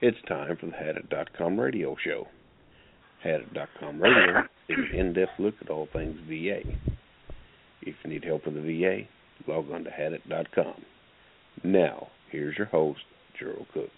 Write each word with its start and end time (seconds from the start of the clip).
It's 0.00 0.18
time 0.28 0.56
for 0.60 0.66
the 0.66 0.78
Hadit.com 0.78 1.58
radio 1.58 1.96
show. 2.06 2.28
Hadit.com 3.26 4.00
radio 4.00 4.46
is 4.68 4.78
an 4.78 4.94
in-depth 4.94 5.32
look 5.40 5.54
at 5.60 5.70
all 5.70 5.88
things 5.92 6.16
VA. 6.28 6.62
If 7.82 7.96
you 8.04 8.10
need 8.10 8.22
help 8.22 8.46
with 8.46 8.54
the 8.54 8.62
VA, 8.62 9.10
log 9.50 9.72
on 9.72 9.82
to 9.82 9.90
Hadit.com. 9.90 10.84
Now, 11.64 12.06
here's 12.30 12.56
your 12.56 12.68
host, 12.68 13.00
Gerald 13.40 13.66
Cook. 13.74 13.90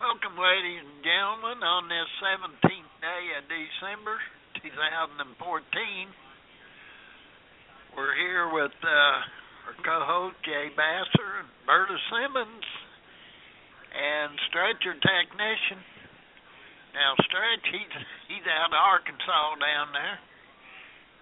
Welcome, 0.00 0.40
ladies 0.40 0.80
and 0.80 1.04
gentlemen, 1.04 1.60
on 1.60 1.84
this 1.92 2.08
17th 2.24 2.92
day 3.04 3.24
of 3.36 3.44
December 3.44 4.16
2014. 4.64 6.08
We're 7.94 8.16
here 8.16 8.48
with 8.54 8.72
uh, 8.80 8.88
our 9.68 9.76
co-host 9.84 10.36
Jay 10.46 10.72
Basser 10.72 11.44
and 11.44 11.48
Berta 11.68 11.96
Simmons 12.08 12.83
and 13.94 14.34
Stretcher 14.50 14.98
Technician. 14.98 15.78
Now 16.94 17.14
Stretch, 17.26 17.66
he's 17.70 17.94
he's 18.30 18.46
out 18.50 18.70
of 18.70 18.78
Arkansas 18.78 19.58
down 19.58 19.94
there, 19.94 20.18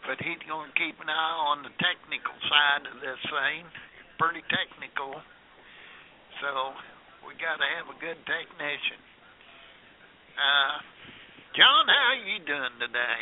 but 0.09 0.17
he's 0.21 0.41
going 0.48 0.69
to 0.69 0.77
keep 0.77 0.97
an 1.01 1.09
eye 1.09 1.39
on 1.53 1.65
the 1.65 1.73
technical 1.81 2.37
side 2.48 2.85
of 2.89 2.97
this 3.01 3.21
thing. 3.29 3.65
Pretty 4.21 4.45
technical, 4.53 5.17
so 6.45 6.77
we 7.25 7.33
got 7.41 7.57
to 7.57 7.69
have 7.81 7.89
a 7.89 7.97
good 8.01 8.21
technician. 8.29 9.01
Uh, 10.37 10.77
John, 11.57 11.84
how 11.89 12.17
are 12.17 12.23
you 12.25 12.39
doing 12.45 12.77
today? 12.81 13.20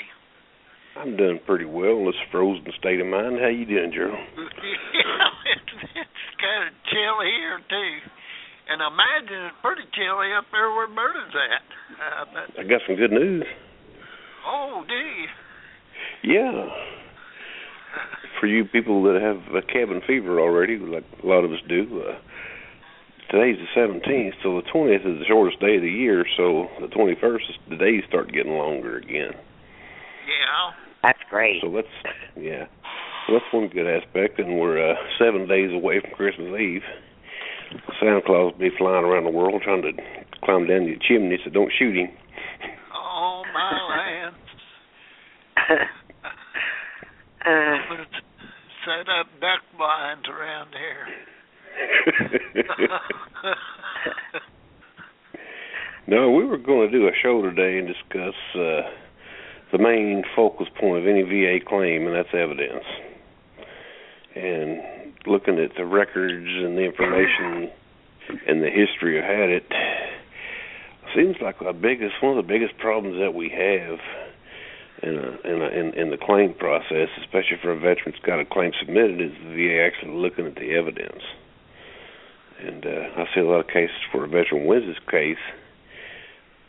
I'm 0.98 1.14
doing 1.16 1.38
pretty 1.46 1.70
well 1.70 2.02
in 2.02 2.06
this 2.06 2.18
frozen 2.34 2.66
state 2.78 2.98
of 2.98 3.06
mind. 3.06 3.38
How 3.38 3.46
you 3.46 3.62
doing, 3.62 3.95
Gerald? 3.95 4.18
yeah, 4.34 5.54
it's, 5.54 5.74
it's 6.02 6.30
kind 6.42 6.66
of 6.66 6.74
chilly 6.90 7.30
here 7.30 7.62
too, 7.70 7.95
and 8.70 8.79
I 8.83 8.87
imagine 8.87 9.51
it's 9.51 9.60
pretty 9.62 9.83
chilly 9.92 10.30
up 10.30 10.47
there 10.52 10.70
where 10.70 10.87
Berta's 10.87 11.34
at. 11.34 11.66
Uh, 11.98 12.24
but, 12.32 12.60
I 12.60 12.63
got 12.68 12.80
some 12.87 12.96
good 12.96 13.10
news. 13.10 13.45
oh, 14.46 14.85
do 14.87 14.95
you? 14.95 15.27
Yeah. 16.38 16.68
For 18.38 18.46
you 18.46 18.65
people 18.65 19.02
that 19.04 19.21
have 19.21 19.54
a 19.54 19.62
cabin 19.66 20.01
fever 20.07 20.40
already, 20.40 20.79
like 20.79 21.04
a 21.23 21.27
lot 21.27 21.45
of 21.45 21.51
us 21.51 21.59
do, 21.68 22.04
uh, 22.07 22.15
today's 23.30 23.59
the 23.59 23.80
17th, 23.80 24.38
so 24.43 24.57
the 24.57 24.66
20th 24.73 25.05
is 25.05 25.18
the 25.18 25.27
shortest 25.29 25.60
day 25.60 25.77
of 25.77 25.82
the 25.82 25.90
year, 25.90 26.24
so 26.37 26.68
the 26.80 26.87
21st, 26.87 27.51
is, 27.51 27.57
the 27.68 27.77
days 27.77 28.02
start 28.09 28.32
getting 28.32 28.52
longer 28.52 28.96
again. 28.96 29.34
Yeah. 30.30 30.73
That's 31.02 31.18
great. 31.29 31.60
So 31.62 31.73
that's 31.73 32.15
yeah, 32.37 32.66
so 33.27 33.34
that's 33.34 33.45
one 33.52 33.68
good 33.68 33.87
aspect, 33.87 34.38
and 34.38 34.59
we're 34.59 34.93
uh, 34.93 34.95
seven 35.18 35.49
days 35.49 35.71
away 35.73 36.01
from 36.01 36.10
Christmas 36.12 36.49
Eve. 36.60 36.82
Santa 38.01 38.21
Claus 38.24 38.52
will 38.52 38.59
be 38.59 38.71
flying 38.76 39.04
around 39.04 39.24
the 39.24 39.30
world 39.30 39.63
trying 39.63 39.82
to 39.82 39.93
climb 40.45 40.66
down 40.66 40.87
the 40.87 40.96
chimney, 41.07 41.38
so 41.45 41.51
don't 41.51 41.73
shoot 41.79 41.96
him. 41.96 42.09
Oh 42.95 43.45
my 43.54 43.80
land. 43.88 44.37
uh, 47.46 47.49
I'm 47.49 47.88
gonna 47.88 48.07
set 48.85 49.09
up 49.09 49.27
duck 49.40 49.62
blinds 49.77 50.29
around 50.29 50.74
here. 50.74 51.07
no, 56.09 56.30
we 56.30 56.45
were 56.45 56.59
going 56.59 56.90
to 56.90 56.99
do 56.99 57.07
a 57.07 57.12
show 57.23 57.40
today 57.43 57.79
and 57.79 57.87
discuss 57.87 58.34
uh, 58.55 58.82
the 59.73 59.79
main 59.79 60.24
focus 60.34 60.66
point 60.79 61.02
of 61.02 61.07
any 61.07 61.23
VA 61.23 61.60
claim, 61.65 62.07
and 62.07 62.15
that's 62.15 62.34
evidence. 62.34 62.84
And 64.34 65.00
looking 65.26 65.59
at 65.59 65.75
the 65.76 65.84
records 65.84 66.49
and 66.49 66.76
the 66.76 66.82
information 66.82 67.71
and 68.47 68.62
the 68.62 68.71
history 68.71 69.19
of 69.19 69.25
had 69.25 69.50
it, 69.50 69.66
seems 71.15 71.37
like 71.41 71.59
the 71.59 71.72
biggest 71.72 72.15
one 72.22 72.37
of 72.37 72.44
the 72.44 72.49
biggest 72.49 72.78
problems 72.78 73.19
that 73.19 73.34
we 73.34 73.49
have 73.49 73.99
in 75.03 75.16
a, 75.16 75.49
in, 75.49 75.62
a, 75.62 75.69
in 75.69 75.94
in 75.94 76.11
the 76.11 76.17
claim 76.17 76.55
process, 76.55 77.09
especially 77.21 77.56
for 77.61 77.72
a 77.72 77.78
veteran 77.78 78.12
that's 78.12 78.25
got 78.25 78.41
a 78.41 78.44
claim 78.44 78.72
submitted, 78.78 79.21
is 79.21 79.33
the 79.43 79.55
VA 79.55 79.83
actually 79.83 80.12
looking 80.12 80.47
at 80.47 80.55
the 80.56 80.75
evidence. 80.75 81.23
And 82.61 82.84
uh, 82.84 83.09
I 83.17 83.25
see 83.34 83.41
a 83.41 83.47
lot 83.47 83.61
of 83.61 83.69
cases 83.69 83.97
where 84.12 84.25
a 84.25 84.28
veteran 84.28 84.67
wins 84.67 84.87
his 84.87 84.99
case, 85.11 85.41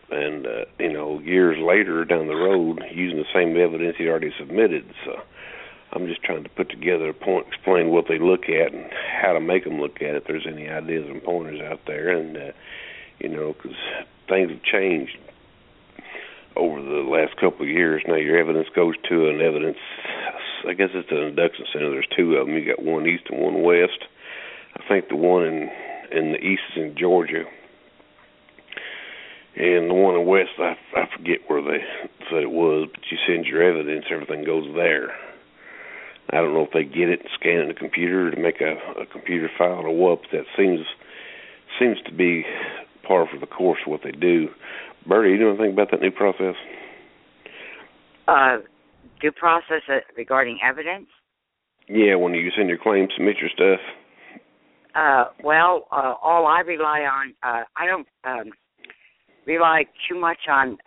and 0.09 0.47
uh, 0.47 0.65
you 0.79 0.93
know 0.93 1.19
years 1.19 1.57
later 1.59 2.05
down 2.05 2.27
the 2.27 2.35
road, 2.35 2.81
using 2.93 3.17
the 3.17 3.25
same 3.33 3.57
evidence 3.57 3.97
he 3.97 4.07
already 4.07 4.33
submitted. 4.39 4.85
So 5.05 5.21
I'm 5.93 6.07
just 6.07 6.23
trying 6.23 6.43
to 6.43 6.49
put 6.49 6.69
together 6.69 7.09
a 7.09 7.13
point, 7.13 7.47
explain 7.47 7.89
what 7.89 8.05
they 8.07 8.17
look 8.17 8.45
at 8.45 8.73
and 8.73 8.89
how 9.21 9.33
to 9.33 9.41
make 9.41 9.65
them 9.65 9.79
look 9.79 9.97
at 9.97 10.15
it. 10.15 10.15
If 10.17 10.23
there's 10.25 10.47
any 10.47 10.69
ideas 10.69 11.07
and 11.09 11.21
pointers 11.23 11.59
out 11.61 11.81
there, 11.85 12.09
and 12.09 12.37
uh, 12.37 12.51
you 13.19 13.29
know, 13.29 13.53
because 13.53 13.77
things 14.29 14.49
have 14.49 14.63
changed 14.63 15.17
over 16.55 16.81
the 16.81 17.07
last 17.09 17.35
couple 17.37 17.63
of 17.63 17.69
years. 17.69 18.03
Now 18.07 18.15
your 18.15 18.37
evidence 18.37 18.67
goes 18.75 18.95
to 19.09 19.29
an 19.29 19.41
evidence. 19.41 19.77
I 20.67 20.73
guess 20.73 20.89
it's 20.93 21.11
an 21.11 21.17
induction 21.17 21.65
center. 21.71 21.89
There's 21.89 22.07
two 22.15 22.35
of 22.35 22.47
them. 22.47 22.55
You 22.55 22.65
got 22.65 22.83
one 22.83 23.07
east 23.07 23.23
and 23.29 23.39
one 23.39 23.61
west. 23.63 24.05
I 24.75 24.87
think 24.87 25.09
the 25.09 25.15
one 25.15 25.43
in 25.43 25.69
in 26.11 26.31
the 26.33 26.39
east 26.39 26.61
is 26.75 26.83
in 26.83 26.95
Georgia, 26.97 27.45
and 29.55 29.89
the 29.89 29.93
one 29.93 30.15
in 30.15 30.25
west 30.25 30.51
I 30.59 30.75
I 30.95 31.07
forget 31.15 31.39
where 31.47 31.61
they 31.61 31.83
said 32.29 32.43
it 32.43 32.51
was. 32.51 32.89
But 32.91 33.01
you 33.09 33.17
send 33.27 33.45
your 33.45 33.63
evidence, 33.63 34.05
everything 34.09 34.43
goes 34.43 34.67
there. 34.75 35.13
I 36.29 36.37
don't 36.37 36.53
know 36.53 36.63
if 36.63 36.71
they 36.73 36.83
get 36.83 37.09
it 37.09 37.21
and 37.21 37.29
scan 37.33 37.57
it 37.57 37.61
in 37.63 37.67
the 37.69 37.73
computer 37.73 38.31
to 38.31 38.39
make 38.39 38.61
a, 38.61 38.75
a 39.01 39.05
computer 39.05 39.49
file 39.57 39.85
or 39.85 39.95
what. 39.95 40.21
But 40.21 40.37
that 40.37 40.45
seems 40.55 40.85
seems 41.79 41.97
to 42.05 42.13
be 42.13 42.45
par 43.07 43.27
for 43.31 43.39
the 43.39 43.47
course 43.47 43.79
of 43.85 43.91
what 43.91 44.01
they 44.03 44.11
do. 44.11 44.47
Bertie, 45.07 45.31
you 45.31 45.39
know 45.39 45.49
anything 45.49 45.73
about 45.73 45.91
that 45.91 46.01
new 46.01 46.11
process? 46.11 46.55
uh, 48.27 48.57
due 49.19 49.31
process 49.31 49.81
uh, 49.89 49.99
regarding 50.17 50.59
evidence. 50.63 51.07
Yeah, 51.87 52.15
when 52.15 52.33
you 52.33 52.49
send 52.55 52.69
your 52.69 52.77
claim, 52.77 53.07
submit 53.15 53.37
your 53.39 53.49
stuff. 53.53 53.79
Uh, 54.95 55.25
well, 55.43 55.87
uh, 55.91 56.15
all 56.21 56.47
I 56.47 56.61
rely 56.61 57.01
on, 57.01 57.33
uh, 57.43 57.63
I 57.75 57.85
don't 57.85 58.07
um, 58.23 58.51
rely 59.45 59.85
too 60.09 60.19
much 60.19 60.39
on 60.49 60.77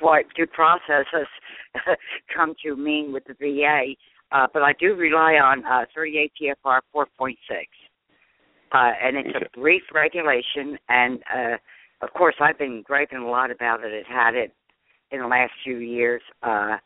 what 0.00 0.24
due 0.34 0.46
processes 0.46 1.28
come 2.34 2.54
to 2.64 2.76
mean 2.76 3.12
with 3.12 3.24
the 3.24 3.34
VA, 3.34 3.94
uh, 4.32 4.46
but 4.52 4.62
I 4.62 4.72
do 4.78 4.94
rely 4.94 5.34
on 5.34 5.64
uh, 5.64 5.84
38 5.94 6.32
CFR 6.40 6.80
4.6. 6.94 7.36
Uh, 8.72 8.92
and 9.02 9.16
it's 9.16 9.36
a 9.36 9.58
brief 9.58 9.82
regulation, 9.94 10.76
and 10.88 11.20
uh, 11.34 11.56
of 12.02 12.12
course, 12.12 12.34
I've 12.40 12.58
been 12.58 12.82
griping 12.82 13.18
a 13.18 13.28
lot 13.28 13.50
about 13.50 13.84
it. 13.84 13.92
It 13.92 14.06
had 14.06 14.34
it 14.34 14.52
in 15.12 15.20
the 15.20 15.26
last 15.26 15.52
few 15.64 15.78
years 15.78 16.20
uh, 16.42 16.78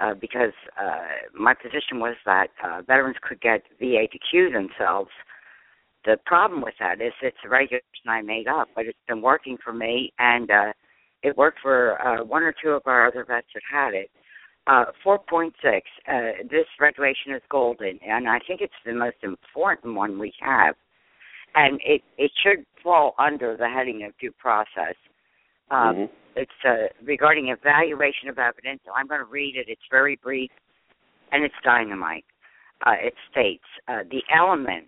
uh, 0.00 0.14
because 0.14 0.52
uh, 0.80 0.98
my 1.34 1.54
position 1.54 1.98
was 1.98 2.14
that 2.24 2.48
uh, 2.64 2.82
veterans 2.86 3.16
could 3.20 3.40
get 3.40 3.62
VA 3.80 4.06
to 4.10 4.18
CUE 4.30 4.50
themselves. 4.52 5.10
The 6.04 6.18
problem 6.24 6.62
with 6.62 6.74
that 6.78 7.00
is 7.00 7.12
it's 7.20 7.36
a 7.44 7.48
regulation 7.48 7.82
I 8.06 8.22
made 8.22 8.46
up, 8.46 8.68
but 8.74 8.86
it's 8.86 8.98
been 9.08 9.20
working 9.20 9.58
for 9.62 9.72
me, 9.72 10.12
and 10.18 10.50
uh, 10.50 10.72
it 11.22 11.36
worked 11.36 11.58
for 11.60 12.00
uh, 12.00 12.24
one 12.24 12.42
or 12.42 12.54
two 12.62 12.70
of 12.70 12.82
our 12.86 13.06
other 13.08 13.24
vets 13.24 13.48
that 13.54 13.62
had 13.70 13.94
it. 13.94 14.10
Uh, 14.68 14.84
4.6, 15.04 15.50
uh, 15.64 16.20
this 16.50 16.66
regulation 16.78 17.32
is 17.34 17.40
golden, 17.50 17.98
and 18.06 18.28
I 18.28 18.38
think 18.46 18.60
it's 18.60 18.72
the 18.84 18.92
most 18.92 19.16
important 19.22 19.94
one 19.94 20.18
we 20.18 20.32
have. 20.40 20.74
And 21.54 21.80
it, 21.82 22.02
it 22.18 22.30
should 22.42 22.66
fall 22.82 23.14
under 23.18 23.56
the 23.56 23.66
heading 23.68 24.04
of 24.04 24.12
due 24.20 24.32
process. 24.32 24.94
Um, 25.70 25.94
Mhm. 25.96 26.10
It's 26.36 26.64
uh, 26.64 26.86
regarding 27.02 27.48
evaluation 27.48 28.28
of 28.28 28.38
evidence. 28.38 28.80
I'm 28.94 29.08
going 29.08 29.20
to 29.20 29.24
read 29.26 29.56
it. 29.56 29.66
It's 29.68 29.82
very 29.90 30.16
brief, 30.16 30.50
and 31.32 31.42
it's 31.42 31.54
dynamite. 31.64 32.24
Uh, 32.86 32.94
it 33.00 33.14
states 33.28 33.64
uh, 33.88 34.04
the 34.08 34.22
element 34.32 34.86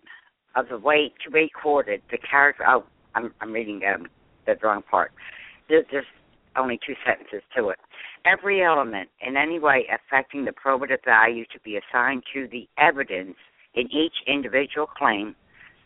of 0.55 0.69
the 0.69 0.79
weight 0.79 1.15
to 1.25 1.31
be 1.31 1.41
recorded, 1.41 2.03
the 2.11 2.19
character. 2.19 2.65
Oh, 2.69 2.85
I'm, 3.17 3.35
I'm 3.41 3.53
reading 3.53 3.81
um, 3.93 4.06
the 4.47 4.55
wrong 4.62 4.83
part. 4.88 5.11
There, 5.69 5.83
there's 5.91 6.06
only 6.61 6.79
two 6.87 6.95
sentences 7.07 7.43
to 7.57 7.71
it. 7.71 7.79
Every 8.25 8.62
element 8.62 9.09
in 9.27 9.37
any 9.37 9.59
way 9.59 9.87
affecting 9.89 10.45
the 10.45 10.53
probative 10.53 11.05
value 11.05 11.45
to 11.53 11.61
be 11.65 11.79
assigned 11.79 12.23
to 12.35 12.49
the 12.49 12.69
evidence 12.79 13.37
in 13.75 13.87
each 13.91 14.15
individual 14.27 14.87
claim 14.87 15.35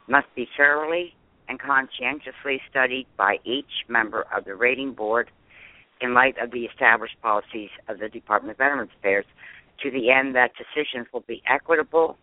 must 0.08 0.26
be 0.34 0.48
thoroughly 0.56 1.14
and 1.48 1.60
conscientiously 1.60 2.60
studied 2.70 3.06
by 3.16 3.36
each 3.44 3.86
member 3.88 4.26
of 4.34 4.44
the 4.44 4.54
rating 4.54 4.92
board 4.92 5.30
in 6.00 6.14
light 6.14 6.36
of 6.42 6.50
the 6.50 6.64
established 6.64 7.16
policies 7.22 7.70
of 7.88 7.98
the 7.98 8.08
Department 8.08 8.52
of 8.52 8.58
Veterans 8.58 8.90
Affairs 8.98 9.26
to 9.82 9.90
the 9.90 10.10
end 10.10 10.34
that 10.34 10.52
decisions 10.56 11.06
will 11.12 11.24
be 11.26 11.42
equitable 11.48 12.16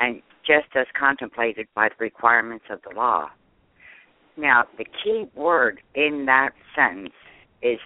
and 0.00 0.22
just 0.46 0.68
as 0.74 0.86
contemplated 0.98 1.66
by 1.74 1.88
the 1.88 1.94
requirements 1.98 2.64
of 2.70 2.80
the 2.88 2.94
law. 2.94 3.28
Now, 4.36 4.64
the 4.76 4.84
key 4.84 5.26
word 5.34 5.80
in 5.94 6.24
that 6.26 6.50
sentence 6.74 7.14
is 7.64 7.80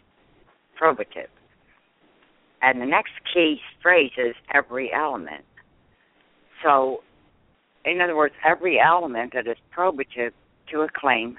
probative. 0.80 1.28
And 2.60 2.80
the 2.80 2.86
next 2.86 3.12
key 3.32 3.60
phrase 3.80 4.12
is 4.18 4.34
every 4.52 4.92
element. 4.92 5.44
So, 6.62 7.02
in 7.84 8.00
other 8.00 8.16
words, 8.16 8.34
every 8.44 8.80
element 8.80 9.32
that 9.34 9.46
is 9.46 9.56
probative 9.74 10.32
to 10.72 10.80
a 10.80 10.88
claim 10.92 11.38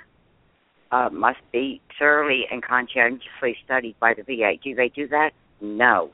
uh, 0.91 1.09
must 1.12 1.39
be 1.51 1.81
thoroughly 2.00 2.45
and 2.50 2.63
conscientiously 2.63 3.57
studied 3.63 3.95
by 4.00 4.13
the 4.13 4.24
VA. 4.24 4.53
Do 4.63 4.74
they 4.74 4.89
do 4.89 5.07
that? 5.09 5.31
No. 5.62 6.09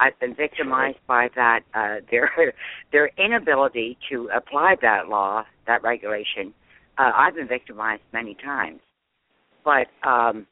I've 0.00 0.18
been 0.20 0.34
victimized 0.34 0.98
by 1.06 1.28
that. 1.34 1.60
Uh, 1.74 1.96
their 2.10 2.30
their 2.92 3.10
inability 3.16 3.96
to 4.10 4.28
apply 4.34 4.76
that 4.82 5.08
law, 5.08 5.44
that 5.66 5.82
regulation. 5.82 6.52
Uh, 6.98 7.12
I've 7.14 7.34
been 7.34 7.48
victimized 7.48 8.02
many 8.12 8.34
times, 8.34 8.80
but 9.64 9.86
um, 10.06 10.46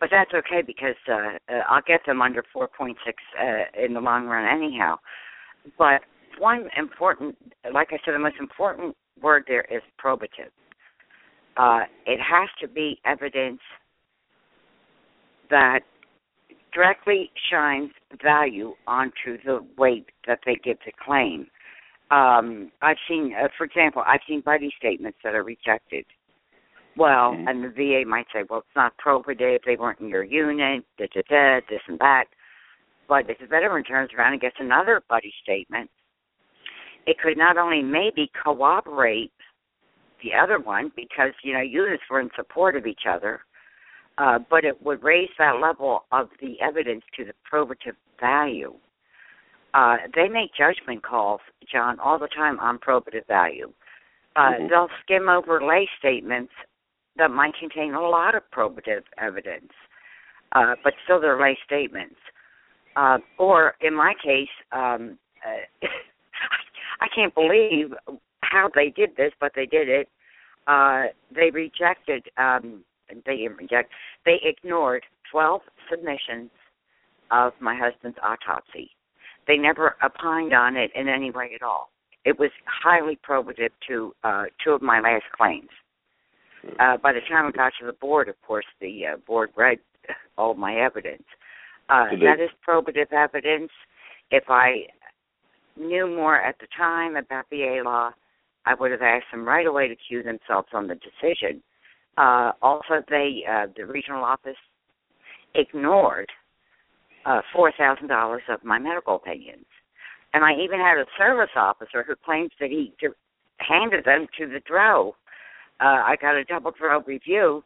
but 0.00 0.10
that's 0.10 0.32
okay 0.34 0.62
because 0.66 0.96
uh, 1.08 1.38
uh, 1.52 1.60
I'll 1.68 1.82
get 1.86 2.00
them 2.06 2.22
under 2.22 2.42
4.6 2.54 2.94
uh, 2.94 3.84
in 3.84 3.94
the 3.94 4.00
long 4.00 4.26
run 4.26 4.46
anyhow. 4.46 4.96
But 5.78 6.02
one 6.38 6.68
important, 6.76 7.36
like 7.72 7.88
I 7.90 7.98
said, 8.04 8.14
the 8.14 8.18
most 8.18 8.36
important 8.38 8.96
word 9.20 9.44
there 9.48 9.66
is 9.70 9.82
probative. 10.02 10.52
Uh, 11.56 11.84
it 12.04 12.20
has 12.20 12.48
to 12.60 12.68
be 12.68 13.00
evidence 13.06 13.60
that 15.48 15.80
directly 16.74 17.30
shines 17.50 17.90
value 18.22 18.74
onto 18.86 19.38
the 19.44 19.64
weight 19.78 20.06
that 20.26 20.40
they 20.44 20.56
give 20.62 20.76
the 20.84 20.92
claim. 21.02 21.46
Um, 22.10 22.70
I've 22.82 22.98
seen, 23.08 23.34
uh, 23.34 23.48
for 23.56 23.64
example, 23.64 24.02
I've 24.06 24.20
seen 24.28 24.42
buddy 24.42 24.70
statements 24.78 25.18
that 25.24 25.34
are 25.34 25.42
rejected. 25.42 26.04
Well, 26.96 27.32
mm-hmm. 27.32 27.48
and 27.48 27.64
the 27.64 27.68
VA 27.68 28.08
might 28.08 28.26
say, 28.32 28.44
well, 28.48 28.60
it's 28.60 28.76
not 28.76 28.94
probative, 29.04 29.56
if 29.56 29.62
they 29.66 29.76
weren't 29.76 30.00
in 30.00 30.08
your 30.08 30.24
unit, 30.24 30.84
da 30.98 31.06
da 31.12 31.22
da, 31.28 31.60
this 31.68 31.80
and 31.88 31.98
that. 31.98 32.24
But 33.08 33.28
if 33.30 33.38
the 33.38 33.46
veteran 33.46 33.84
turns 33.84 34.10
around 34.16 34.32
and 34.32 34.40
gets 34.40 34.56
another 34.58 35.02
buddy 35.08 35.32
statement, 35.42 35.90
it 37.06 37.18
could 37.22 37.36
not 37.36 37.56
only 37.56 37.82
maybe 37.82 38.30
corroborate 38.42 39.32
the 40.22 40.30
other 40.34 40.58
one 40.58 40.90
because 40.96 41.32
you 41.44 41.52
know 41.52 41.60
units 41.60 42.02
were 42.10 42.20
in 42.20 42.30
support 42.34 42.76
of 42.76 42.86
each 42.86 43.02
other, 43.08 43.40
uh, 44.18 44.38
but 44.50 44.64
it 44.64 44.82
would 44.82 45.02
raise 45.02 45.28
that 45.38 45.60
level 45.60 46.04
of 46.10 46.28
the 46.40 46.60
evidence 46.60 47.04
to 47.16 47.24
the 47.24 47.32
probative 47.50 47.94
value. 48.18 48.74
Uh, 49.74 49.96
they 50.14 50.28
make 50.28 50.50
judgment 50.56 51.04
calls, 51.04 51.40
John, 51.70 52.00
all 52.00 52.18
the 52.18 52.28
time 52.28 52.58
on 52.60 52.78
probative 52.78 53.26
value. 53.28 53.70
Uh, 54.34 54.40
mm-hmm. 54.40 54.68
They'll 54.68 54.88
skim 55.04 55.28
over 55.28 55.60
lay 55.62 55.88
statements 55.98 56.52
that 57.18 57.30
might 57.30 57.54
contain 57.58 57.94
a 57.94 58.00
lot 58.00 58.34
of 58.34 58.42
probative 58.54 59.02
evidence, 59.18 59.72
uh, 60.52 60.74
but 60.84 60.94
still 61.04 61.20
they're 61.20 61.40
lay 61.40 61.58
statements. 61.64 62.16
Uh, 62.96 63.18
or 63.38 63.74
in 63.80 63.94
my 63.94 64.14
case, 64.22 64.48
um, 64.72 65.18
uh, 65.46 65.86
I 67.00 67.08
can't 67.14 67.34
believe 67.34 67.92
how 68.40 68.70
they 68.74 68.88
did 68.88 69.10
this, 69.16 69.32
but 69.40 69.52
they 69.54 69.66
did 69.66 69.88
it. 69.88 70.08
Uh, 70.66 71.04
they 71.34 71.50
rejected. 71.50 72.26
Um, 72.38 72.84
they 73.24 73.36
didn't 73.36 73.58
reject. 73.58 73.92
They 74.24 74.40
ignored 74.42 75.04
12 75.30 75.60
submissions 75.90 76.50
of 77.30 77.52
my 77.60 77.76
husband's 77.76 78.18
autopsy. 78.22 78.90
They 79.46 79.56
never 79.56 79.96
opined 80.02 80.54
on 80.54 80.76
it 80.76 80.90
in 80.94 81.08
any 81.08 81.30
way 81.30 81.52
at 81.54 81.62
all. 81.62 81.90
It 82.24 82.38
was 82.38 82.50
highly 82.66 83.18
probative 83.28 83.70
to 83.88 84.12
uh, 84.24 84.44
two 84.62 84.72
of 84.72 84.82
my 84.82 85.00
last 85.00 85.24
claims. 85.36 85.68
Uh, 86.78 86.96
by 86.96 87.12
the 87.12 87.20
time 87.28 87.46
I 87.46 87.50
got 87.50 87.72
to 87.80 87.86
the 87.86 87.92
board, 87.92 88.28
of 88.28 88.34
course, 88.46 88.66
the 88.80 89.06
uh, 89.06 89.16
board 89.26 89.50
read 89.56 89.78
all 90.38 90.54
my 90.54 90.76
evidence. 90.76 91.24
Uh, 91.88 92.06
that 92.22 92.40
is 92.40 92.50
probative 92.66 93.12
evidence. 93.12 93.70
If 94.30 94.44
I 94.48 94.86
knew 95.76 96.06
more 96.08 96.40
at 96.40 96.56
the 96.58 96.66
time 96.76 97.16
about 97.16 97.46
VA 97.50 97.82
law, 97.84 98.10
I 98.64 98.74
would 98.74 98.90
have 98.90 99.02
asked 99.02 99.26
them 99.30 99.46
right 99.46 99.66
away 99.66 99.88
to 99.88 99.94
CUE 100.08 100.24
themselves 100.24 100.68
on 100.72 100.88
the 100.88 100.96
decision. 100.96 101.62
Uh, 102.18 102.52
also, 102.62 103.02
they 103.08 103.42
uh, 103.48 103.66
the 103.76 103.86
regional 103.86 104.24
office 104.24 104.56
ignored 105.54 106.28
uh, 107.24 107.42
four 107.54 107.72
thousand 107.78 108.08
dollars 108.08 108.42
of 108.48 108.64
my 108.64 108.78
medical 108.78 109.16
opinions, 109.16 109.66
and 110.34 110.44
I 110.44 110.52
even 110.54 110.80
had 110.80 110.98
a 110.98 111.06
service 111.16 111.50
officer 111.54 112.04
who 112.06 112.14
claims 112.24 112.50
that 112.58 112.70
he 112.70 112.92
handed 113.58 114.04
them 114.04 114.26
to 114.38 114.46
the 114.46 114.60
DRO. 114.66 115.14
Uh, 115.80 116.02
I 116.04 116.16
got 116.20 116.36
a 116.36 116.44
double 116.44 116.72
DRO 116.72 117.02
review, 117.06 117.62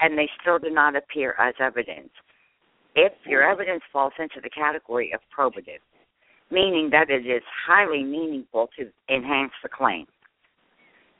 and 0.00 0.18
they 0.18 0.28
still 0.40 0.58
do 0.58 0.70
not 0.70 0.96
appear 0.96 1.34
as 1.38 1.54
evidence. 1.60 2.10
If 2.94 3.12
your 3.26 3.48
evidence 3.48 3.82
falls 3.92 4.12
into 4.18 4.40
the 4.42 4.50
category 4.50 5.12
of 5.14 5.20
probative, 5.36 5.80
meaning 6.50 6.90
that 6.90 7.08
it 7.08 7.26
is 7.26 7.42
highly 7.66 8.02
meaningful 8.02 8.68
to 8.78 8.90
enhance 9.14 9.52
the 9.62 9.68
claim. 9.68 10.06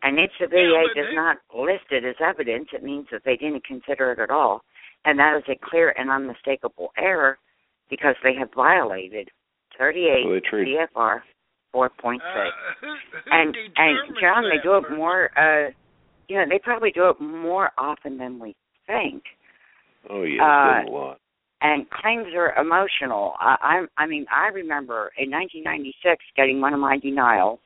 And 0.03 0.19
if 0.19 0.31
the 0.41 0.49
VA 0.49 0.83
yeah, 0.95 1.03
does 1.03 1.13
not 1.15 1.37
list 1.55 1.87
it 1.91 2.05
as 2.05 2.17
evidence, 2.21 2.69
it 2.73 2.83
means 2.83 3.07
that 3.13 3.23
they 3.25 3.37
didn't 3.37 3.65
consider 3.65 4.13
it 4.13 4.19
at 4.19 4.31
all. 4.31 4.63
And 5.05 5.19
that 5.19 5.37
is 5.39 5.45
a 5.49 5.71
clear 5.71 5.95
and 5.97 6.11
unmistakable 6.11 6.93
error 6.99 7.39
because 7.89 8.17
they 8.23 8.35
have 8.39 8.49
violated 8.55 9.29
38 9.79 10.27
well, 10.27 10.41
CFR 10.53 11.21
4.6. 11.75 12.19
Uh, 12.19 12.51
and 13.31 13.57
and 13.77 14.17
John, 14.21 14.45
they 14.45 14.63
do 14.63 14.77
it 14.77 14.91
more. 14.97 15.31
uh 15.39 15.71
You 16.33 16.39
know, 16.39 16.45
they 16.49 16.59
probably 16.59 16.91
do 16.91 17.11
it 17.11 17.21
more 17.21 17.73
often 17.77 18.17
than 18.17 18.39
we 18.39 18.57
think. 18.87 19.23
Oh 20.09 20.23
yeah, 20.23 20.43
uh, 20.43 20.89
a 20.89 20.91
lot 20.91 21.19
and 21.61 21.89
claims 21.91 22.29
are 22.35 22.55
emotional. 22.59 23.35
I, 23.39 23.85
I 23.99 24.03
I 24.03 24.07
mean 24.07 24.25
I 24.35 24.49
remember 24.49 25.13
in 25.19 25.31
1996 25.31 26.25
getting 26.37 26.63
one 26.63 26.73
of 26.73 26.81
my 26.81 26.97
denials, 26.97 27.61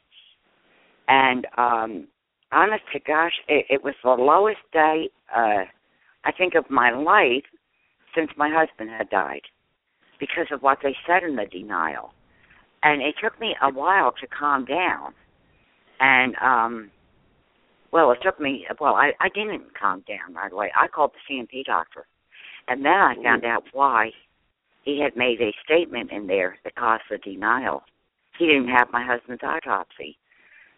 and 1.07 1.47
um 1.57 2.09
honest 2.51 2.83
to 2.93 2.99
gosh, 2.99 3.35
it, 3.47 3.67
it 3.71 3.85
was 3.85 3.95
the 4.03 4.11
lowest 4.11 4.61
day 4.73 5.11
uh 5.33 5.65
I 6.25 6.33
think 6.37 6.57
of 6.57 6.69
my 6.69 6.91
life 6.91 7.45
since 8.17 8.31
my 8.37 8.51
husband 8.53 8.91
had 8.91 9.09
died 9.11 9.43
because 10.19 10.49
of 10.51 10.61
what 10.61 10.79
they 10.83 10.97
said 11.07 11.23
in 11.23 11.37
the 11.37 11.47
denial. 11.47 12.11
And 12.83 13.01
it 13.01 13.15
took 13.23 13.39
me 13.41 13.55
a 13.63 13.71
while 13.71 14.11
to 14.21 14.27
calm 14.27 14.65
down. 14.65 15.15
And 16.01 16.35
um 16.43 16.91
well, 17.97 18.13
it 18.13 18.19
took 18.23 18.39
me 18.39 18.67
well, 18.79 18.95
I 18.95 19.13
I 19.21 19.31
didn't 19.31 19.75
calm 19.75 20.05
down 20.07 20.35
right 20.35 20.53
away. 20.53 20.71
I 20.79 20.87
called 20.87 21.13
the 21.15 21.21
C&P 21.27 21.65
doctor 21.65 22.07
and 22.69 22.85
then 22.85 22.93
I 22.93 23.15
found 23.23 23.45
out 23.45 23.65
why 23.73 24.11
he 24.83 25.01
had 25.01 25.17
made 25.17 25.41
a 25.41 25.53
statement 25.65 26.11
in 26.13 26.27
there 26.27 26.59
that 26.65 26.75
caused 26.77 27.05
the 27.11 27.17
denial. 27.19 27.83
He 28.39 28.47
didn't 28.47 28.69
have 28.69 28.89
my 28.93 29.05
husband's 29.05 29.43
autopsy. 29.43 30.19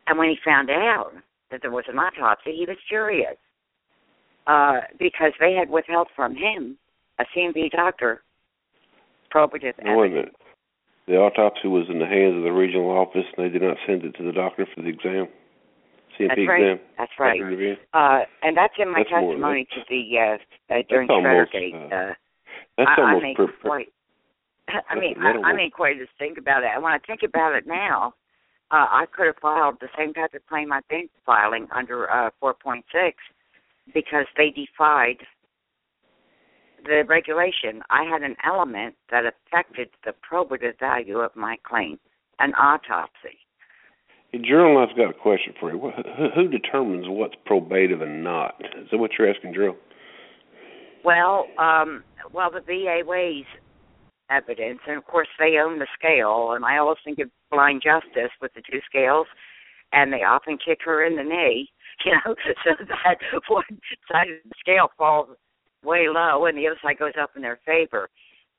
And 0.06 0.18
when 0.18 0.28
he 0.28 0.36
found 0.44 0.70
out 0.70 1.12
that 1.50 1.60
there 1.62 1.70
was 1.70 1.84
an 1.88 1.98
autopsy, 1.98 2.54
he 2.56 2.66
was 2.66 2.76
furious 2.88 3.36
uh, 4.46 4.80
because 4.98 5.32
they 5.40 5.54
had 5.54 5.70
withheld 5.70 6.08
from 6.14 6.36
him, 6.36 6.78
a 7.18 7.24
C&P 7.34 7.70
doctor, 7.74 8.22
probative 9.34 9.74
evidence. 9.80 10.34
The 11.06 11.16
autopsy 11.16 11.68
was 11.68 11.86
in 11.90 11.98
the 11.98 12.06
hands 12.06 12.36
of 12.36 12.44
the 12.44 12.52
regional 12.52 12.90
office, 12.90 13.24
and 13.36 13.44
they 13.44 13.50
did 13.50 13.62
not 13.62 13.78
send 13.86 14.04
it 14.04 14.14
to 14.16 14.22
the 14.22 14.32
doctor 14.32 14.66
for 14.74 14.82
the 14.82 14.88
exam. 14.88 15.26
C&P 16.18 16.28
That's 16.28 16.48
right. 16.48 16.62
exam. 16.62 16.86
That's 16.98 17.12
right. 17.18 17.40
Uh, 17.94 18.20
and 18.42 18.56
that's 18.56 18.74
in 18.78 18.90
my 18.90 19.04
That's 19.08 19.10
more- 19.22 19.54
to 19.54 19.80
the 19.88 20.02
uh, 20.18 20.74
uh, 20.74 20.82
during 20.88 21.08
Shreddergate. 21.08 21.74
uh, 21.92 21.94
Uh, 21.94 22.14
That's 22.76 22.90
I, 22.96 23.00
I 23.00 23.04
almost 23.04 23.22
make 23.22 23.36
per, 23.36 23.46
per, 23.46 23.52
quite. 23.62 23.92
I 24.90 24.94
mean, 24.98 25.14
I, 25.20 25.32
I 25.48 25.52
made 25.54 25.72
quite 25.72 25.96
a 25.96 26.06
think 26.18 26.36
about 26.38 26.62
it. 26.62 26.70
And 26.74 26.82
when 26.82 26.92
I 26.92 26.98
think 26.98 27.22
about 27.22 27.54
it 27.54 27.66
now, 27.66 28.14
uh, 28.70 28.86
I 28.90 29.06
could 29.10 29.26
have 29.26 29.36
filed 29.40 29.76
the 29.80 29.88
same 29.96 30.12
type 30.12 30.34
of 30.34 30.46
claim 30.46 30.72
I've 30.72 30.86
been 30.88 31.08
filing 31.24 31.68
under 31.74 32.10
uh, 32.10 32.30
4.6 32.42 32.82
because 33.94 34.26
they 34.36 34.50
defied 34.50 35.16
the 36.84 37.02
regulation. 37.08 37.82
I 37.90 38.04
had 38.04 38.22
an 38.22 38.36
element 38.44 38.94
that 39.10 39.24
affected 39.24 39.88
the 40.04 40.12
probative 40.12 40.78
value 40.78 41.18
of 41.18 41.34
my 41.34 41.56
claim, 41.66 41.98
an 42.40 42.52
autopsy. 42.54 43.38
Hey, 44.32 44.40
Gerald, 44.46 44.88
I've 44.90 44.96
got 44.96 45.10
a 45.10 45.14
question 45.14 45.54
for 45.58 45.72
you. 45.72 45.90
Who, 46.34 46.48
determines 46.48 47.06
what's 47.08 47.34
probative 47.48 48.02
and 48.02 48.22
not? 48.22 48.60
Is 48.78 48.88
that 48.90 48.98
what 48.98 49.12
you're 49.18 49.30
asking, 49.30 49.54
Gerald? 49.54 49.76
Well, 51.04 51.46
um, 51.58 52.04
well, 52.32 52.50
the 52.50 52.60
VA 52.60 53.00
weighs 53.06 53.46
evidence, 54.30 54.80
and 54.86 54.98
of 54.98 55.06
course 55.06 55.28
they 55.38 55.56
own 55.58 55.78
the 55.78 55.86
scale. 55.98 56.52
And 56.52 56.64
I 56.64 56.76
always 56.76 56.98
think 57.04 57.18
of 57.20 57.30
blind 57.50 57.82
justice 57.82 58.30
with 58.42 58.52
the 58.54 58.62
two 58.70 58.80
scales, 58.86 59.26
and 59.92 60.12
they 60.12 60.24
often 60.24 60.58
kick 60.58 60.80
her 60.84 61.04
in 61.06 61.16
the 61.16 61.22
knee, 61.22 61.70
you 62.04 62.12
know, 62.12 62.34
so 62.64 62.84
that 63.04 63.18
one 63.48 63.64
side 64.12 64.28
of 64.28 64.36
the 64.44 64.54
scale 64.60 64.88
falls 64.98 65.28
way 65.82 66.06
low 66.08 66.44
and 66.44 66.58
the 66.58 66.66
other 66.66 66.78
side 66.82 66.98
goes 66.98 67.12
up 67.20 67.30
in 67.36 67.42
their 67.42 67.60
favor. 67.64 68.10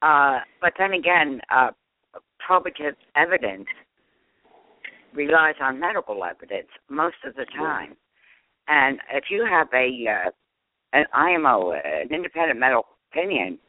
Uh, 0.01 0.39
but 0.61 0.73
then 0.79 0.93
again, 0.93 1.41
uh, 1.53 1.69
probative 2.49 2.95
evidence 3.15 3.67
relies 5.13 5.55
on 5.61 5.79
medical 5.79 6.23
evidence 6.23 6.69
most 6.89 7.17
of 7.25 7.35
the 7.35 7.45
time. 7.57 7.95
And 8.67 8.99
if 9.13 9.25
you 9.29 9.45
have 9.49 9.67
a 9.73 10.27
uh, 10.27 10.31
an 10.93 11.05
IMO, 11.13 11.71
an 11.71 12.13
independent 12.13 12.59
medical 12.59 12.85
opinion 13.11 13.59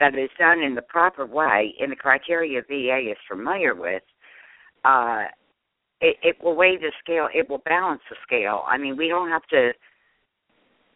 that 0.00 0.14
is 0.14 0.30
done 0.38 0.60
in 0.60 0.74
the 0.74 0.82
proper 0.82 1.26
way 1.26 1.74
in 1.78 1.90
the 1.90 1.96
criteria 1.96 2.62
VA 2.68 3.10
is 3.10 3.16
familiar 3.28 3.74
with, 3.74 4.02
uh, 4.84 5.24
it, 6.00 6.16
it 6.22 6.36
will 6.42 6.56
weigh 6.56 6.76
the 6.76 6.92
scale. 7.02 7.28
It 7.34 7.48
will 7.48 7.62
balance 7.64 8.02
the 8.10 8.16
scale. 8.26 8.62
I 8.66 8.78
mean, 8.78 8.96
we 8.96 9.08
don't 9.08 9.30
have 9.30 9.46
to 9.50 9.72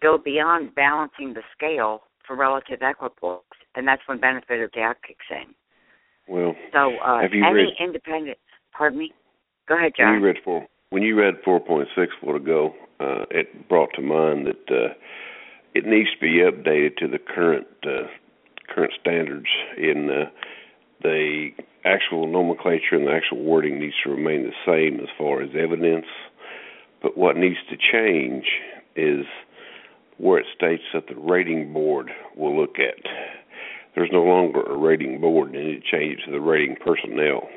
go 0.02 0.18
beyond 0.18 0.74
balancing 0.74 1.34
the 1.34 1.42
scale 1.56 2.02
for 2.26 2.36
relative 2.36 2.80
equipoise, 2.82 3.40
and 3.74 3.86
that's 3.86 4.02
when 4.06 4.20
benefit 4.20 4.60
of 4.60 4.72
doubt 4.72 4.96
kicks 5.06 5.24
in. 5.30 5.54
Well, 6.28 6.54
so 6.72 6.96
uh, 7.04 7.22
have 7.22 7.32
you 7.32 7.44
any 7.44 7.54
read, 7.54 7.74
independent? 7.80 8.38
Pardon 8.76 8.98
me. 8.98 9.12
Go 9.68 9.76
ahead, 9.76 9.92
John. 9.96 10.14
When 10.14 10.20
you 10.20 10.26
read 10.26 10.36
four, 10.42 10.66
when 10.90 11.02
you 11.02 11.18
read 11.18 11.34
four 11.44 11.60
point 11.60 11.88
six 11.94 12.12
a 12.26 12.30
ago, 12.30 12.74
uh, 13.00 13.24
it 13.30 13.68
brought 13.68 13.90
to 13.94 14.02
mind 14.02 14.46
that 14.46 14.74
uh, 14.74 14.94
it 15.74 15.84
needs 15.84 16.08
to 16.14 16.20
be 16.20 16.38
updated 16.38 16.96
to 16.96 17.08
the 17.08 17.18
current 17.18 17.66
uh, 17.84 18.08
current 18.74 18.92
standards 18.98 19.48
in 19.76 20.08
uh, 20.10 20.30
the 21.02 21.50
actual 21.84 22.26
nomenclature 22.26 22.96
and 22.96 23.06
the 23.06 23.12
actual 23.12 23.42
wording 23.42 23.78
needs 23.78 23.94
to 24.02 24.10
remain 24.10 24.44
the 24.44 24.52
same 24.66 25.00
as 25.00 25.08
far 25.18 25.42
as 25.42 25.50
evidence. 25.58 26.06
But 27.02 27.16
what 27.16 27.36
needs 27.36 27.58
to 27.70 27.76
change 27.76 28.46
is 28.96 29.26
where 30.16 30.38
it 30.40 30.46
states 30.56 30.82
that 30.94 31.06
the 31.06 31.14
rating 31.14 31.72
board 31.72 32.10
will 32.36 32.58
look 32.58 32.78
at. 32.78 33.04
There's 33.94 34.10
no 34.12 34.22
longer 34.22 34.62
a 34.62 34.76
rating 34.76 35.20
board, 35.20 35.54
and 35.54 35.68
it 35.68 35.84
changes 35.84 36.24
to 36.24 36.32
the 36.32 36.40
rating 36.40 36.76
personnel 36.84 37.48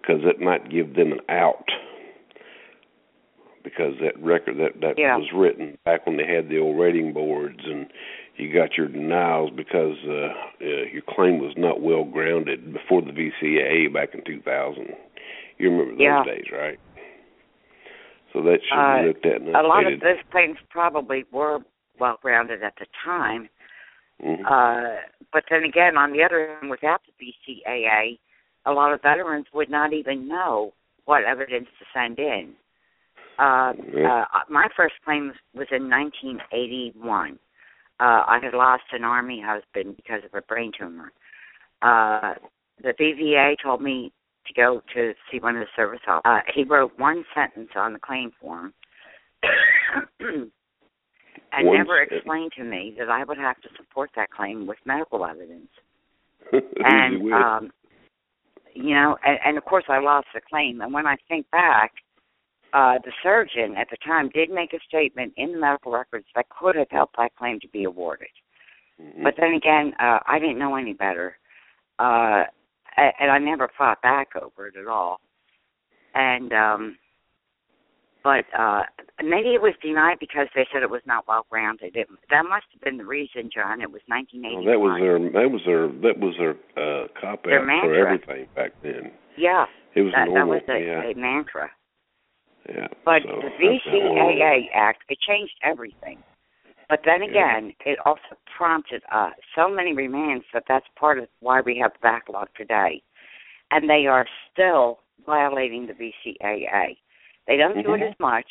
because 0.00 0.20
it 0.24 0.40
might 0.40 0.70
give 0.70 0.94
them 0.94 1.12
an 1.12 1.20
out 1.28 1.68
because 3.62 3.94
that 4.02 4.22
record 4.22 4.58
that 4.58 4.80
that 4.80 4.98
yeah. 4.98 5.16
was 5.16 5.28
written 5.34 5.78
back 5.84 6.06
when 6.06 6.16
they 6.16 6.26
had 6.26 6.48
the 6.48 6.58
old 6.58 6.78
rating 6.78 7.12
boards 7.12 7.60
and 7.64 7.86
you 8.36 8.52
got 8.52 8.76
your 8.76 8.88
denials 8.88 9.50
because 9.56 9.96
uh, 10.06 10.28
uh 10.60 10.84
your 10.92 11.02
claim 11.08 11.38
was 11.38 11.54
not 11.56 11.80
well 11.80 12.04
grounded 12.04 12.72
before 12.72 13.00
the 13.00 13.10
VCAA 13.10 13.92
back 13.92 14.14
in 14.14 14.22
2000. 14.24 14.88
You 15.58 15.70
remember 15.70 15.92
those 15.92 16.00
yeah. 16.00 16.24
days, 16.24 16.44
right? 16.52 16.78
So 18.32 18.42
that 18.42 18.58
should 18.68 18.76
uh, 18.76 19.02
be 19.02 19.08
looked 19.08 19.26
at 19.26 19.40
and 19.40 19.56
A 19.56 19.62
lot 19.62 19.90
of 19.90 20.00
those 20.00 20.18
claims 20.30 20.58
probably 20.68 21.24
were 21.32 21.60
well 21.98 22.18
grounded 22.20 22.62
at 22.62 22.74
the 22.78 22.86
time. 23.04 23.48
Mm-hmm. 24.22 24.44
Uh, 24.44 25.00
but 25.32 25.44
then 25.50 25.64
again, 25.64 25.96
on 25.96 26.12
the 26.12 26.22
other 26.22 26.56
hand, 26.60 26.70
without 26.70 27.00
the 27.06 27.12
VCAA, 27.24 28.18
a 28.66 28.72
lot 28.72 28.92
of 28.92 29.02
veterans 29.02 29.46
would 29.52 29.70
not 29.70 29.92
even 29.92 30.28
know 30.28 30.72
what 31.04 31.24
evidence 31.24 31.66
to 31.78 31.84
send 31.94 32.18
in. 32.18 32.54
Uh, 33.38 33.72
uh, 34.08 34.24
my 34.48 34.68
first 34.76 34.94
claim 35.04 35.32
was 35.54 35.66
in 35.70 35.90
1981. 35.90 37.38
Uh, 38.00 38.02
I 38.02 38.38
had 38.42 38.54
lost 38.54 38.84
an 38.92 39.04
Army 39.04 39.42
husband 39.44 39.96
because 39.96 40.22
of 40.24 40.34
a 40.34 40.42
brain 40.42 40.72
tumor. 40.78 41.12
Uh, 41.82 42.34
the 42.82 42.92
VVA 43.00 43.54
told 43.62 43.82
me 43.82 44.12
to 44.46 44.54
go 44.54 44.82
to 44.94 45.12
see 45.30 45.38
one 45.40 45.56
of 45.56 45.60
the 45.60 45.66
service 45.76 46.00
officers. 46.06 46.22
Uh, 46.24 46.52
he 46.54 46.64
wrote 46.64 46.92
one 46.98 47.24
sentence 47.34 47.70
on 47.76 47.92
the 47.92 47.98
claim 47.98 48.30
form 48.40 48.72
and 50.20 50.50
One 51.66 51.78
never 51.78 51.98
sentence. 52.00 52.18
explained 52.20 52.52
to 52.56 52.64
me 52.64 52.94
that 52.98 53.08
I 53.10 53.24
would 53.24 53.38
have 53.38 53.60
to 53.62 53.68
support 53.76 54.10
that 54.16 54.30
claim 54.30 54.66
with 54.66 54.78
medical 54.84 55.24
evidence. 55.24 55.68
and 56.52 57.32
um 57.32 57.70
you 58.74 58.94
know, 58.94 59.16
and, 59.24 59.38
and 59.44 59.58
of 59.58 59.64
course 59.64 59.84
I 59.88 59.98
lost 60.00 60.28
the 60.34 60.40
claim. 60.40 60.80
And 60.80 60.92
when 60.92 61.06
I 61.06 61.16
think 61.28 61.50
back, 61.50 61.92
uh 62.72 62.98
the 63.04 63.12
surgeon 63.22 63.76
at 63.76 63.88
the 63.90 63.96
time 64.04 64.28
did 64.30 64.50
make 64.50 64.72
a 64.72 64.80
statement 64.86 65.32
in 65.36 65.52
the 65.52 65.58
medical 65.58 65.92
records 65.92 66.26
that 66.34 66.46
could 66.48 66.74
have 66.76 66.90
helped 66.90 67.16
that 67.16 67.34
claim 67.36 67.60
to 67.60 67.68
be 67.68 67.84
awarded. 67.84 68.28
Mhm. 69.00 69.22
But 69.22 69.34
then 69.36 69.54
again, 69.54 69.94
uh 69.98 70.18
I 70.26 70.38
didn't 70.38 70.58
know 70.58 70.74
any 70.76 70.92
better. 70.94 71.38
Uh 71.98 72.44
and 72.96 73.30
I 73.30 73.38
never 73.38 73.68
fought 73.76 74.00
back 74.02 74.28
over 74.36 74.68
it 74.68 74.76
at 74.76 74.86
all. 74.86 75.20
And 76.14 76.52
um 76.52 76.98
but 78.24 78.44
uh 78.58 78.82
maybe 79.22 79.50
it 79.54 79.62
was 79.62 79.74
denied 79.82 80.16
because 80.18 80.48
they 80.54 80.66
said 80.72 80.82
it 80.82 80.90
was 80.90 81.02
not 81.06 81.28
well 81.28 81.46
grounded. 81.50 81.94
It, 81.94 82.08
that 82.30 82.42
must 82.48 82.66
have 82.72 82.80
been 82.80 82.96
the 82.96 83.04
reason, 83.04 83.50
John. 83.54 83.82
It 83.82 83.92
was 83.92 84.00
nineteen 84.08 84.42
Well, 84.42 84.64
that 84.64 84.80
was 84.80 84.98
their 84.98 85.18
that 85.20 85.50
was 85.52 85.62
their 85.64 85.86
that 86.02 86.18
was 86.18 86.34
their 86.40 86.56
uh 86.74 87.06
cop 87.20 87.46
out 87.46 87.62
for 87.84 87.94
everything 87.94 88.48
back 88.56 88.72
then. 88.82 89.12
Yeah. 89.36 89.66
It 89.94 90.02
was 90.02 90.12
that, 90.16 90.26
that 90.34 90.46
was 90.48 90.62
a, 90.68 90.80
yeah. 90.80 91.10
a 91.10 91.14
mantra. 91.14 91.70
yeah. 92.68 92.88
But 93.04 93.22
so, 93.22 93.36
the 93.36 93.50
that's 93.50 93.86
not 93.86 94.02
wrong. 94.02 94.34
VCAA 94.40 94.58
Act, 94.74 95.02
it 95.08 95.18
changed 95.20 95.54
everything. 95.62 96.18
But 96.88 97.00
then 97.04 97.22
Yeah. 97.22 97.30
again, 97.30 97.74
it 97.86 97.98
also 98.04 98.36
prompted 98.56 99.02
uh, 99.12 99.30
so 99.54 99.68
many 99.68 99.94
remands 99.94 100.44
that 100.52 100.64
that's 100.68 100.86
part 100.98 101.18
of 101.18 101.28
why 101.40 101.60
we 101.60 101.78
have 101.78 101.92
backlog 102.02 102.48
today. 102.56 103.02
And 103.70 103.88
they 103.88 104.06
are 104.06 104.26
still 104.52 105.00
violating 105.24 105.86
the 105.86 105.94
VCAA. 105.94 106.96
They 107.46 107.56
don't 107.56 107.74
do 107.82 107.94
it 107.94 108.00
Mhm. 108.00 108.10
as 108.10 108.18
much, 108.18 108.50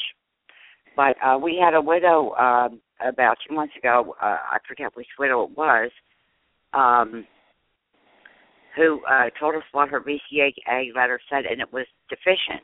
but 0.95 1.17
uh, 1.23 1.37
we 1.37 1.57
had 1.57 1.73
a 1.73 1.81
widow 1.81 2.35
um, 2.35 2.81
about 2.99 3.37
two 3.47 3.55
months 3.55 3.75
ago, 3.75 4.15
uh, 4.21 4.37
I 4.51 4.59
forget 4.67 4.95
which 4.95 5.07
widow 5.17 5.43
it 5.43 5.51
was, 5.57 5.91
um, 6.73 7.27
who 8.75 9.03
uh, 9.05 9.29
told 9.39 9.55
us 9.55 9.63
what 9.71 9.89
her 9.89 9.99
VCAA 9.99 10.93
letter 10.95 11.19
said, 11.29 11.45
and 11.45 11.61
it 11.61 11.71
was 11.71 11.85
deficient. 12.09 12.63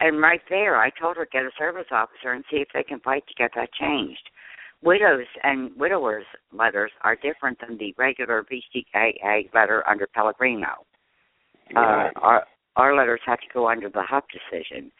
And 0.00 0.20
right 0.20 0.42
there, 0.48 0.76
I 0.76 0.90
told 0.90 1.16
her 1.16 1.26
get 1.30 1.44
a 1.44 1.50
service 1.58 1.86
officer 1.90 2.32
and 2.32 2.44
see 2.50 2.58
if 2.58 2.68
they 2.74 2.82
can 2.82 3.00
fight 3.00 3.26
to 3.28 3.34
get 3.34 3.52
that 3.54 3.72
changed. 3.72 4.30
Widows 4.82 5.26
and 5.42 5.74
widowers 5.76 6.26
letters 6.52 6.92
are 7.02 7.16
different 7.16 7.58
than 7.60 7.78
the 7.78 7.94
regular 7.96 8.44
VCAA 8.44 9.52
letter 9.54 9.82
under 9.88 10.06
Pelegrini. 10.06 10.64
Right. 11.74 12.10
Uh, 12.14 12.20
our 12.20 12.46
our 12.76 12.94
letters 12.94 13.20
have 13.24 13.40
to 13.40 13.46
go 13.54 13.68
under 13.68 13.88
the 13.88 14.02
Hupp 14.02 14.26
decision. 14.28 14.92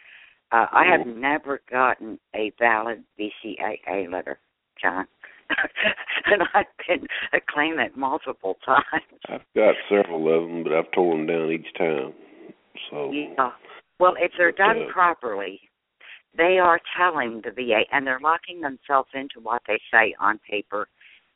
Uh, 0.52 0.66
I 0.72 0.84
have 0.86 1.06
never 1.06 1.60
gotten 1.70 2.18
a 2.34 2.52
valid 2.58 3.02
VCAA 3.18 4.10
letter, 4.10 4.38
John, 4.80 5.06
and 6.26 6.42
I've 6.54 6.66
been 6.86 7.06
a 7.32 7.38
claimant 7.48 7.96
multiple 7.96 8.56
times. 8.64 8.84
I've 9.28 9.40
got 9.56 9.74
several 9.88 10.34
of 10.34 10.48
them, 10.48 10.62
but 10.62 10.72
I've 10.72 10.90
torn 10.92 11.26
them 11.26 11.36
down 11.36 11.50
each 11.50 11.74
time. 11.76 12.12
So 12.90 13.10
Yeah. 13.10 13.50
Well, 13.98 14.14
if 14.18 14.32
they're 14.38 14.52
done 14.52 14.82
Uh, 14.82 14.92
properly, 14.92 15.60
they 16.36 16.58
are 16.58 16.80
telling 16.96 17.40
the 17.40 17.50
VA, 17.50 17.84
and 17.90 18.06
they're 18.06 18.20
locking 18.20 18.60
themselves 18.60 19.08
into 19.14 19.40
what 19.40 19.62
they 19.66 19.80
say 19.90 20.14
on 20.20 20.38
paper. 20.38 20.88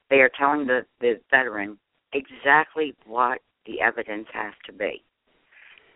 They 0.08 0.20
are 0.20 0.30
telling 0.38 0.66
the, 0.66 0.86
the 1.00 1.20
veteran 1.30 1.78
exactly 2.12 2.94
what 3.06 3.40
the 3.66 3.80
evidence 3.80 4.28
has 4.32 4.52
to 4.66 4.72
be. 4.72 5.02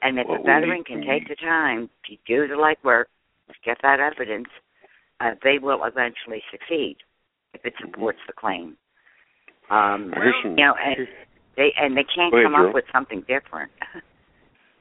And 0.04 0.18
if 0.18 0.28
Well, 0.28 0.38
the 0.38 0.44
veteran 0.44 0.84
can 0.84 1.00
we 1.00 1.06
take 1.06 1.28
the 1.28 1.36
time 1.36 1.88
to 2.06 2.16
do 2.28 2.46
the 2.46 2.60
legwork, 2.60 3.06
get 3.64 3.78
that 3.82 4.00
evidence, 4.00 4.48
uh, 5.20 5.32
they 5.42 5.56
will 5.58 5.80
eventually 5.82 6.42
succeed 6.52 6.98
if 7.54 7.64
it 7.64 7.72
supports 7.80 8.18
the 8.26 8.34
claim. 8.34 8.76
Um, 9.70 10.12
I 10.12 10.28
you 10.44 10.50
know, 10.50 10.74
and 10.76 11.08
they 11.56 11.72
and 11.80 11.96
they 11.96 12.04
can't 12.04 12.34
ahead, 12.34 12.44
come 12.44 12.54
up 12.54 12.74
with 12.74 12.84
something 12.92 13.24
different. 13.26 13.72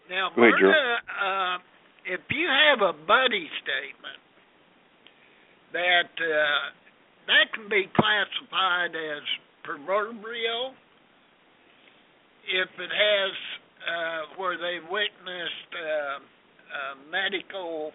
Now, 0.10 0.30
Go 0.36 0.44
ahead, 0.44 0.60
uh, 0.60 1.58
if 2.06 2.20
you 2.30 2.46
have 2.46 2.84
a 2.84 2.92
buddy 2.92 3.48
statement 3.64 4.20
that 5.72 6.12
uh, 6.20 6.64
that 7.32 7.48
can 7.56 7.70
be 7.70 7.88
classified 7.96 8.92
as 8.92 9.24
proverbial 9.64 10.76
if 12.52 12.68
it 12.68 12.92
has 12.92 13.32
uh, 13.88 14.22
where 14.38 14.58
they 14.58 14.80
witnessed 14.90 15.72
uh, 15.76 16.20
uh, 16.20 16.96
medical 17.12 17.92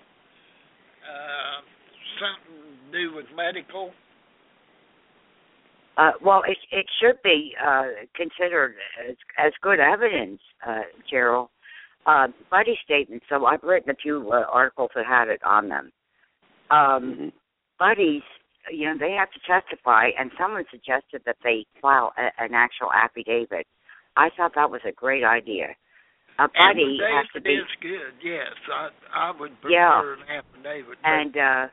uh, 1.05 1.61
something 2.21 2.93
to 2.93 2.99
do 2.99 3.15
with 3.15 3.27
medical. 3.37 3.93
Uh, 5.97 6.13
well, 6.23 6.43
it 6.47 6.57
it 6.71 6.87
should 7.01 7.21
be 7.23 7.55
uh, 7.65 7.87
considered 8.15 8.77
as, 9.09 9.17
as 9.39 9.53
good 9.63 9.81
evidence, 9.81 10.41
uh, 10.67 10.83
Gerald. 11.11 11.49
Uh, 12.07 12.29
buddy 12.51 12.79
statements. 12.85 13.27
So 13.29 13.45
I've 13.45 13.63
written 13.63 13.91
a 13.91 13.95
few 13.95 14.31
uh, 14.33 14.45
articles 14.51 14.91
that 14.95 15.05
had 15.05 15.29
it 15.29 15.43
on 15.45 15.69
them. 15.69 15.93
Um, 16.71 17.03
Mhm. 17.03 17.33
buddies, 17.79 18.23
you 18.71 18.87
know, 18.87 18.97
they 18.97 19.13
have 19.13 19.31
to 19.33 19.41
testify, 19.41 20.11
and 20.19 20.31
someone 20.39 20.65
suggested 20.71 21.23
that 21.27 21.37
they 21.43 21.67
file 21.83 22.15
a, 22.17 22.31
an 22.39 22.55
actual 22.55 22.93
affidavit. 22.93 23.67
I 24.19 24.31
thought 24.37 24.53
that 24.57 24.71
was 24.71 24.81
a 24.87 24.93
great 24.93 25.25
idea. 25.25 25.69
A 26.41 26.49
buddy 26.49 26.99
has 27.01 27.27
to 27.35 27.41
be, 27.41 27.51
is 27.55 27.67
good. 27.81 28.15
Yes, 28.23 28.53
I 28.73 28.89
I 29.15 29.31
would 29.31 29.61
prefer 29.61 29.73
Yeah. 29.73 30.03
an 30.03 30.29
affidavit. 30.29 30.99
and 31.05 31.37
uh, 31.37 31.67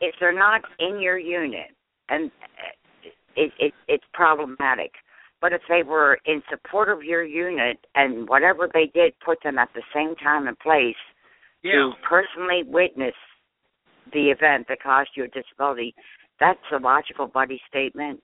if 0.00 0.14
they're 0.20 0.32
not 0.32 0.62
in 0.78 1.00
your 1.00 1.18
unit, 1.18 1.70
and 2.08 2.30
uh, 2.42 3.08
it, 3.36 3.52
it 3.58 3.74
it's 3.88 4.04
problematic. 4.12 4.92
But 5.40 5.52
if 5.52 5.60
they 5.68 5.82
were 5.82 6.18
in 6.24 6.42
support 6.50 6.88
of 6.88 7.04
your 7.04 7.22
unit 7.24 7.78
and 7.94 8.28
whatever 8.28 8.68
they 8.72 8.86
did 8.94 9.12
put 9.24 9.38
them 9.42 9.58
at 9.58 9.68
the 9.74 9.82
same 9.94 10.14
time 10.16 10.48
and 10.48 10.58
place 10.58 10.96
yeah. 11.62 11.72
to 11.72 11.92
personally 12.08 12.62
witness 12.64 13.14
the 14.12 14.30
event 14.30 14.66
that 14.68 14.82
caused 14.82 15.10
you 15.14 15.24
a 15.24 15.28
disability, 15.28 15.94
that's 16.40 16.58
a 16.72 16.78
logical 16.78 17.26
buddy 17.26 17.60
statement. 17.68 18.22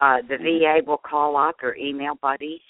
Uh, 0.00 0.18
the 0.28 0.36
Mhm. 0.36 0.60
VA 0.60 0.84
will 0.84 0.98
call 0.98 1.36
up 1.36 1.62
or 1.62 1.76
email 1.76 2.14
buddies. 2.16 2.62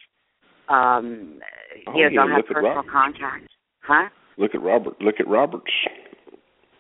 Um, 0.68 1.40
Oh, 1.86 1.92
you 1.96 2.04
know, 2.04 2.08
yeah, 2.08 2.08
they'll 2.26 2.36
have 2.36 2.46
personal 2.46 2.82
contact. 2.90 3.48
Huh? 3.82 4.08
Look 4.38 4.54
at 4.54 4.62
Robert. 4.62 5.00
Look 5.00 5.16
at 5.20 5.28
Roberts. 5.28 5.70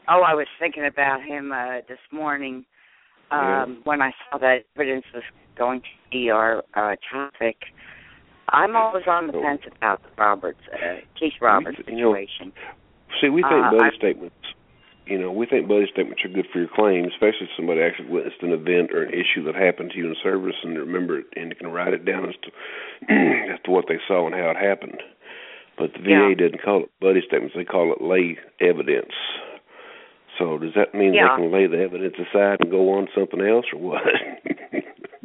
Oh, 0.08 0.22
I 0.22 0.34
was 0.34 0.46
thinking 0.58 0.86
about 0.86 1.22
him 1.22 1.52
uh, 1.52 1.80
this 1.88 1.98
morning. 2.12 2.64
um, 3.30 3.80
when 3.84 4.00
I 4.00 4.12
saw 4.30 4.38
that 4.38 4.58
evidence 4.76 5.04
was 5.12 5.24
going 5.58 5.80
to 5.80 5.86
be 6.12 6.30
our 6.30 6.58
uh, 6.74 6.94
topic. 7.10 7.56
I'm 8.50 8.76
always 8.76 9.04
on 9.08 9.26
the 9.26 9.32
Oh. 9.36 9.42
fence 9.42 9.62
about 9.76 10.02
the 10.02 10.08
Roberts, 10.16 10.60
uh, 10.72 11.00
Keith 11.18 11.32
Roberts 11.40 11.78
you 11.86 11.96
know, 11.96 12.12
situation. 12.14 12.52
See, 13.20 13.30
we 13.30 13.42
think 13.42 13.54
Uh, 13.54 13.76
I- 13.82 13.90
statements. 13.96 14.36
You 15.06 15.18
know, 15.18 15.30
we 15.30 15.44
think 15.44 15.68
buddy 15.68 15.86
statements 15.92 16.24
are 16.24 16.28
good 16.32 16.46
for 16.50 16.60
your 16.60 16.68
claim, 16.74 17.04
especially 17.04 17.44
if 17.44 17.56
somebody 17.56 17.82
actually 17.82 18.08
witnessed 18.08 18.40
an 18.42 18.52
event 18.52 18.90
or 18.92 19.02
an 19.04 19.12
issue 19.12 19.44
that 19.44 19.54
happened 19.54 19.90
to 19.92 19.98
you 19.98 20.08
in 20.08 20.16
service 20.22 20.56
and 20.62 20.78
remember 20.78 21.18
it 21.18 21.26
and 21.36 21.56
can 21.58 21.68
write 21.68 21.92
it 21.92 22.04
down 22.06 22.24
as 22.28 22.34
to 22.42 22.50
as 23.52 23.60
to 23.64 23.70
what 23.70 23.84
they 23.88 23.98
saw 24.08 24.24
and 24.26 24.34
how 24.34 24.50
it 24.50 24.56
happened. 24.56 25.02
But 25.76 25.92
the 25.92 25.98
VA 26.00 26.32
Yeah. 26.32 26.34
doesn't 26.34 26.62
call 26.64 26.84
it 26.84 26.90
buddy 27.00 27.20
statements; 27.26 27.54
they 27.54 27.64
call 27.64 27.92
it 27.92 28.00
lay 28.00 28.38
evidence. 28.60 29.12
So 30.38 30.56
does 30.58 30.72
that 30.74 30.94
mean 30.94 31.12
Yeah. 31.12 31.36
they 31.36 31.42
can 31.42 31.52
lay 31.52 31.66
the 31.66 31.82
evidence 31.82 32.14
aside 32.18 32.60
and 32.60 32.70
go 32.70 32.90
on 32.96 33.08
something 33.14 33.40
else, 33.42 33.66
or 33.72 33.78
what? 33.80 34.02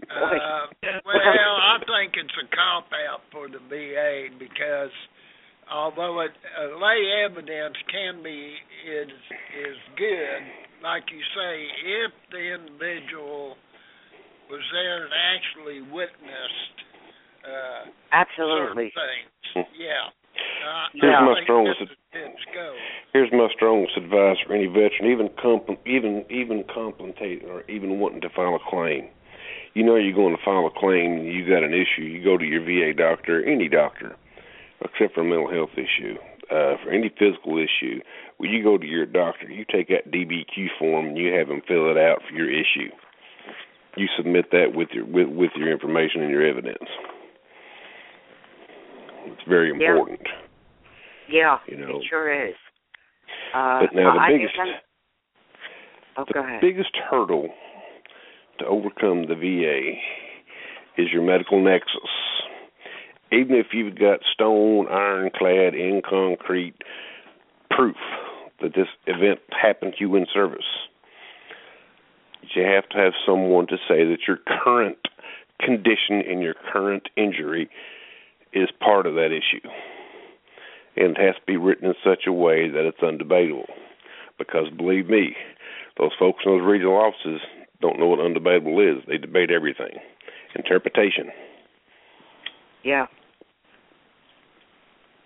Uh, 0.10 0.66
well, 1.06 1.56
I 1.62 1.78
think 1.86 2.18
it's 2.18 2.34
a 2.36 2.48
cop 2.54 2.90
out 3.08 3.22
for 3.32 3.48
the 3.48 3.60
VA 3.70 4.28
because 4.38 4.92
although 5.72 6.22
it, 6.22 6.32
uh, 6.58 6.78
lay 6.78 7.24
evidence 7.26 7.76
can 7.92 8.24
be 8.24 8.54
is 8.88 9.10
is 9.10 9.78
good, 9.98 10.42
like 10.84 11.04
you 11.12 11.22
say, 11.36 11.66
if 12.06 12.12
the 12.32 12.44
individual 12.56 13.56
was 14.50 14.62
there 14.74 15.04
and 15.06 15.14
actually 15.14 15.82
witnessed 15.94 16.78
uh, 17.46 17.90
Absolutely. 18.12 18.92
certain 18.96 19.30
things, 19.56 19.68
yeah. 19.78 20.10
Uh, 20.60 20.86
Here's 20.94 21.16
I 21.16 21.22
my 21.26 21.40
strongest- 21.44 21.82
is 21.82 21.90
Here's 23.14 23.32
my 23.32 23.48
strongest 23.56 23.98
advice 23.98 24.38
for 24.46 24.54
any 24.54 24.66
veteran, 24.68 25.12
even 25.12 25.30
compl- 25.30 25.78
even 25.86 26.26
even 26.30 26.64
contemplating 26.74 27.48
or 27.50 27.64
even 27.70 28.00
wanting 28.00 28.22
to 28.22 28.30
file 28.30 28.56
a 28.56 28.70
claim. 28.70 29.08
You 29.74 29.84
know 29.84 29.96
you're 29.96 30.16
going 30.16 30.36
to 30.36 30.44
file 30.44 30.66
a 30.66 30.80
claim 30.80 31.20
and 31.20 31.28
you 31.28 31.48
got 31.48 31.64
an 31.64 31.74
issue. 31.74 32.02
You 32.02 32.24
go 32.24 32.38
to 32.38 32.46
your 32.46 32.62
VA 32.64 32.94
doctor, 32.94 33.44
any 33.46 33.70
doctor, 33.70 34.16
except 34.82 35.14
for 35.16 35.22
a 35.22 35.24
mental 35.24 35.50
health 35.52 35.72
issue. 35.74 36.16
Uh, 36.50 36.76
for 36.84 36.90
any 36.90 37.10
physical 37.20 37.58
issue, 37.60 38.00
when 38.38 38.50
you 38.50 38.64
go 38.64 38.78
to 38.78 38.86
your 38.88 39.06
doctor, 39.06 39.48
you 39.48 39.64
take 39.72 39.88
that 39.90 40.10
DBQ 40.12 40.68
form 40.80 41.08
and 41.10 41.18
you 41.18 41.32
have 41.34 41.48
them 41.48 41.62
fill 41.68 41.92
it 41.92 41.98
out 41.98 42.22
for 42.28 42.36
your 42.36 42.50
issue. 42.50 42.90
You 43.96 44.08
submit 44.18 44.46
that 44.52 44.74
with 44.74 44.90
your 44.92 45.06
with, 45.06 45.28
with 45.30 45.52
your 45.56 45.72
information 45.72 46.22
and 46.22 46.32
your 46.32 46.46
evidence. 46.46 46.90
It's 49.26 49.42
very 49.48 49.70
important. 49.70 50.22
Yeah, 51.30 51.60
You 51.68 51.78
know. 51.78 51.98
it 52.00 52.06
sure 52.10 52.48
is. 52.48 52.56
Uh, 53.54 53.82
But 53.82 53.94
now 53.94 54.14
the 54.14 54.34
biggest- 54.34 54.56
Oh, 56.18 56.26
the 56.34 56.58
biggest 56.60 56.96
hurdle 57.10 57.54
to 58.58 58.66
overcome 58.66 59.28
the 59.28 59.36
VA 59.36 60.02
is 61.02 61.12
your 61.14 61.22
medical 61.22 61.62
nexus. 61.62 62.10
Even 63.32 63.56
if 63.56 63.68
you've 63.74 63.96
got 63.96 64.22
stone, 64.34 64.88
ironclad, 64.88 65.76
in 65.76 66.02
concrete 66.08 66.76
proof 67.70 67.98
that 68.62 68.74
this 68.76 68.88
event 69.06 69.40
happened 69.52 69.94
to 69.98 70.02
you 70.02 70.16
in 70.16 70.26
service, 70.34 70.66
you 72.56 72.64
have 72.64 72.90
to 72.90 72.98
have 72.98 73.14
someone 73.26 73.68
to 73.68 73.78
say 73.88 74.06
that 74.06 74.20
your 74.28 74.40
current 74.64 74.98
condition 75.60 76.24
and 76.28 76.42
your 76.42 76.56
current 76.72 77.10
injury 77.16 77.70
is 78.54 78.70
part 78.80 79.06
of 79.06 79.14
that 79.16 79.28
issue. 79.32 79.68
And 80.96 81.16
it 81.16 81.18
has 81.18 81.36
to 81.36 81.42
be 81.46 81.58
written 81.58 81.88
in 81.88 81.96
such 82.04 82.24
a 82.28 82.34
way 82.34 82.68
that 82.70 82.86
it's 82.86 83.00
undebatable. 83.00 83.70
Because 84.38 84.70
believe 84.76 85.08
me, 85.08 85.36
those 85.98 86.12
folks 86.18 86.44
in 86.46 86.52
those 86.52 86.66
regional 86.66 86.96
offices 86.96 87.42
don't 87.82 88.00
know 88.00 88.08
what 88.08 88.20
undebatable 88.20 88.98
is. 88.98 89.04
They 89.08 89.18
debate 89.18 89.52
everything. 89.52 90.00
Interpretation. 90.56 91.30
Yeah. 92.84 93.06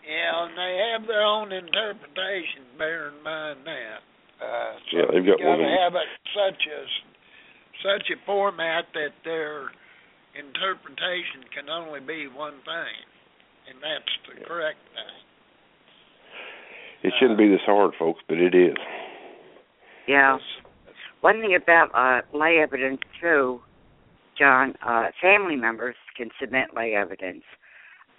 Yeah, 0.03 0.45
and 0.45 0.57
they 0.57 0.73
have 0.91 1.07
their 1.07 1.23
own 1.23 1.51
interpretation. 1.51 2.67
Bear 2.77 3.09
in 3.09 3.23
mind 3.23 3.59
that. 3.65 3.99
Uh, 4.43 4.73
so 4.91 4.97
Yeah, 4.97 5.05
they've 5.11 5.25
got 5.25 5.39
you 5.39 5.47
one 5.47 5.59
gotta 5.59 5.77
have 5.79 5.95
it 5.95 6.09
such 6.35 6.61
as 6.67 6.87
such 7.81 8.09
a 8.11 8.17
format 8.25 8.85
that 8.93 9.13
their 9.23 9.71
interpretation 10.35 11.47
can 11.53 11.69
only 11.69 11.99
be 11.99 12.27
one 12.27 12.59
thing, 12.65 12.95
and 13.69 13.79
that's 13.81 14.11
the 14.27 14.41
Yeah. 14.41 14.47
correct 14.47 14.79
thing. 14.93 15.23
It 17.03 17.13
shouldn't 17.19 17.37
be 17.37 17.49
this 17.49 17.61
hard, 17.65 17.95
folks, 17.95 18.21
but 18.27 18.37
it 18.37 18.55
is. 18.55 18.77
Yeah. 20.07 20.37
One 21.21 21.39
thing 21.41 21.55
about 21.55 21.91
uh, 21.93 22.21
lay 22.37 22.59
evidence 22.59 23.01
too, 23.21 23.61
John, 24.37 24.75
uh, 24.81 25.11
family 25.21 25.55
members 25.55 25.95
can 26.17 26.29
submit 26.39 26.73
lay 26.73 26.95
evidence. 26.95 27.43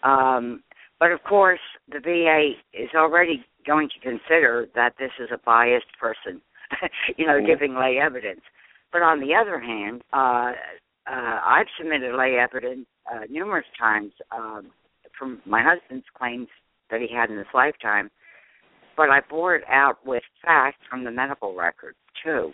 Um, 0.03 0.63
but 1.01 1.13
of 1.13 1.23
course, 1.25 1.61
the 1.91 2.01
VA 2.01 2.53
is 2.73 2.91
already 2.95 3.45
going 3.67 3.89
to 3.89 4.01
consider 4.01 4.69
that 4.75 4.95
this 4.99 5.11
is 5.19 5.31
a 5.33 5.39
biased 5.39 5.99
person, 5.99 6.41
you 7.17 7.27
know, 7.27 7.41
Mhm. 7.41 7.47
giving 7.47 7.75
lay 7.75 7.99
evidence. 7.99 8.43
But 8.93 9.03
on 9.03 9.21
the 9.21 9.35
other 9.35 9.59
hand, 9.59 10.03
uh, 10.13 10.53
uh, 11.07 11.41
I've 11.45 11.67
submitted 11.77 12.15
lay 12.15 12.39
evidence 12.39 12.87
uh, 13.13 13.25
numerous 13.29 13.67
times 13.79 14.13
um, 14.31 14.73
from 15.19 15.41
my 15.45 15.63
husband's 15.63 16.07
claims 16.17 16.49
that 16.91 17.01
he 17.01 17.09
had 17.09 17.31
in 17.31 17.37
his 17.39 17.47
lifetime, 17.53 18.11
but 18.97 19.11
I 19.11 19.21
bore 19.21 19.57
it 19.57 19.65
out 19.69 20.05
with 20.07 20.23
facts 20.43 20.79
from 20.89 21.05
the 21.05 21.11
medical 21.11 21.55
records 21.55 21.99
too. 22.23 22.53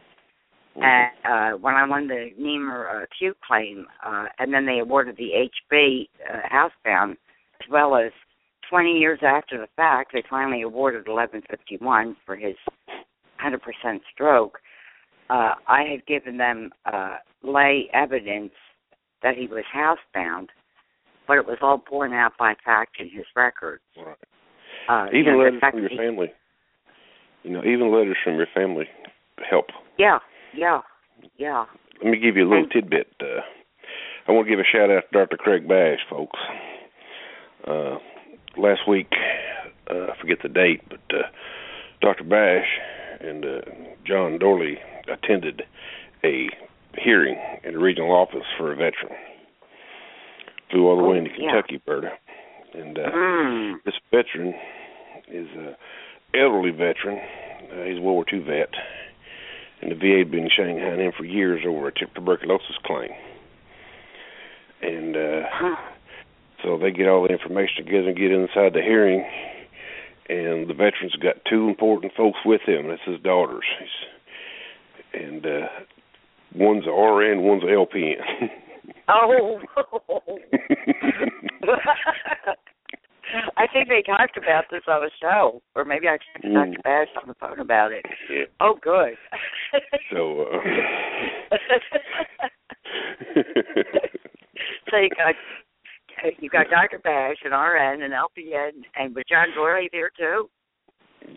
And 0.77 1.11
uh, 1.25 1.59
when 1.59 1.75
I 1.75 1.87
won 1.87 2.09
the 2.09 2.31
Nehmer 2.41 3.03
uh, 3.03 3.07
CUE 3.19 3.35
claim, 3.47 3.87
uh, 4.05 4.27
and 4.39 4.55
then 4.55 4.67
they 4.67 4.79
awarded 4.79 5.17
the 5.17 5.49
HB 5.73 6.09
uh, 6.33 6.49
housebound, 6.49 7.13
as 7.61 7.69
well 7.71 7.97
as 7.97 8.13
20 8.71 8.93
years 8.99 9.19
after 9.23 9.59
the 9.59 9.67
fact, 9.77 10.13
they 10.13 10.23
finally 10.31 10.63
awarded 10.63 11.09
1151 11.09 12.17
for 12.25 12.37
his 12.37 12.55
100% 13.45 13.59
stroke. 14.13 14.59
Uh, 15.29 15.55
I 15.67 15.83
had 15.91 16.07
given 16.07 16.39
them 16.39 16.71
uh, 16.91 17.17
lay 17.43 17.89
evidence 17.93 18.53
that 19.23 19.35
he 19.37 19.47
was 19.49 19.65
housebound, 19.75 20.47
but 21.27 21.37
it 21.37 21.47
was 21.47 21.59
all 21.61 21.83
borne 21.91 22.13
out 22.13 22.33
by 22.39 22.55
fact 22.65 22.97
in 23.01 23.07
his 23.11 23.27
records. 23.37 23.83
Right. 23.97 24.17
Uh, 24.89 25.07
you 25.13 25.21
Even 25.21 25.33
know, 25.35 25.39
letters 25.45 25.61
from 25.71 25.81
your 25.81 25.89
he- 25.89 25.97
family. 25.97 26.33
You 27.43 27.51
know, 27.51 27.61
even 27.65 27.93
letters 27.93 28.17
from 28.23 28.37
your 28.37 28.47
family 28.55 28.87
help. 29.49 29.67
Yeah, 29.99 30.19
yeah, 30.55 30.81
yeah. 31.39 31.65
Let 32.03 32.11
me 32.11 32.19
give 32.19 32.37
you 32.37 32.45
a 32.45 32.49
little 32.49 32.65
And- 32.65 32.71
tidbit. 32.73 33.09
Uh, 33.21 33.41
I 34.29 34.33
want 34.33 34.47
to 34.47 34.51
give 34.51 34.61
a 34.61 34.65
shout 34.65 34.91
out 34.91 35.05
to 35.13 35.19
Dr. 35.19 35.37
Craig 35.37 35.67
Bash, 35.67 36.01
folks. 36.09 36.39
Uh, 37.67 37.97
last 38.57 38.89
week, 38.89 39.09
uh, 39.91 40.13
I 40.13 40.21
forget 40.21 40.39
the 40.43 40.49
date, 40.49 40.83
but 40.89 41.01
uh, 41.15 41.23
Dr. 42.01 42.25
Bash 42.25 42.67
and 43.21 43.45
uh, 43.45 43.61
John 44.07 44.39
Dorley 44.39 44.77
attended 45.13 45.63
a 46.25 46.49
hearing 46.99 47.37
in 47.65 47.73
the 47.75 47.79
regional 47.79 48.13
office 48.13 48.45
for 48.59 48.73
a 48.73 48.77
veteran. 48.77 49.13
Flew 50.71 50.87
all 50.89 50.97
the 50.97 51.03
way 51.03 51.17
Oh, 51.17 51.19
into 51.19 51.31
yeah. 51.39 51.51
Kentucky, 51.53 51.81
Berta. 51.85 52.11
And 52.75 52.99
uh, 52.99 53.11
Mm. 53.11 53.75
this 53.85 53.95
veteran 54.13 54.55
is 55.29 55.49
a 55.57 55.77
elderly 56.37 56.71
veteran. 56.71 57.19
Uh, 57.73 57.85
he's 57.85 57.99
a 57.99 58.01
World 58.01 58.15
War 58.15 58.25
II 58.33 58.39
vet, 58.41 58.71
and 59.83 59.91
the 59.91 59.97
VA 59.97 60.19
had 60.19 60.31
been 60.31 60.49
shanghaiing 60.49 60.99
him 61.05 61.13
for 61.17 61.25
years 61.25 61.63
over 61.67 61.89
a 61.89 61.93
tuberculosis 61.93 62.77
claim. 62.85 63.11
And 64.83 65.17
uh, 65.17 65.43
Huh. 65.53 65.77
So 66.63 66.77
they 66.79 66.91
get 66.91 67.09
all 67.09 67.23
the 67.23 67.33
information 67.33 67.85
together 67.85 68.09
and 68.09 68.17
get 68.17 68.31
inside 68.33 68.75
the 68.75 68.83
hearing, 68.83 69.25
and 70.29 70.69
the 70.69 70.75
veteran's 70.75 71.17
got 71.23 71.37
two 71.49 71.69
important 71.69 72.13
folks 72.17 72.39
with 72.45 72.61
him. 72.67 72.89
That's 72.89 73.01
his 73.07 73.21
daughters. 73.23 73.65
He's, 73.79 75.23
and 75.23 75.45
uh, 75.47 75.67
one's 76.55 76.87
a 76.87 76.91
RN, 76.91 77.43
one's 77.43 77.63
a 77.65 77.67
LPN. 77.67 78.51
Oh. 79.09 79.59
I 83.57 83.67
think 83.73 83.89
they 83.89 84.03
talked 84.03 84.37
about 84.37 84.65
this 84.71 84.83
on 84.89 85.03
the 85.03 85.11
show, 85.21 85.63
or 85.77 85.85
maybe 85.85 86.09
I 86.09 86.13
talked 86.19 86.43
to 86.43 86.49
Mm. 86.49 86.73
Dr. 86.75 86.83
Bash 86.83 87.09
on 87.23 87.29
the 87.29 87.35
phone 87.35 87.61
about 87.61 87.93
it. 87.93 88.05
yeah. 88.29 88.45
Oh, 88.61 88.75
good. 88.83 89.15
So. 90.13 90.47
Uh, 90.53 90.59
so 94.91 94.97
you 94.97 95.09
got 95.17 95.35
you 96.39 96.49
got 96.51 96.71
Dr. 96.71 96.99
Bash, 96.99 97.37
and 97.45 97.53
RN, 97.53 98.03
and 98.03 98.13
LPN, 98.13 98.83
and 98.97 99.15
was 99.15 99.25
John 99.29 99.49
Dory 99.55 99.89
there 99.93 100.11
too? 100.17 100.49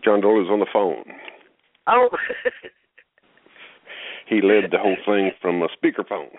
John 0.03 0.21
Dorley's 0.21 0.49
on 0.49 0.59
the 0.59 0.67
phone. 0.71 1.03
Oh. 1.87 2.09
He 4.25 4.41
led 4.41 4.71
the 4.71 4.77
whole 4.79 4.95
thing 5.05 5.31
from 5.41 5.61
a 5.61 5.67
speakerphone. 5.67 6.31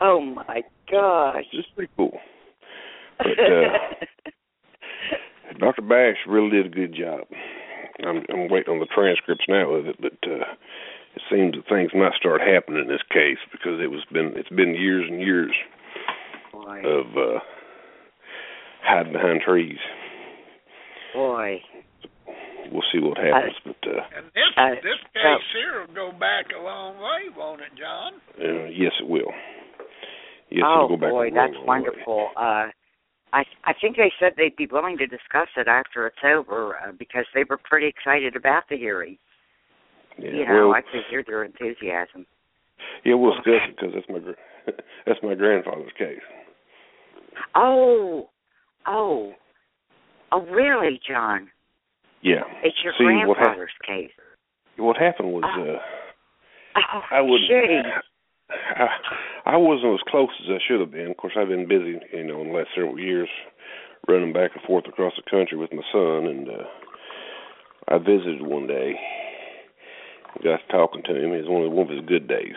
oh 0.00 0.20
my 0.20 0.62
gosh. 0.90 1.44
It's 1.52 1.68
pretty 1.74 1.92
cool. 1.96 2.18
But 3.18 3.38
uh, 3.38 3.78
Dr. 5.60 5.82
Bash 5.82 6.16
really 6.26 6.50
did 6.50 6.66
a 6.66 6.68
good 6.68 6.94
job. 6.94 7.20
I'm, 8.04 8.24
I'm 8.28 8.48
waiting 8.48 8.74
on 8.74 8.80
the 8.80 8.86
transcripts 8.86 9.44
now 9.48 9.70
of 9.70 9.86
it, 9.86 9.96
but 10.00 10.18
uh, 10.26 10.44
it 11.14 11.22
seems 11.30 11.54
that 11.54 11.68
things 11.68 11.90
might 11.94 12.14
start 12.14 12.40
happening 12.40 12.82
in 12.82 12.88
this 12.88 13.04
case 13.10 13.38
because 13.52 13.80
it 13.80 13.90
was 13.90 14.04
been 14.12 14.32
it's 14.34 14.48
been 14.48 14.74
years 14.74 15.06
and 15.08 15.20
years 15.20 15.52
Boy. 16.64 16.78
of 16.84 17.06
uh 17.16 17.38
hiding 18.84 19.12
behind 19.12 19.40
trees. 19.46 19.78
Boy. 21.14 21.60
We'll 22.70 22.82
see 22.92 23.00
what 23.00 23.18
happens, 23.18 23.54
but 23.64 23.76
uh, 23.86 24.00
And 24.16 24.26
this 24.34 24.44
Uh, 24.56 24.70
this 24.82 24.98
so- 25.12 25.20
case 25.20 25.46
here 25.52 25.80
will 25.86 25.94
go 25.94 26.12
back 26.12 26.46
a 26.58 26.62
long 26.62 26.96
way, 26.98 27.28
won't 27.36 27.60
it, 27.60 27.74
John? 27.78 28.14
uh 28.40 28.66
yes, 28.70 28.92
it 29.00 29.06
will. 29.08 29.32
Yes, 30.50 30.64
oh 30.66 30.84
it'll 30.84 30.88
go 30.88 30.96
back 30.96 31.08
a 31.10 31.12
boy, 31.12 31.24
long, 31.28 31.34
that's 31.34 31.54
long 31.54 31.62
way. 31.62 31.66
wonderful. 31.66 32.30
Uh 32.36 32.66
I 33.34 33.44
I 33.64 33.72
think 33.80 33.96
they 33.96 34.12
said 34.20 34.34
they'd 34.36 34.56
be 34.56 34.66
willing 34.70 34.96
to 34.98 35.06
discuss 35.06 35.48
it 35.56 35.68
after 35.68 36.06
it's 36.06 36.22
over 36.24 36.76
uh, 36.76 36.92
because 36.98 37.24
they 37.34 37.44
were 37.48 37.58
pretty 37.58 37.86
excited 37.88 38.36
about 38.36 38.64
the 38.68 38.76
hearing. 38.76 39.18
Yeah, 40.18 40.30
you 40.30 40.46
know, 40.46 40.68
well, 40.68 40.74
I 40.76 40.82
could 40.82 41.04
hear 41.08 41.24
their 41.26 41.42
enthusiasm. 41.42 42.26
yeah, 43.04 43.14
we'll 43.14 43.32
discuss 43.34 43.62
it 43.68 43.76
because 43.76 43.94
that's 43.94 44.08
my 44.10 44.18
gr- 44.18 44.40
that's 45.06 45.22
my 45.22 45.34
grandfather's 45.34 45.92
case. 45.96 46.20
Oh, 47.54 48.28
oh, 48.86 49.32
oh, 50.32 50.40
really, 50.46 51.00
John? 51.08 51.48
Yeah. 52.22 52.42
It's 52.62 52.76
your 52.84 52.92
See, 52.98 53.04
what 53.26 53.36
hap- 53.38 53.46
grandfather's 53.56 53.70
case. 53.86 54.10
What 54.76 54.96
happened 54.96 55.32
was 55.32 55.44
Oh. 55.46 55.74
uh 55.74 55.78
Oh, 56.74 57.00
I 57.10 57.20
wouldn't. 57.20 57.50
I, 58.50 58.86
I 59.44 59.56
wasn't 59.56 59.94
as 59.94 60.00
close 60.08 60.30
as 60.42 60.48
I 60.50 60.58
should 60.66 60.80
have 60.80 60.90
been. 60.90 61.10
Of 61.10 61.16
course, 61.18 61.34
I've 61.36 61.48
been 61.48 61.68
busy, 61.68 61.98
you 62.12 62.24
know, 62.24 62.40
in 62.40 62.48
the 62.48 62.54
last 62.54 62.70
several 62.74 62.98
years, 62.98 63.28
running 64.08 64.32
back 64.32 64.52
and 64.54 64.64
forth 64.64 64.86
across 64.88 65.12
the 65.16 65.30
country 65.30 65.58
with 65.58 65.72
my 65.72 65.82
son, 65.92 66.26
and 66.26 66.48
uh, 66.48 66.64
I 67.88 67.98
visited 67.98 68.40
one 68.42 68.66
day. 68.66 68.94
Got 70.42 70.60
talking 70.70 71.02
to 71.04 71.14
him. 71.14 71.32
It 71.32 71.42
was 71.44 71.48
one 71.48 71.62
of 71.62 71.72
one 71.72 71.90
of 71.90 71.92
his 71.96 72.06
good 72.06 72.26
days, 72.26 72.54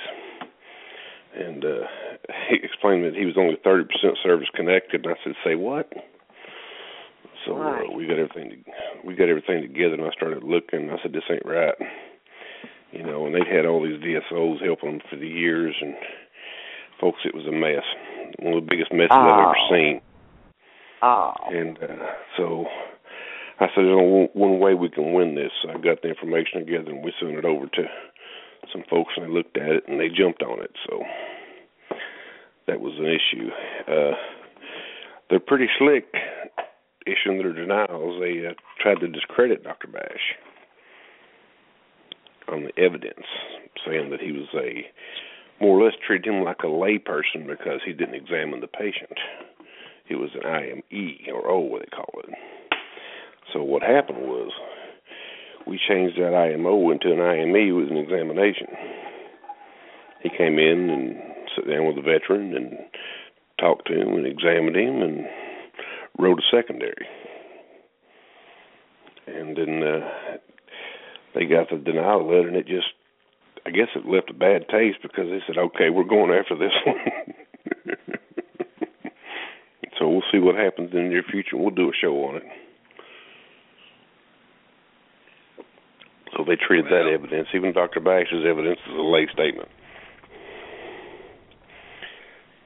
and 1.38 1.64
uh, 1.66 1.84
he 2.50 2.56
explained 2.64 3.04
that 3.06 3.16
he 3.16 3.26
was 3.26 3.38
only 3.38 3.58
thirty 3.64 3.86
percent 3.86 4.18
service 4.24 4.48
connected. 4.54 5.06
And 5.06 5.14
I 5.14 5.18
said, 5.24 5.34
"Say 5.44 5.56
what?" 5.56 5.92
So 7.46 7.56
uh, 7.62 7.92
we 7.96 8.08
got 8.08 8.18
everything. 8.20 8.64
To, 8.66 8.72
we 9.08 9.16
got 9.16 9.30
everything 9.30 9.62
together, 9.62 9.94
and 9.96 10.04
I 10.04 10.12
started 10.12 10.44
looking. 10.44 10.90
And 10.90 10.92
I 10.92 10.98
said, 11.02 11.14
"This 11.14 11.24
ain't 11.30 11.46
right." 11.46 11.76
you 12.92 13.04
know, 13.04 13.26
and 13.26 13.36
they'd 13.36 13.48
had 13.48 13.66
all 13.66 13.84
these 13.84 14.00
DSOs 14.00 14.64
helping 14.64 14.92
them 14.92 15.02
for 15.10 15.18
the 15.18 15.28
years, 15.28 15.76
and 15.82 15.96
folks, 17.02 17.20
it 17.26 17.36
was 17.36 17.46
a 17.46 17.52
mess. 17.52 17.84
One 18.40 18.54
of 18.54 18.64
the 18.64 18.70
biggest 18.70 18.94
messes 18.94 19.12
I've 19.12 19.40
ever 19.40 19.58
Oh. 19.58 19.70
seen. 19.70 20.02
Oh, 21.02 21.34
And 21.52 21.78
uh, 21.84 22.08
so 22.38 22.66
I 23.60 23.68
said, 23.68 23.84
"There's 23.84 24.00
only 24.00 24.30
one, 24.34 24.52
one 24.52 24.60
way 24.60 24.74
we 24.74 24.90
can 24.90 25.14
win 25.14 25.36
this." 25.36 25.52
So 25.62 25.70
I 25.70 25.78
got 25.78 26.02
the 26.02 26.10
information 26.10 26.66
together, 26.66 26.92
and 26.92 27.04
we 27.04 27.14
sent 27.20 27.34
it 27.38 27.46
over 27.46 27.68
to 27.68 27.84
some 28.72 28.84
folks, 28.90 29.14
and 29.18 29.26
they 29.26 29.30
looked 29.30 29.58
at 29.58 29.70
it, 29.70 29.84
and 29.88 30.00
they 30.00 30.10
jumped 30.10 30.42
on 30.42 30.62
it. 30.64 30.72
So 30.88 31.04
that 32.68 32.82
was 32.82 32.94
an 32.98 33.06
issue. 33.06 33.50
Uh, 33.88 34.16
they're 35.30 35.40
pretty 35.40 35.68
slick 35.78 36.06
issuing 37.06 37.38
their 37.40 37.54
denials. 37.54 38.20
They 38.20 38.46
uh, 38.48 38.54
tried 38.80 39.00
to 39.00 39.08
discredit 39.08 39.64
Dr. 39.64 39.88
Bash 39.88 40.36
on 42.48 42.64
the 42.64 42.82
evidence, 42.82 43.26
saying 43.86 44.10
that 44.12 44.20
he 44.20 44.32
was 44.32 44.48
a 44.56 44.86
more 45.62 45.80
or 45.80 45.86
less 45.86 45.96
treated 46.06 46.28
him 46.28 46.44
like 46.44 46.60
a 46.64 46.68
layperson 46.68 47.48
because 47.48 47.80
he 47.86 47.94
didn't 47.94 48.16
examine 48.16 48.60
the 48.60 48.68
patient. 48.68 49.18
It 50.10 50.16
was 50.16 50.30
an 50.36 50.46
IME 50.46 51.34
or 51.34 51.50
O, 51.50 51.60
what 51.60 51.82
they 51.82 51.96
call 51.96 52.22
it. 52.24 52.30
So 53.54 53.64
what 53.64 53.82
happened 53.82 54.22
was 54.22 54.52
we 55.66 55.80
changed 55.88 56.20
that 56.20 56.36
IMO 56.36 56.92
into 56.92 57.12
an 57.12 57.22
IME 57.22 57.76
with 57.76 57.90
an 57.90 57.98
examination. 57.98 58.68
He 60.22 60.30
came 60.30 60.60
in 60.60 60.90
and 60.90 61.35
sat 61.56 61.68
down 61.68 61.88
with 61.88 61.96
the 61.96 62.02
veteran 62.02 62.56
and 62.56 62.78
talked 63.60 63.88
to 63.88 63.94
him 63.94 64.16
and 64.16 64.26
examined 64.28 64.76
him 64.76 65.02
and 65.02 65.26
wrote 66.20 66.40
a 66.40 66.56
secondary. 66.56 67.08
And 69.28 69.58
then 69.58 69.84
uh, 69.84 70.38
they 71.34 71.46
got 71.46 71.70
the 71.70 71.78
denial 71.78 72.28
letter, 72.28 72.48
and 72.48 72.58
it 72.58 72.68
just, 72.68 72.88
I 73.66 73.72
guess 73.72 73.88
it 73.96 74.06
left 74.06 74.30
a 74.30 74.34
bad 74.34 74.68
taste 74.70 75.00
because 75.02 75.26
they 75.30 75.42
said, 75.48 75.58
okay, 75.58 75.90
we're 75.90 76.04
going 76.04 76.32
after 76.32 76.56
this 76.56 76.74
one. 76.86 77.98
so 80.00 80.10
we'll 80.10 80.24
see 80.32 80.40
what 80.40 80.56
happens 80.56 80.92
in 80.94 81.04
the 81.04 81.10
near 81.10 81.24
future. 81.24 81.58
We'll 81.58 81.72
do 81.72 81.90
a 81.90 81.94
show 82.00 82.14
on 82.26 82.38
it. 82.38 82.44
So 86.38 86.44
they 86.46 86.58
treated 86.58 86.92
that 86.92 87.10
evidence, 87.12 87.48
even 87.56 87.72
Dr. 87.72 88.02
Bash's 88.02 88.46
evidence, 88.46 88.80
as 88.88 88.94
a 88.94 89.02
lay 89.02 89.28
statement. 89.32 89.70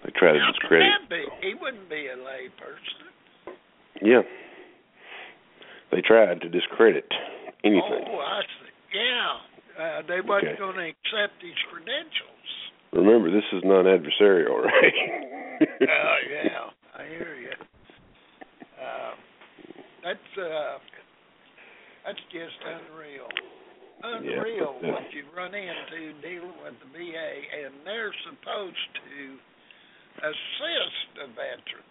They 0.09 0.17
tried 0.19 0.33
to 0.33 0.39
How 0.41 0.51
discredit. 0.51 0.89
could 0.89 1.09
that 1.09 1.09
be? 1.13 1.47
He 1.47 1.53
wouldn't 1.53 1.87
be 1.89 2.07
a 2.09 2.17
lay 2.17 2.49
person. 2.57 3.53
Yeah. 4.01 4.21
They 5.91 6.01
tried 6.01 6.41
to 6.41 6.49
discredit 6.49 7.05
anything. 7.63 8.05
Oh, 8.09 8.17
I 8.17 8.41
see. 8.41 8.97
Yeah. 8.97 9.37
Uh, 9.77 10.01
they 10.09 10.21
wasn't 10.21 10.53
Okay. 10.53 10.57
going 10.57 10.75
to 10.81 10.87
accept 10.89 11.37
his 11.45 11.53
credentials. 11.69 12.49
Remember, 12.91 13.29
this 13.29 13.45
is 13.53 13.61
non-adversarial, 13.63 14.63
right? 14.65 14.97
Oh, 15.61 16.17
yeah. 16.25 16.73
I 16.97 17.05
hear 17.05 17.35
you. 17.37 17.53
Uh, 18.81 19.13
that's 20.03 20.31
uh, 20.41 20.77
that's 22.05 22.19
just 22.33 22.57
unreal. 22.65 23.29
Unreal 24.01 24.75
but, 24.81 24.89
uh, 24.89 24.91
what 24.93 25.13
you 25.13 25.23
run 25.37 25.53
into 25.53 26.13
dealing 26.23 26.55
with 26.63 26.73
the 26.81 26.89
VA, 26.97 27.31
and 27.61 27.73
they're 27.85 28.15
supposed 28.25 28.89
to 28.95 29.37
assist 30.19 30.99
the 31.15 31.27
veteran, 31.35 31.87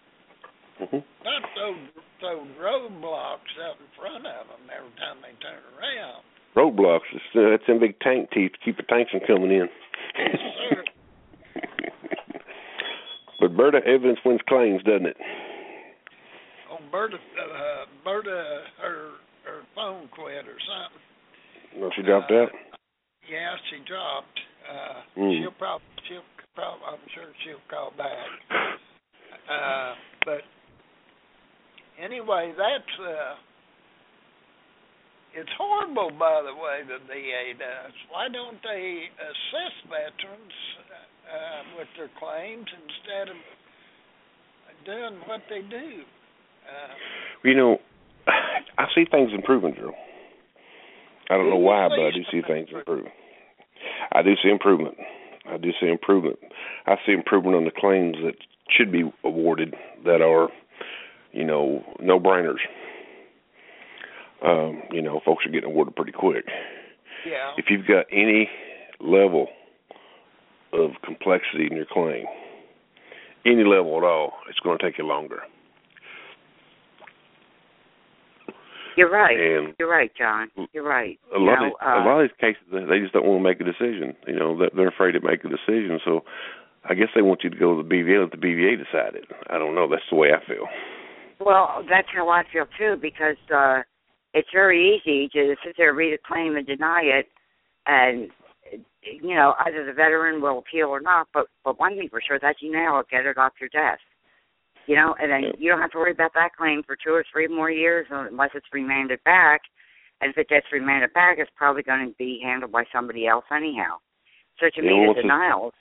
Mhm. 0.81 1.03
not 1.23 1.41
throw 1.53 1.75
throw 2.19 2.45
roadblocks 2.59 3.53
out 3.63 3.77
in 3.79 3.87
front 3.97 4.25
of 4.25 4.47
them 4.49 4.61
every 4.75 4.91
time 4.97 5.17
they 5.21 5.33
turn 5.41 5.61
around. 5.77 6.23
Roadblocks. 6.55 7.05
It's, 7.13 7.23
uh, 7.39 7.49
that's 7.51 7.65
them 7.67 7.79
big 7.79 7.99
tank 8.01 8.29
teeth 8.33 8.51
to 8.53 8.57
keep 8.63 8.77
the 8.77 8.83
tanks 8.83 9.11
from 9.11 9.21
coming 9.25 9.51
in. 9.51 9.67
Yes, 10.17 10.37
but 13.39 13.55
Berta, 13.55 13.79
evidence 13.85 14.19
wins 14.25 14.41
claims, 14.47 14.83
doesn't 14.83 15.05
it? 15.07 15.17
Oh, 16.71 16.77
Berta, 16.91 17.15
uh, 17.15 17.85
Berta, 18.03 18.63
her 18.81 19.11
her 19.45 19.61
phone 19.73 20.07
quit 20.13 20.45
or 20.45 20.57
something. 20.67 21.81
No, 21.81 21.89
she 21.95 22.01
dropped 22.03 22.31
Uh, 22.31 22.43
out. 22.43 22.49
Yeah, 23.29 23.55
she 23.69 23.77
dropped. 23.87 24.39
Uh, 24.69 25.01
Mm. 25.19 25.41
She'll 25.41 25.51
probably, 25.51 25.85
she'll 26.07 26.23
probably, 26.55 26.85
I'm 26.87 26.99
sure 27.13 27.25
she'll 27.43 27.61
call 27.69 27.91
back. 27.97 28.27
Uh, 29.49 29.95
but 30.25 30.41
anyway, 32.01 32.53
that's 32.57 32.99
uh, 33.01 33.35
it's 35.39 35.55
horrible, 35.57 36.11
by 36.19 36.43
the 36.43 36.53
way, 36.53 36.83
the 36.83 36.99
VA 37.07 37.55
does. 37.55 37.93
Why 38.11 38.27
don't 38.27 38.59
they 38.63 39.07
assist 39.15 39.87
veterans 39.87 40.55
uh, 41.31 41.77
with 41.79 41.87
their 41.95 42.11
claims 42.19 42.67
instead 42.67 43.31
of 43.31 43.39
doing 44.85 45.21
what 45.27 45.41
they 45.49 45.61
do? 45.61 46.03
Uh, 46.67 46.93
You 47.43 47.55
know, 47.55 47.77
I 48.27 48.85
see 48.93 49.05
things 49.09 49.31
improving, 49.33 49.73
Drew. 49.73 49.93
I 51.29 51.37
don't 51.37 51.49
know 51.49 51.57
why, 51.57 51.87
but 51.87 51.99
I 51.99 52.11
do 52.11 52.23
see 52.31 52.41
things 52.45 52.67
improving. 52.73 53.11
I 54.11 54.21
do 54.21 54.33
see 54.43 54.49
improvement. 54.49 54.95
I 55.49 55.57
do 55.57 55.71
see 55.79 55.87
improvement. 55.87 56.37
I 56.85 56.95
see 57.05 57.13
improvement 57.13 57.55
on 57.55 57.65
the 57.65 57.71
claims 57.71 58.17
that 58.23 58.35
should 58.75 58.91
be 58.91 59.03
awarded 59.23 59.73
that 60.05 60.21
are, 60.21 60.49
you 61.31 61.45
know, 61.45 61.83
no 61.99 62.19
brainers. 62.19 62.59
Um, 64.45 64.83
you 64.91 65.01
know, 65.01 65.19
folks 65.25 65.45
are 65.45 65.49
getting 65.51 65.69
awarded 65.69 65.95
pretty 65.95 66.11
quick. 66.13 66.45
yeah. 67.27 67.51
If 67.57 67.65
you've 67.69 67.85
got 67.85 68.05
any 68.11 68.49
level 69.01 69.47
of 70.73 70.91
complexity 71.03 71.67
in 71.69 71.75
your 71.75 71.85
claim, 71.91 72.25
any 73.45 73.63
level 73.63 73.97
at 73.97 74.03
all, 74.03 74.33
it's 74.49 74.59
going 74.59 74.77
to 74.77 74.83
take 74.83 74.97
you 74.97 75.05
longer. 75.05 75.39
you're 78.95 79.09
right. 79.11 79.37
And 79.39 79.73
You're 79.79 79.89
right, 79.89 80.11
John. 80.17 80.49
You're 80.73 80.83
right. 80.87 81.17
a 81.33 81.39
You 81.39 81.45
lot 81.45 81.59
know, 81.61 81.67
of 81.67 81.73
uh, 81.81 82.01
a 82.01 82.05
lot 82.05 82.19
of 82.21 82.29
these 82.29 82.37
cases 82.39 82.61
they 82.71 82.99
just 82.99 83.13
don't 83.13 83.25
want 83.25 83.39
to 83.39 83.43
make 83.43 83.61
a 83.61 83.63
decision. 83.63 84.15
You 84.27 84.35
know, 84.39 84.57
they're, 84.57 84.71
they're 84.75 84.87
afraid 84.89 85.13
to 85.13 85.21
make 85.21 85.43
a 85.45 85.49
decision. 85.49 85.99
So 86.03 86.21
I 86.83 86.95
guess 86.95 87.07
they 87.15 87.21
want 87.21 87.41
you 87.43 87.49
to 87.49 87.57
go 87.57 87.75
to 87.75 87.83
the 87.83 87.87
BVA. 87.89 88.21
Let 88.23 88.31
the 88.31 88.45
BVA 88.45 88.77
decide 88.77 89.15
it. 89.15 89.25
I 89.49 89.57
don't 89.57 89.75
know. 89.75 89.87
That's 89.89 90.03
the 90.09 90.17
way 90.17 90.29
I 90.33 90.45
feel. 90.45 90.67
Well, 91.39 91.85
that's 91.89 92.07
how 92.13 92.27
I 92.29 92.43
feel 92.51 92.65
too, 92.77 92.97
because 93.01 93.37
uh 93.55 93.83
it's 94.33 94.49
very 94.53 94.95
easy 94.97 95.27
to 95.29 95.55
sit 95.65 95.75
there, 95.77 95.93
read 95.93 96.13
a 96.13 96.17
claim, 96.27 96.55
and 96.55 96.65
deny 96.67 97.01
it, 97.03 97.27
and 97.85 98.29
you 99.01 99.33
know 99.35 99.53
either 99.65 99.85
the 99.85 99.93
veteran 99.93 100.41
will 100.41 100.59
appeal 100.59 100.87
or 100.87 100.99
not. 101.01 101.27
But 101.33 101.47
but 101.63 101.79
one 101.79 101.95
thing 101.97 102.09
for 102.09 102.21
sure, 102.25 102.39
that 102.39 102.57
you 102.61 102.71
now 102.71 103.03
get 103.09 103.25
it 103.25 103.37
off 103.37 103.53
your 103.59 103.69
desk. 103.69 104.01
You 104.87 104.95
know, 104.95 105.13
and 105.21 105.31
then 105.31 105.51
you 105.59 105.69
don't 105.69 105.81
have 105.81 105.91
to 105.91 105.97
worry 105.99 106.11
about 106.11 106.33
that 106.33 106.55
claim 106.57 106.81
for 106.83 106.95
two 106.95 107.13
or 107.13 107.23
three 107.31 107.47
more 107.47 107.69
years 107.69 108.07
unless 108.09 108.49
it's 108.55 108.65
remanded 108.73 109.19
back. 109.23 109.61
And 110.19 110.31
if 110.31 110.37
it 110.37 110.49
gets 110.49 110.65
remanded 110.73 111.13
back, 111.13 111.37
it's 111.37 111.51
probably 111.55 111.83
going 111.83 112.07
to 112.09 112.13
be 112.17 112.41
handled 112.43 112.71
by 112.71 112.85
somebody 112.91 113.27
else 113.27 113.45
anyhow. 113.55 113.97
So 114.59 114.65
to 114.65 114.81
Yeah, 114.83 114.89
me, 114.89 115.05
once 115.07 115.15
the 115.15 115.19
it's- 115.19 115.23
denial. 115.23 115.73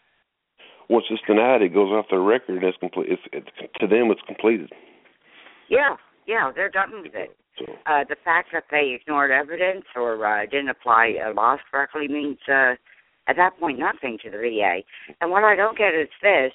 Once 0.90 1.06
it's 1.11 1.22
denied, 1.26 1.62
it 1.62 1.74
goes 1.74 1.90
off 1.90 2.06
their 2.11 2.20
record. 2.20 2.56
and 2.56 2.64
It's 2.64 2.76
complete. 2.78 3.08
It's, 3.11 3.22
it's 3.32 3.48
to 3.80 3.87
them, 3.87 4.11
it's 4.11 4.20
completed. 4.26 4.72
Yeah, 5.68 5.96
yeah, 6.26 6.50
they're 6.54 6.70
done 6.70 7.02
with 7.02 7.14
it. 7.14 7.37
Uh, 7.87 8.05
the 8.09 8.16
fact 8.25 8.49
that 8.53 8.64
they 8.71 8.97
ignored 9.01 9.31
evidence 9.31 9.85
or 9.97 10.25
uh, 10.25 10.47
didn't 10.47 10.68
apply 10.68 11.14
uh, 11.25 11.33
laws 11.33 11.59
correctly 11.71 12.09
means, 12.09 12.38
uh, 12.49 12.75
at 13.27 13.37
that 13.37 13.59
point, 13.59 13.79
nothing 13.79 14.18
to 14.23 14.31
the 14.31 14.38
VA. 14.38 14.81
And 15.21 15.31
what 15.31 15.44
I 15.44 15.57
don't 15.57 15.77
get 15.77 15.94
is 15.94 16.09
this: 16.23 16.53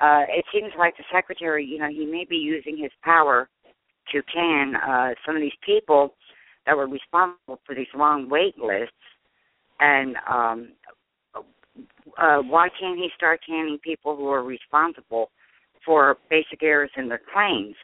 uh, 0.00 0.22
it 0.28 0.44
seems 0.52 0.72
like 0.78 0.96
the 0.96 1.04
secretary, 1.12 1.64
you 1.64 1.78
know, 1.78 1.88
he 1.88 2.06
may 2.06 2.24
be 2.28 2.36
using 2.36 2.76
his 2.76 2.92
power 3.02 3.48
to 4.12 4.22
can 4.32 4.74
uh, 4.76 5.14
some 5.24 5.36
of 5.36 5.42
these 5.42 5.56
people 5.64 6.14
that 6.66 6.76
were 6.76 6.86
responsible 6.86 7.60
for 7.64 7.74
these 7.74 7.86
long 7.94 8.28
wait 8.28 8.58
lists. 8.58 8.92
And 9.80 10.16
um, 10.30 10.68
uh, 11.36 12.38
why 12.38 12.68
can't 12.78 12.98
he 12.98 13.08
start 13.16 13.40
canning 13.46 13.78
people 13.82 14.16
who 14.16 14.28
are 14.28 14.42
responsible 14.42 15.30
for 15.84 16.16
basic 16.30 16.62
errors 16.62 16.90
in 16.96 17.08
their 17.08 17.20
claims? 17.32 17.74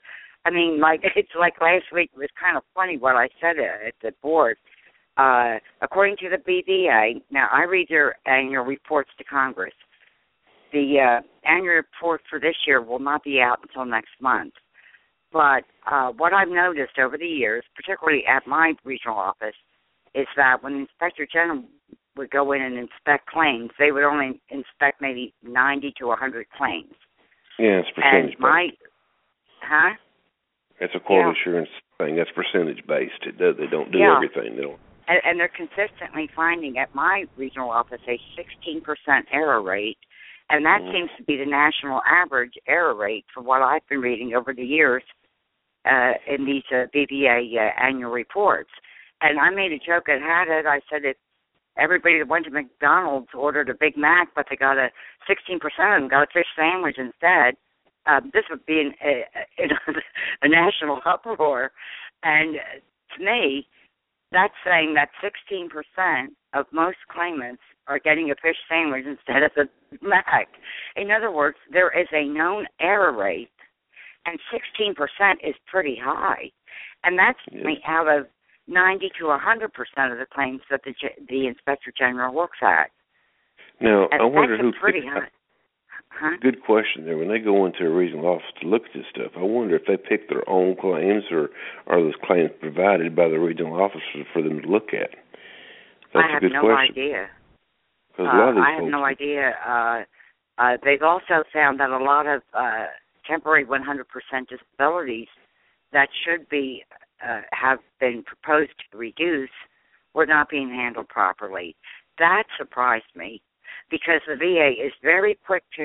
I 0.45 0.51
mean, 0.51 0.81
like 0.81 1.01
it's 1.17 1.31
like 1.39 1.61
last 1.61 1.87
week. 1.93 2.11
It 2.15 2.19
was 2.19 2.29
kind 2.41 2.57
of 2.57 2.63
funny 2.75 2.97
what 2.97 3.17
I 3.17 3.29
said 3.41 3.57
at 3.59 3.95
the 4.03 4.13
board. 4.23 4.57
Uh, 5.17 5.59
according 5.83 6.17
to 6.19 6.31
the 6.31 6.39
BVA, 6.39 7.21
now 7.31 7.49
I 7.53 7.65
read 7.65 7.89
their 7.91 8.17
annual 8.27 8.65
reports 8.65 9.11
to 9.19 9.25
Congress. 9.25 9.75
The 10.73 10.97
uh, 11.21 11.49
annual 11.49 11.75
report 11.75 12.23
for 12.31 12.39
this 12.39 12.55
year 12.67 12.81
will 12.81 13.01
not 13.01 13.25
be 13.25 13.41
out 13.41 13.59
until 13.63 13.85
next 13.85 14.13
month. 14.21 14.55
But 15.33 15.65
uh, 15.91 16.11
what 16.17 16.33
I've 16.33 16.49
noticed 16.49 16.99
over 16.99 17.19
the 17.19 17.27
years, 17.27 17.65
particularly 17.75 18.25
at 18.27 18.47
my 18.47 18.75
regional 18.85 19.17
office, 19.17 19.55
is 20.15 20.27
that 20.37 20.63
when 20.63 20.73
the 20.73 20.79
inspector 20.81 21.27
general 21.31 21.65
would 22.17 22.31
go 22.31 22.53
in 22.53 22.63
and 22.63 22.77
inspect 22.79 23.27
claims, 23.27 23.71
they 23.79 23.93
would 23.93 24.05
only 24.05 24.41
inspect 24.51 25.01
maybe 25.01 25.33
90 25.43 25.95
to 25.99 26.07
100 26.07 26.47
claims. 26.57 26.95
yeah, 27.59 27.81
it's 27.81 27.89
percentage 27.91 28.35
And 28.35 28.41
my, 28.41 28.69
huh? 29.63 29.95
It's 30.81 30.95
a 30.95 31.01
quality 31.01 31.37
yeah. 31.37 31.43
assurance 31.43 31.69
thing. 31.99 32.17
That's 32.17 32.31
percentage 32.33 32.87
based. 32.87 33.23
It 33.27 33.39
does. 33.39 33.57
They 33.59 33.67
don't 33.67 33.93
do 33.93 33.99
Yeah. 33.99 34.17
everything. 34.17 34.57
They 34.57 34.63
don't. 34.63 34.81
and, 35.09 35.19
and 35.25 35.41
they're 35.41 35.49
consistently 35.49 36.31
finding 36.37 36.79
at 36.79 36.95
my 36.95 37.25
regional 37.37 37.69
office 37.69 38.01
a 38.07 38.17
16% 38.39 39.27
error 39.33 39.61
rate, 39.61 39.99
and 40.51 40.65
that 40.65 40.81
Mhm. 40.83 40.93
seems 40.93 41.11
to 41.17 41.25
be 41.25 41.37
the 41.37 41.47
national 41.47 42.01
average 42.07 42.57
error 42.69 42.95
rate 42.95 43.25
for 43.35 43.43
what 43.43 43.61
I've 43.61 43.87
been 43.89 44.01
reading 44.01 44.35
over 44.35 44.53
the 44.55 44.65
years 44.65 45.03
uh, 45.85 46.13
in 46.27 46.45
these 46.45 46.63
uh, 46.71 46.87
BVA 46.95 47.57
uh, 47.57 47.73
annual 47.83 48.13
reports. 48.13 48.71
And 49.21 49.41
I 49.41 49.51
made 49.51 49.73
a 49.73 49.79
joke 49.79 50.09
and 50.09 50.23
had 50.23 50.47
it. 50.49 50.65
I 50.65 50.81
said 50.89 51.05
if 51.05 51.17
everybody 51.77 52.19
that 52.19 52.29
went 52.29 52.45
to 52.45 52.51
McDonald's 52.53 53.35
ordered 53.35 53.69
a 53.69 53.75
Big 53.75 53.97
Mac, 53.97 54.29
but 54.37 54.47
they 54.49 54.57
got 54.57 54.79
a 54.79 54.91
16% 55.27 55.97
of 55.97 56.01
them 56.03 56.09
got 56.09 56.23
a 56.23 56.27
fish 56.33 56.47
sandwich 56.55 56.99
instead, 56.99 57.57
uh, 58.07 58.21
this 58.33 58.45
would 58.51 58.65
be 58.67 58.81
an, 58.81 58.95
a, 59.05 59.25
a, 59.63 59.67
a 60.43 60.49
national 60.49 61.01
uproar. 61.05 61.73
And 62.23 62.57
to 63.17 63.25
me, 63.25 63.67
that's 64.33 64.55
saying 64.65 64.95
that 64.95 65.09
16% 65.23 66.29
of 66.55 66.67
most 66.73 66.99
claimants 67.11 67.63
are 67.89 67.99
getting 67.99 68.31
a 68.31 68.35
fish 68.37 68.57
sandwich 68.69 69.05
instead 69.07 69.43
of 69.43 69.51
a 69.57 69.69
Mac. 70.07 70.49
In 70.97 71.11
other 71.11 71.31
words, 71.33 71.57
there 71.73 71.91
is 71.99 72.07
a 72.13 72.25
known 72.25 72.67
error 72.81 73.13
rate, 73.13 73.51
and 74.27 74.39
16% 74.53 74.95
is 75.43 75.55
pretty 75.67 75.99
high. 76.01 76.51
And 77.03 77.19
that's 77.19 77.39
Yeah. 77.51 77.75
out 77.87 78.07
of 78.09 78.27
90 78.69 79.11
to 79.19 79.31
100% 79.31 80.13
of 80.13 80.19
the 80.19 80.27
claims 80.27 80.61
that 80.71 80.83
the 80.85 80.95
the 81.29 81.47
inspector 81.49 81.93
general 81.97 82.35
looks 82.35 82.59
at. 82.63 82.91
Now 83.81 84.07
And 84.13 84.23
I 84.23 84.25
wonder 84.25 84.57
who. 84.59 84.73
pretty 84.75 85.05
high. 85.07 85.29
Huh? 86.11 86.37
Good 86.41 86.63
question 86.63 87.05
there. 87.05 87.17
When 87.17 87.29
they 87.29 87.39
go 87.39 87.65
into 87.65 87.87
a 87.87 87.91
regional 87.91 88.27
office 88.27 88.53
to 88.61 88.69
look 88.69 88.83
at 88.87 88.93
this 88.95 89.07
stuff, 89.11 89.33
I 89.37 89.43
wonder 89.43 89.77
if 89.77 89.87
they 89.87 89.97
pick 89.97 90.29
their 90.29 90.49
own 90.49 90.77
claims 90.77 91.25
or 91.31 91.49
are 91.87 92.03
those 92.03 92.15
claims 92.23 92.51
provided 92.61 93.17
by 93.17 93.29
the 93.29 93.39
regional 93.39 93.81
office 93.81 94.03
for, 94.33 94.43
them 94.43 94.61
to 94.61 94.69
look 94.69 94.93
at? 94.93 95.11
That's 96.13 96.27
I 96.27 96.29
a 96.29 96.33
have 96.33 96.43
good 96.43 96.53
no 96.53 96.63
question. 96.63 96.95
idea. 96.95 97.31
'Cause 98.17 98.27
a 98.27 98.37
lot 98.37 98.51
of 98.51 98.59
Uh, 98.59 98.61
I 98.61 98.71
have 98.73 98.85
no 98.85 99.05
idea. 99.05 99.57
Uh, 99.65 100.05
uh, 100.59 100.77
they've 100.83 101.03
also 101.03 101.45
found 101.53 101.81
that 101.81 101.91
a 101.91 101.99
lot 101.99 102.27
of 102.27 102.43
uh, 102.53 102.89
temporary 103.25 103.65
100% 103.65 104.49
disabilities 104.49 105.29
that 105.93 106.09
should 106.13 106.49
be 106.49 106.85
uh, 107.23 107.43
have 107.53 107.79
been 107.99 108.23
proposed 108.23 108.73
to 108.91 108.99
reduce 108.99 109.51
were 110.15 110.27
not 110.27 110.49
being 110.49 110.71
handled 110.71 111.09
properly. 111.09 111.77
That 112.19 112.45
surprised 112.59 113.15
me 113.15 113.43
because 113.91 114.21
the 114.27 114.37
VA 114.37 114.71
is 114.73 114.93
very 115.03 115.35
quick 115.47 115.65
to 115.77 115.85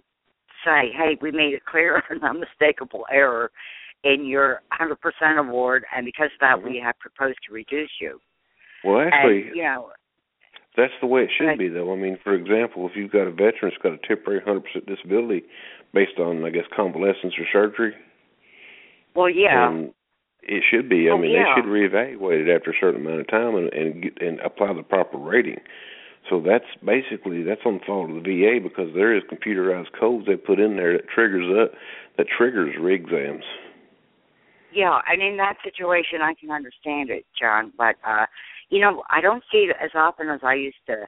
say, 0.65 0.91
"Hey, 0.91 1.17
we 1.21 1.31
made 1.31 1.53
a 1.53 1.59
clear 1.69 2.03
and 2.09 2.23
unmistakable 2.23 3.05
error 3.11 3.51
in 4.03 4.25
your 4.25 4.61
100% 4.79 4.97
award, 5.39 5.85
and 5.95 6.05
because 6.05 6.31
of 6.33 6.39
that, 6.41 6.63
we 6.63 6.77
mm-hmm. 6.77 6.85
have 6.85 6.99
proposed 6.99 7.39
to 7.47 7.53
reduce 7.53 7.91
you." 8.01 8.19
Well, 8.83 9.01
actually, 9.01 9.47
and, 9.47 9.55
you 9.55 9.63
know, 9.63 9.91
that's 10.77 10.93
the 11.01 11.07
way 11.07 11.21
it 11.21 11.29
should 11.37 11.57
be, 11.57 11.69
though. 11.69 11.93
I 11.93 11.95
mean, 11.95 12.17
for 12.23 12.33
example, 12.33 12.87
if 12.87 12.95
you've 12.95 13.11
got 13.11 13.27
a 13.27 13.31
veteran 13.31 13.71
that's 13.71 13.77
got 13.81 13.93
a 13.93 14.07
temporary 14.07 14.41
100% 14.41 14.61
disability 14.85 15.43
based 15.93 16.19
on, 16.19 16.43
I 16.43 16.49
guess, 16.49 16.65
convalescence 16.75 17.33
or 17.39 17.45
surgery, 17.51 17.93
well, 19.15 19.29
yeah. 19.29 19.71
then 19.71 19.93
it 20.43 20.63
should 20.69 20.89
be. 20.89 21.07
I 21.09 21.13
Oh, 21.13 21.17
mean, 21.17 21.31
yeah. 21.31 21.55
they 21.55 21.61
should 21.61 21.69
reevaluate 21.69 22.47
it 22.47 22.53
after 22.53 22.71
a 22.71 22.79
certain 22.79 23.05
amount 23.05 23.21
of 23.21 23.27
time 23.27 23.55
and 23.55 23.73
and, 23.73 24.03
get, 24.03 24.21
and 24.21 24.39
apply 24.41 24.73
the 24.73 24.83
proper 24.83 25.17
rating. 25.17 25.61
So 26.29 26.41
that's 26.41 26.65
basically 26.83 27.43
that's 27.43 27.61
on 27.65 27.75
the 27.75 27.85
fault 27.85 28.09
of 28.09 28.15
the 28.15 28.21
VA 28.21 28.59
because 28.61 28.93
there 28.93 29.15
is 29.15 29.23
computerized 29.31 29.91
codes 29.99 30.25
they 30.25 30.35
put 30.35 30.59
in 30.59 30.75
there 30.75 30.93
that 30.93 31.07
triggers 31.07 31.45
up 31.61 31.77
that 32.17 32.27
triggers 32.35 32.75
re-exams. 32.79 33.43
Yeah, 34.73 34.99
and 35.07 35.21
in 35.21 35.37
that 35.37 35.55
situation, 35.63 36.21
I 36.21 36.33
can 36.33 36.51
understand 36.51 37.09
it, 37.09 37.25
John. 37.39 37.71
But 37.77 37.95
uh, 38.05 38.25
you 38.69 38.81
know, 38.81 39.03
I 39.09 39.21
don't 39.21 39.43
see 39.51 39.69
it 39.69 39.75
as 39.81 39.91
often 39.93 40.29
as 40.29 40.41
I 40.43 40.55
used 40.55 40.83
to. 40.87 41.05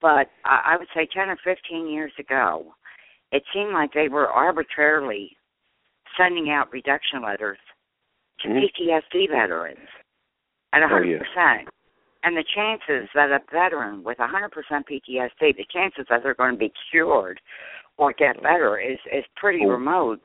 But 0.00 0.28
I, 0.44 0.72
I 0.72 0.76
would 0.78 0.88
say 0.94 1.06
ten 1.12 1.28
or 1.28 1.36
fifteen 1.44 1.88
years 1.88 2.12
ago, 2.18 2.74
it 3.32 3.42
seemed 3.52 3.72
like 3.72 3.92
they 3.92 4.08
were 4.08 4.28
arbitrarily 4.28 5.36
sending 6.18 6.50
out 6.50 6.72
reduction 6.72 7.22
letters 7.22 7.58
to 8.40 8.48
Mhm. 8.48 8.62
PTSD 8.62 9.28
veterans 9.28 9.88
at 10.72 10.82
a 10.82 10.86
Oh, 10.86 10.88
hundred 10.88 11.20
percent. 11.20 11.68
And 12.26 12.36
the 12.36 12.42
chances 12.42 13.08
that 13.14 13.30
a 13.30 13.38
veteran 13.52 14.02
with 14.02 14.18
a 14.18 14.26
hundred 14.26 14.50
percent 14.50 14.84
PTSD, 14.90 15.56
the 15.56 15.64
chances 15.72 16.06
that 16.10 16.24
they're 16.24 16.34
going 16.34 16.54
to 16.54 16.58
be 16.58 16.72
cured 16.90 17.40
or 17.98 18.12
get 18.12 18.42
better 18.42 18.78
is 18.80 18.98
is 19.12 19.24
pretty 19.36 19.60
Oh. 19.64 19.68
remote. 19.68 20.20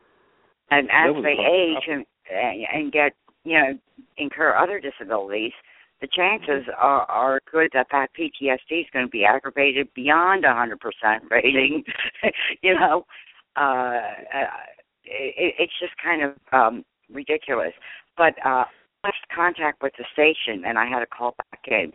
And 0.72 0.90
as 0.92 1.14
they 1.22 1.38
age 1.38 1.84
and 1.88 2.04
and 2.32 2.66
and 2.74 2.92
get 2.92 3.14
you 3.44 3.54
know 3.60 3.78
incur 4.18 4.56
other 4.56 4.80
disabilities, 4.80 5.52
the 6.02 6.08
chances 6.08 6.66
Mm-hmm. 6.66 6.84
are 6.84 7.04
are 7.04 7.40
good 7.52 7.70
that 7.74 7.86
that 7.92 8.10
PTSD 8.18 8.82
is 8.82 8.88
going 8.92 9.06
to 9.06 9.12
be 9.12 9.24
aggravated 9.24 9.94
beyond 9.94 10.44
a 10.44 10.56
hundred 10.56 10.80
percent 10.80 11.26
rating. 11.30 11.84
you 12.64 12.74
know, 12.74 13.06
uh, 13.58 14.02
uh, 14.34 14.48
it, 15.06 15.54
it's 15.60 15.74
just 15.80 15.94
kind 16.04 16.24
of 16.24 16.32
um, 16.52 16.84
ridiculous. 17.14 17.74
But 18.18 18.34
uh, 18.44 18.66
lost 19.04 19.18
contact 19.34 19.82
with 19.82 19.94
the 19.98 20.06
station, 20.12 20.64
and 20.66 20.78
I 20.78 20.86
had 20.86 21.00
to 21.00 21.06
call 21.06 21.36
back 21.38 21.62
in, 21.68 21.92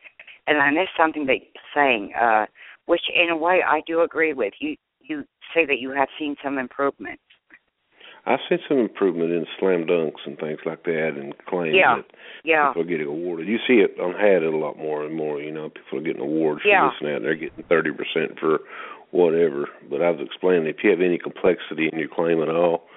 and 0.46 0.58
I 0.58 0.70
missed 0.70 0.96
something 0.96 1.26
that 1.26 1.38
you're 1.40 1.74
saying, 1.74 2.12
uh, 2.20 2.46
which 2.86 3.02
in 3.14 3.30
a 3.30 3.36
way 3.36 3.60
I 3.66 3.82
do 3.86 4.00
agree 4.02 4.32
with. 4.32 4.54
You 4.60 4.76
you 5.00 5.24
say 5.54 5.64
that 5.66 5.78
you 5.78 5.90
have 5.90 6.08
seen 6.18 6.36
some 6.42 6.58
improvement. 6.58 7.20
I've 8.28 8.40
seen 8.48 8.58
some 8.68 8.78
improvement 8.78 9.30
in 9.30 9.46
slam 9.60 9.86
dunks 9.86 10.26
and 10.26 10.36
things 10.36 10.58
like 10.66 10.82
that, 10.82 11.12
and 11.14 11.32
claims 11.46 11.76
Yeah. 11.76 11.96
that 11.96 12.06
Yeah. 12.42 12.68
people 12.68 12.82
are 12.82 12.86
getting 12.86 13.06
awarded. 13.06 13.46
You 13.46 13.60
see 13.68 13.78
it 13.78 14.00
on 14.00 14.14
Hadit 14.14 14.52
a 14.52 14.56
lot 14.56 14.76
more 14.76 15.04
and 15.04 15.14
more. 15.14 15.40
You 15.40 15.52
know, 15.52 15.70
people 15.70 16.00
are 16.00 16.02
getting 16.02 16.22
awards 16.22 16.62
for 16.62 16.68
this 16.68 17.00
and 17.00 17.08
that. 17.08 17.22
They're 17.22 17.36
getting 17.36 17.64
thirty 17.64 17.92
percent 17.92 18.40
for 18.40 18.62
whatever. 19.12 19.68
But 19.88 20.02
I 20.02 20.10
was 20.10 20.20
explaining 20.20 20.66
if 20.66 20.82
you 20.82 20.90
have 20.90 21.00
any 21.00 21.18
complexity 21.18 21.88
in 21.88 21.98
your 22.00 22.08
claim 22.08 22.42
at 22.42 22.48
all, 22.48 22.88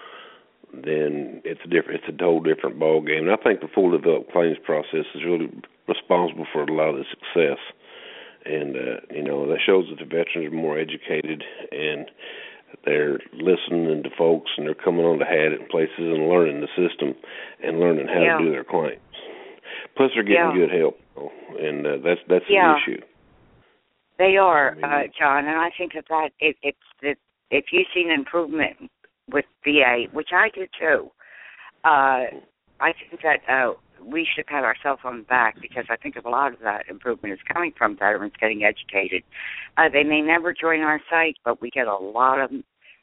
then 0.73 1.41
it's 1.45 1.62
a 1.65 1.67
different. 1.67 2.01
It's 2.03 2.21
a 2.21 2.23
whole 2.23 2.39
different 2.41 2.79
ball 2.79 3.01
game. 3.01 3.27
And 3.27 3.32
I 3.32 3.38
think 3.38 3.62
the 3.62 3.67
full 3.67 3.91
developed 3.91 4.32
claims 4.32 4.58
process 4.63 5.05
is 5.15 5.23
really 5.25 5.49
responsible 5.88 6.45
for 6.51 6.63
a 6.63 6.73
lot 6.73 6.89
of 6.89 6.97
the 6.97 7.05
success. 7.10 7.60
And 8.45 8.75
uh, 8.75 9.01
you 9.12 9.23
know 9.23 9.47
that 9.47 9.60
shows 9.65 9.86
that 9.89 9.99
the 9.99 10.05
veterans 10.05 10.47
are 10.47 10.55
more 10.55 10.77
educated 10.79 11.43
and 11.71 12.10
they're 12.86 13.19
listening 13.34 14.03
to 14.03 14.10
folks 14.17 14.51
and 14.58 14.65
they're 14.67 14.75
coming 14.75 15.05
on 15.05 15.19
to 15.19 15.25
Hadit 15.25 15.60
in 15.60 15.67
places 15.67 15.97
and 15.97 16.29
learning 16.29 16.62
the 16.62 16.67
system 16.77 17.15
and 17.63 17.79
learning 17.79 18.08
how 18.08 18.21
Yeah. 18.21 18.38
to 18.38 18.45
do 18.45 18.51
their 18.51 18.63
claims. 18.63 19.01
Plus, 19.97 20.12
they're 20.13 20.23
getting 20.23 20.55
Yeah. 20.55 20.67
good 20.67 20.71
help, 20.71 20.99
and 21.60 21.86
uh, 21.86 21.97
that's 21.97 22.21
that's 22.27 22.45
Yeah. 22.47 22.73
the 22.73 22.93
issue. 22.93 23.01
They 24.17 24.38
are, 24.38 24.71
I 24.71 24.75
mean- 24.75 24.84
uh, 24.84 25.08
John, 25.17 25.45
and 25.47 25.58
I 25.58 25.71
think 25.71 25.93
that 25.93 26.05
that 26.10 26.32
it, 26.39 26.58
it's 26.62 26.77
that 27.01 27.17
if 27.51 27.73
you 27.73 27.86
see 27.93 28.03
an 28.03 28.12
improvement 28.12 28.91
with 29.32 29.46
VA, 29.63 30.06
which 30.12 30.30
I 30.34 30.50
do 30.50 30.68
too, 30.80 31.12
uh, 31.84 32.26
I 32.82 32.94
think 32.94 33.22
that 33.24 33.39
uh, 33.52 33.74
we 34.04 34.28
should 34.34 34.48
pat 34.48 34.63
ourselves 34.63 35.02
on 35.04 35.20
the 35.20 35.24
back 35.24 35.60
because 35.62 35.86
I 35.89 35.96
think 35.98 36.15
a 36.15 36.30
lot 36.30 36.54
of 36.54 36.60
that 36.62 36.86
improvement 36.89 37.34
is 37.34 37.39
coming 37.52 37.74
from 37.78 37.98
veterans 37.98 38.34
getting 38.39 38.63
educated. 38.63 39.24
Uh, 39.78 39.89
they 39.92 40.04
may 40.04 40.22
never 40.22 40.54
join 40.54 40.82
our 40.82 41.02
site, 41.10 41.38
but 41.44 41.62
we 41.62 41.70
get 41.70 41.88
a 41.88 41.98
lot 41.98 42.39
of 42.39 42.52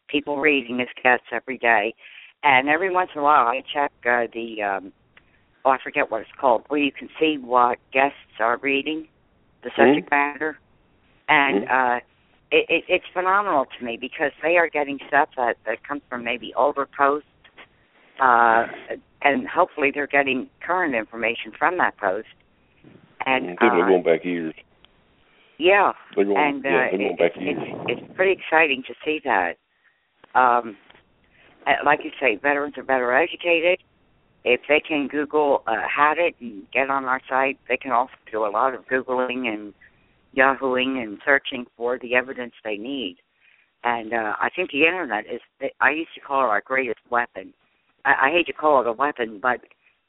people 0.09 0.39
reading 0.39 0.81
as 0.81 0.89
guests 1.03 1.27
every 1.33 1.59
day. 1.59 1.95
And 2.43 2.69
every 2.69 2.93
once 2.93 3.11
in 3.15 3.21
a 3.21 3.25
while, 3.25 3.47
I 3.47 3.63
check 3.73 3.93
uh, 4.07 4.27
the 4.33 4.63
um, 4.63 4.93
oh, 5.65 5.71
I 5.71 5.79
forget 5.83 6.11
what 6.11 6.21
it's 6.23 6.31
called, 6.41 6.65
where 6.69 6.81
you 6.81 6.93
can 6.93 7.09
see 7.19 7.37
what 7.39 7.79
guests 7.93 8.17
are 8.39 8.57
reading, 8.59 9.09
the 9.63 9.71
subject 9.77 10.11
mm-hmm. 10.11 10.33
matter, 10.33 10.59
and 11.29 11.65
mm-hmm. 11.65 11.97
uh, 11.97 12.01
it, 12.51 12.67
it, 12.69 12.85
it's 12.89 13.05
phenomenal 13.13 13.67
to 13.79 13.85
me 13.85 13.97
because 14.01 14.33
they 14.43 14.57
are 14.57 14.69
getting 14.69 14.99
stuff 15.09 15.29
that 15.37 15.57
that 15.67 15.87
comes 15.87 16.03
from 16.09 16.25
maybe 16.25 16.53
older 16.57 16.89
posts, 16.97 17.29
uh, 18.21 18.67
and 19.23 19.49
hopefully 19.49 19.91
they're 19.93 20.07
getting 20.07 20.49
current 20.65 20.95
information 20.95 21.53
from 21.59 21.79
that 21.79 21.97
post. 21.99 22.29
And 23.25 23.59
people 23.59 23.71
uh, 23.71 23.81
are 23.81 23.89
going 23.89 24.05
back 24.05 24.25
years. 24.25 24.55
Yeah, 25.59 25.93
they're 26.15 26.25
going, 26.25 26.37
and 26.37 26.65
uh, 26.65 26.69
yeah, 26.69 26.89
they're 26.91 26.99
going 26.99 27.11
it, 27.13 27.19
back 27.19 27.33
years. 27.41 27.59
It's, 27.61 28.01
it's 28.01 28.17
pretty 28.17 28.41
exciting 28.41 28.85
to 28.87 28.95
see 29.05 29.21
that. 29.25 29.57
Um, 30.35 30.77
uh, 31.67 31.73
like 31.85 32.01
you 32.05 32.11
say, 32.21 32.37
veterans 32.37 32.75
are 32.77 32.85
better 32.85 33.13
educated. 33.13 33.81
If 34.45 34.61
they 34.69 34.79
can 34.79 35.09
Google 35.09 35.65
uh, 35.67 35.83
Hadit 35.89 36.35
and 36.41 36.71
get 36.71 36.89
on 36.91 37.07
our 37.07 37.21
site, 37.29 37.59
they 37.69 37.77
can 37.77 37.91
also 37.91 38.13
do 38.31 38.47
a 38.47 38.51
lot 38.51 38.75
of 38.75 38.87
googling 38.87 39.49
and 39.49 39.75
yahooing 40.37 41.03
and 41.03 41.19
searching 41.25 41.67
for 41.77 41.99
the 41.99 42.15
evidence 42.15 42.53
they 42.65 42.77
need. 42.77 43.17
And 43.85 44.13
uh, 44.13 44.35
I 44.41 44.49
think 44.55 44.71
the 44.71 44.85
internet 44.85 45.25
is. 45.27 45.41
I 45.81 45.91
used 45.91 46.15
to 46.15 46.21
call 46.21 46.45
it 46.45 46.49
our 46.49 46.63
greatest 46.65 46.99
weapon. 47.11 47.55
I, 48.05 48.29
I 48.29 48.31
hate 48.31 48.47
to 48.47 48.53
call 48.53 48.81
it 48.81 48.87
a 48.87 48.93
weapon, 48.93 49.39
but 49.41 49.61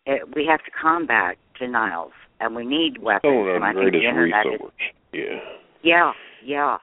it, 0.05 0.23
we 0.35 0.47
have 0.49 0.63
to 0.65 0.71
combat 0.71 1.37
denials, 1.59 2.13
and 2.39 2.55
we 2.55 2.65
need 2.65 3.01
weapons. 3.01 3.33
Oh, 3.35 3.55
and 3.55 3.63
I 3.63 3.73
think 3.73 3.91
the 3.91 4.07
internet 4.07 4.45
resource. 4.45 4.71
is. 4.79 4.95
Yeah. 5.13 5.39
Yeah, 5.83 6.11
yeah. 6.43 6.77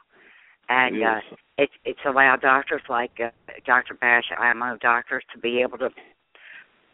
And 0.68 0.96
it 0.96 1.02
uh, 1.02 1.20
it's 1.58 1.72
it's 1.84 2.00
allowed 2.06 2.40
doctors 2.42 2.82
like 2.88 3.12
uh, 3.22 3.30
Dr. 3.66 3.94
Bash, 3.94 4.24
IMO 4.38 4.78
doctors, 4.80 5.24
to 5.34 5.40
be 5.40 5.60
able 5.60 5.78
to 5.78 5.90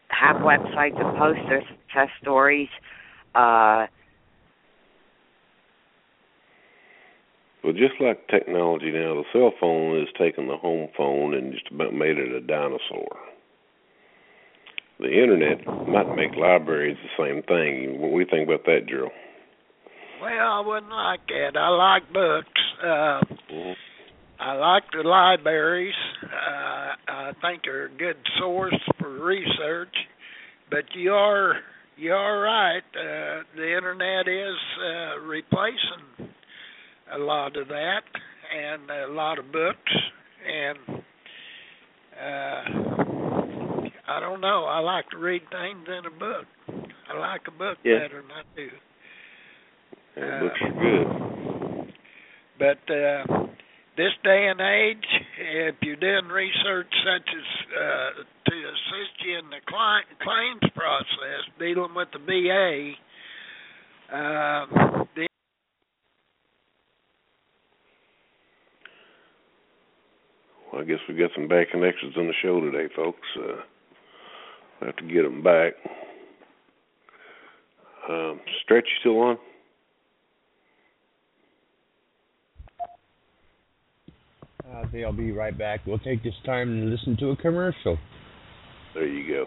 have 0.09 0.37
websites 0.37 0.99
and 0.99 1.17
post 1.17 1.39
their 1.47 1.61
success 1.61 2.09
stories. 2.21 2.69
Uh, 3.33 3.87
well, 7.63 7.73
just 7.73 7.99
like 7.99 8.27
technology 8.27 8.91
now, 8.91 9.15
the 9.15 9.23
cell 9.31 9.53
phone 9.59 9.99
has 9.99 10.07
taken 10.17 10.47
the 10.47 10.57
home 10.57 10.89
phone 10.97 11.33
and 11.33 11.53
just 11.53 11.71
about 11.71 11.93
made 11.93 12.17
it 12.17 12.31
a 12.31 12.41
dinosaur. 12.41 13.17
The 14.99 15.07
internet 15.07 15.65
might 15.87 16.15
make 16.15 16.35
libraries 16.35 16.97
the 17.01 17.23
same 17.23 17.43
thing. 17.43 17.99
What 17.99 18.11
do 18.11 18.19
you 18.19 18.25
think 18.29 18.47
about 18.47 18.65
that, 18.65 18.87
Gerald? 18.87 19.11
Well, 20.21 20.29
I 20.29 20.59
wouldn't 20.59 20.91
like 20.91 21.25
that. 21.27 21.57
I 21.57 21.69
like 21.69 22.13
books. 22.13 22.61
Uh, 22.81 23.21
mm-hmm. 23.51 23.71
I 24.39 24.53
like 24.53 24.83
the 24.91 25.07
libraries. 25.07 25.95
Uh, 26.23 26.93
I 27.07 27.31
think 27.41 27.63
they're 27.63 27.85
a 27.85 27.89
good 27.89 28.17
source 28.39 28.79
for 28.99 29.09
research. 29.23 29.95
But 30.69 30.85
you 30.95 31.11
are 31.11 31.55
you 31.97 32.11
are 32.13 32.41
right. 32.41 32.83
Uh, 32.95 33.43
the 33.55 33.75
internet 33.75 34.27
is 34.27 34.55
uh, 34.79 35.19
replacing 35.19 36.29
a 37.13 37.17
lot 37.17 37.57
of 37.57 37.67
that 37.67 38.01
and 38.55 38.89
a 38.89 39.07
lot 39.11 39.39
of 39.39 39.51
books 39.51 39.93
and 40.47 40.77
uh 42.19 42.61
I 44.07 44.19
don't 44.19 44.41
know. 44.41 44.65
I 44.65 44.79
like 44.79 45.09
to 45.11 45.17
read 45.17 45.41
things 45.49 45.87
in 45.87 46.05
a 46.05 46.09
book. 46.09 46.45
I 47.09 47.17
like 47.17 47.41
a 47.47 47.51
book 47.51 47.77
yeah. 47.83 47.99
better 47.99 48.21
than 48.21 48.31
I 48.31 48.43
do. 48.55 48.67
Yeah, 50.17 50.39
books 50.41 50.61
are 50.61 50.73
good. 50.81 51.93
But 52.59 52.93
uh 52.93 53.47
this 53.97 54.13
day 54.23 54.47
and 54.49 54.61
age, 54.61 55.05
if 55.37 55.75
you're 55.81 55.97
doing 55.97 56.27
research 56.31 56.87
such 57.03 57.27
as 57.27 57.47
uh, 57.75 58.23
to 58.49 58.55
assist 58.55 59.25
you 59.25 59.37
in 59.37 59.49
the 59.49 59.59
client 59.67 60.07
claims 60.23 60.71
process 60.73 61.43
dealing 61.59 61.93
with 61.93 62.07
the 62.13 62.19
VA, 62.19 62.93
uh, 64.15 64.65
the 65.15 65.27
well, 70.71 70.81
I 70.81 70.85
guess 70.85 70.99
we 71.07 71.15
got 71.15 71.31
some 71.35 71.47
bad 71.47 71.69
connections 71.71 72.15
on 72.17 72.27
the 72.27 72.33
show 72.41 72.59
today, 72.61 72.91
folks. 72.95 73.27
Uh, 73.37 73.61
I 74.81 74.85
have 74.87 74.95
to 74.97 75.03
get 75.03 75.23
them 75.23 75.43
back. 75.43 75.73
Um, 78.09 78.39
Stretch, 78.63 78.85
you 78.85 78.99
still 78.99 79.19
on? 79.19 79.37
Uh, 84.67 84.97
I'll 85.05 85.13
be 85.13 85.31
right 85.31 85.55
back. 85.57 85.81
We'll 85.85 85.99
take 85.99 86.23
this 86.23 86.33
time 86.45 86.69
and 86.69 86.89
listen 86.89 87.17
to 87.17 87.29
a 87.29 87.35
commercial. 87.35 87.97
There 88.93 89.07
you 89.07 89.33
go. 89.33 89.45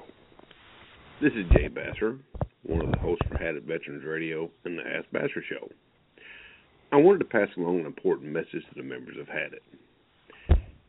This 1.20 1.32
is 1.32 1.50
Jay 1.52 1.68
Basser, 1.68 2.18
one 2.64 2.84
of 2.84 2.90
the 2.90 2.98
hosts 2.98 3.26
for 3.28 3.36
Hadit 3.36 3.64
Veterans 3.64 4.04
Radio 4.04 4.50
and 4.64 4.78
the 4.78 4.82
Ask 4.82 5.06
Basser 5.12 5.42
Show. 5.48 5.68
I 6.92 6.96
wanted 6.96 7.18
to 7.20 7.24
pass 7.24 7.48
along 7.56 7.80
an 7.80 7.86
important 7.86 8.32
message 8.32 8.50
to 8.52 8.74
the 8.76 8.82
members 8.82 9.16
of 9.18 9.26
Hadit. 9.26 9.60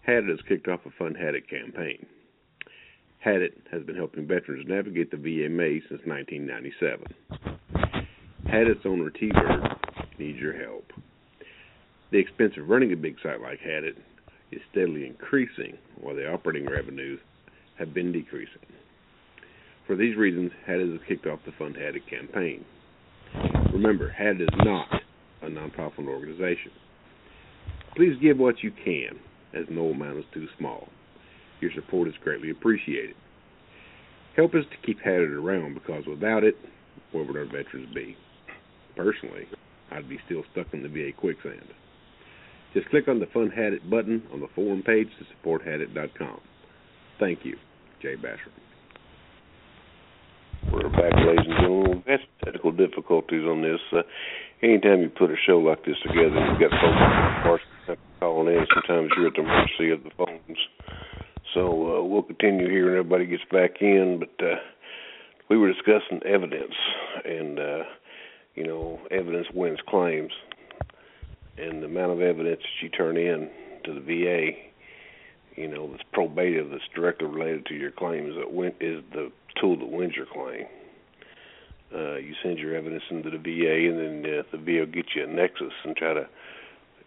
Hadit 0.08 0.30
has 0.30 0.40
kicked 0.48 0.68
off 0.68 0.82
a 0.86 0.92
Fund 0.98 1.16
Hadit 1.16 1.50
campaign. 1.50 2.06
Hadit 3.26 3.54
has 3.72 3.84
been 3.84 3.96
helping 3.96 4.28
veterans 4.28 4.66
navigate 4.68 5.10
the 5.10 5.18
VA 5.18 5.50
maze 5.50 5.82
since 5.90 6.02
1997. 6.06 7.08
Hadit's 8.48 8.86
owner 8.86 9.10
T 9.10 9.32
Bird 9.32 9.64
needs 10.20 10.38
your 10.38 10.54
help. 10.54 10.92
The 12.12 12.20
expense 12.20 12.54
of 12.58 12.70
running 12.70 12.94
a 12.94 12.96
big 12.96 13.16
site 13.24 13.42
like 13.42 13.60
Hadit 13.60 13.98
is 14.52 14.62
steadily 14.72 15.08
increasing 15.08 15.78
while 16.00 16.16
the 16.16 16.32
operating 16.32 16.70
revenues 16.70 17.20
have 17.80 17.94
been 17.94 18.12
decreasing. 18.12 18.62
For 19.88 19.96
these 19.96 20.16
reasons, 20.16 20.52
HADIT 20.68 20.92
has 20.92 21.02
kicked 21.08 21.28
off 21.28 21.40
the 21.46 21.52
Fund 21.58 21.76
HADIT 21.76 22.08
campaign. 22.10 22.66
Remember, 23.72 24.16
HADIT 24.18 24.42
is 24.42 24.50
not 24.58 24.88
a 25.42 25.48
nonprofit 25.48 26.08
organization. 26.08 26.72
Please 27.96 28.16
give 28.22 28.38
what 28.38 28.64
you 28.64 28.72
can, 28.72 29.20
as 29.56 29.66
no 29.70 29.90
amount 29.90 30.20
is 30.20 30.26
too 30.34 30.48
small. 30.58 30.88
Your 31.62 31.72
support 31.74 32.08
is 32.08 32.14
greatly 32.24 32.50
appreciated. 32.50 33.16
Help 34.36 34.54
us 34.54 34.66
to 34.70 34.86
keep 34.86 35.00
HADIT 35.00 35.32
around 35.32 35.76
because 35.76 36.06
without 36.06 36.44
it, 36.44 36.56
where 37.12 37.24
would 37.24 37.38
our 37.38 37.46
veterans 37.46 37.94
be? 37.94 38.18
Personally, 38.96 39.48
I'd 39.92 40.10
be 40.10 40.20
still 40.26 40.44
stuck 40.52 40.68
in 40.74 40.84
the 40.84 40.90
VA 40.90 41.12
quicksand. 41.18 41.68
Just 42.74 42.90
click 42.90 43.08
on 43.08 43.20
the 43.20 43.28
Fund 43.28 43.52
Hadit 43.58 43.90
button 43.90 44.24
on 44.34 44.42
the 44.42 44.50
forum 44.54 44.84
page 44.86 45.08
to 45.18 45.26
support 45.34 45.66
Hadit.com. 45.66 46.42
Thank 47.20 47.46
you, 47.46 47.56
Jay 48.02 48.16
Basher. 48.16 48.52
We're 50.74 50.90
back, 50.90 51.14
ladies 51.26 51.46
and 51.48 51.56
gentlemen. 51.62 52.04
Had 52.06 52.20
technical 52.44 52.72
difficulties 52.72 53.44
on 53.46 53.62
this. 53.62 53.80
Uh, 53.94 54.02
anytime 54.62 55.02
you 55.02 55.10
put 55.10 55.32
a 55.32 55.36
show 55.48 55.60
like 55.60 55.86
this 55.86 55.96
together, 56.04 56.36
you've 56.36 56.60
got 56.60 56.72
folks 57.46 57.64
calling 58.20 58.54
in. 58.56 58.66
Sometimes 58.74 59.12
you're 59.18 59.28
at 59.28 59.34
the 59.36 59.44
mercy 59.44 59.92
of 59.92 60.04
the 60.04 60.12
phones. 60.18 60.58
So 61.54 61.98
uh, 61.98 62.04
we'll 62.04 62.24
continue 62.24 62.70
here 62.70 62.88
and 62.88 62.98
everybody 62.98 63.26
gets 63.26 63.44
back 63.52 63.82
in. 63.82 64.20
But 64.20 64.46
uh, 64.46 64.56
we 65.50 65.58
were 65.58 65.72
discussing 65.72 66.22
evidence, 66.26 66.74
and 67.24 67.60
uh, 67.60 67.84
you 68.56 68.66
know, 68.66 69.00
evidence 69.12 69.48
wins 69.54 69.80
claims 69.88 70.32
and 71.58 71.82
the 71.82 71.88
amount 71.88 72.12
of 72.12 72.22
evidence 72.22 72.62
that 72.62 72.84
you 72.84 72.90
turn 72.90 73.18
in 73.18 73.50
to 73.86 73.94
the 73.94 74.02
VA, 74.02 74.52
you 75.60 75.68
know, 75.68 75.90
that's 75.90 76.04
probative, 76.14 76.72
that's 76.72 76.84
directly 76.94 77.28
related 77.28 77.66
to 77.68 77.76
your 77.76 77.92
claim, 77.92 78.28
is, 78.28 78.36
that 78.36 78.52
win, 78.52 78.74
is 78.80 79.04
the 79.14 79.32
tool 79.60 79.78
that 79.78 79.90
wins 79.90 80.14
your 80.16 80.26
claim. 80.26 80.66
Uh, 81.94 82.18
you 82.18 82.34
send 82.44 82.58
your 82.60 82.76
evidence 82.76 83.04
into 83.10 83.30
the 83.30 83.38
VA, 83.38 83.90
and 83.90 84.24
then 84.24 84.40
uh, 84.40 84.44
the 84.52 84.58
VA 84.58 84.80
will 84.80 84.86
get 84.88 85.06
you 85.16 85.24
a 85.24 85.28
nexus 85.28 85.72
and 85.86 85.96
try 85.96 86.14
to 86.14 86.28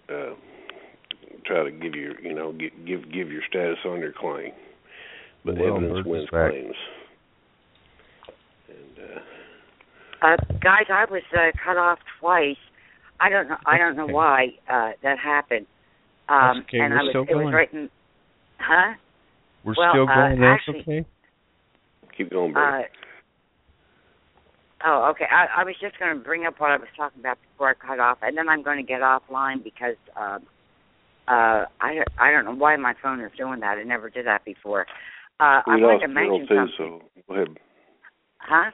uh, 0.09 0.35
try 1.45 1.65
to 1.65 1.71
give 1.71 1.95
you, 1.95 2.15
you 2.23 2.35
know, 2.35 2.53
give 2.53 2.73
give 2.87 3.13
give 3.13 3.31
your 3.31 3.43
status 3.49 3.79
on 3.85 4.01
your 4.01 4.13
claim. 4.13 4.53
But 5.45 5.59
well, 5.59 5.77
evidence 5.77 6.07
wins 6.07 6.29
claims. 6.31 6.75
And, 8.69 9.21
uh, 10.23 10.27
uh, 10.27 10.37
guys, 10.63 10.87
I 10.93 11.05
was 11.11 11.23
uh, 11.33 11.53
cut 11.65 11.77
off 11.77 11.99
twice 12.21 12.57
I 13.21 13.29
don't 13.29 13.49
know. 13.49 13.57
I 13.67 13.79
don't 13.79 13.97
know 13.97 14.05
okay. 14.05 14.13
why 14.13 14.47
uh 14.69 14.93
that 15.03 15.19
happened. 15.19 15.67
Um 16.29 16.63
okay. 16.65 16.79
and 16.79 16.93
We're 16.93 16.99
I 16.99 17.03
was 17.03 17.11
still 17.11 17.23
it 17.23 17.35
was 17.35 17.43
going. 17.43 17.55
written 17.55 17.91
huh? 18.59 18.95
We're 19.65 19.75
well, 19.77 19.93
still 19.93 20.07
going. 20.07 20.39
Uh, 20.39 20.41
That's 20.41 20.63
actually, 20.69 20.81
okay. 20.81 21.09
keep 22.17 22.31
going, 22.31 22.53
Bert. 22.53 22.85
Uh 22.85 22.87
Oh, 24.87 25.11
okay. 25.11 25.25
I, 25.29 25.63
I 25.63 25.65
was 25.65 25.75
just 25.81 25.99
going 25.99 26.17
to 26.17 26.23
bring 26.23 26.47
up 26.47 26.61
what 26.61 26.71
I 26.71 26.77
was 26.77 26.87
talking 26.97 27.19
about 27.19 27.37
before 27.51 27.71
I 27.71 27.75
cut 27.75 27.99
off, 27.99 28.19
and 28.23 28.39
then 28.39 28.49
I'm 28.49 28.63
going 28.63 28.77
to 28.77 28.85
get 28.85 29.01
offline 29.01 29.65
because 29.65 29.97
uh, 30.15 30.39
uh, 31.29 31.67
I 31.81 32.05
I 32.19 32.31
don't 32.31 32.45
know 32.45 32.55
why 32.55 32.77
my 32.77 32.95
phone 33.03 33.21
is 33.21 33.31
doing 33.37 33.61
that. 33.61 33.79
It 33.79 33.87
never 33.87 34.09
did 34.09 34.27
that 34.27 34.45
before. 34.45 34.87
Uh, 35.41 35.61
we 35.67 35.75
I 35.75 35.77
lost 35.77 36.03
to 36.03 36.09
mention 36.09 36.47
Gerald 36.49 36.49
too, 36.49 36.73
something. 36.79 37.01
so 37.17 37.23
go 37.29 37.35
ahead. 37.35 37.49
Huh? 38.39 38.71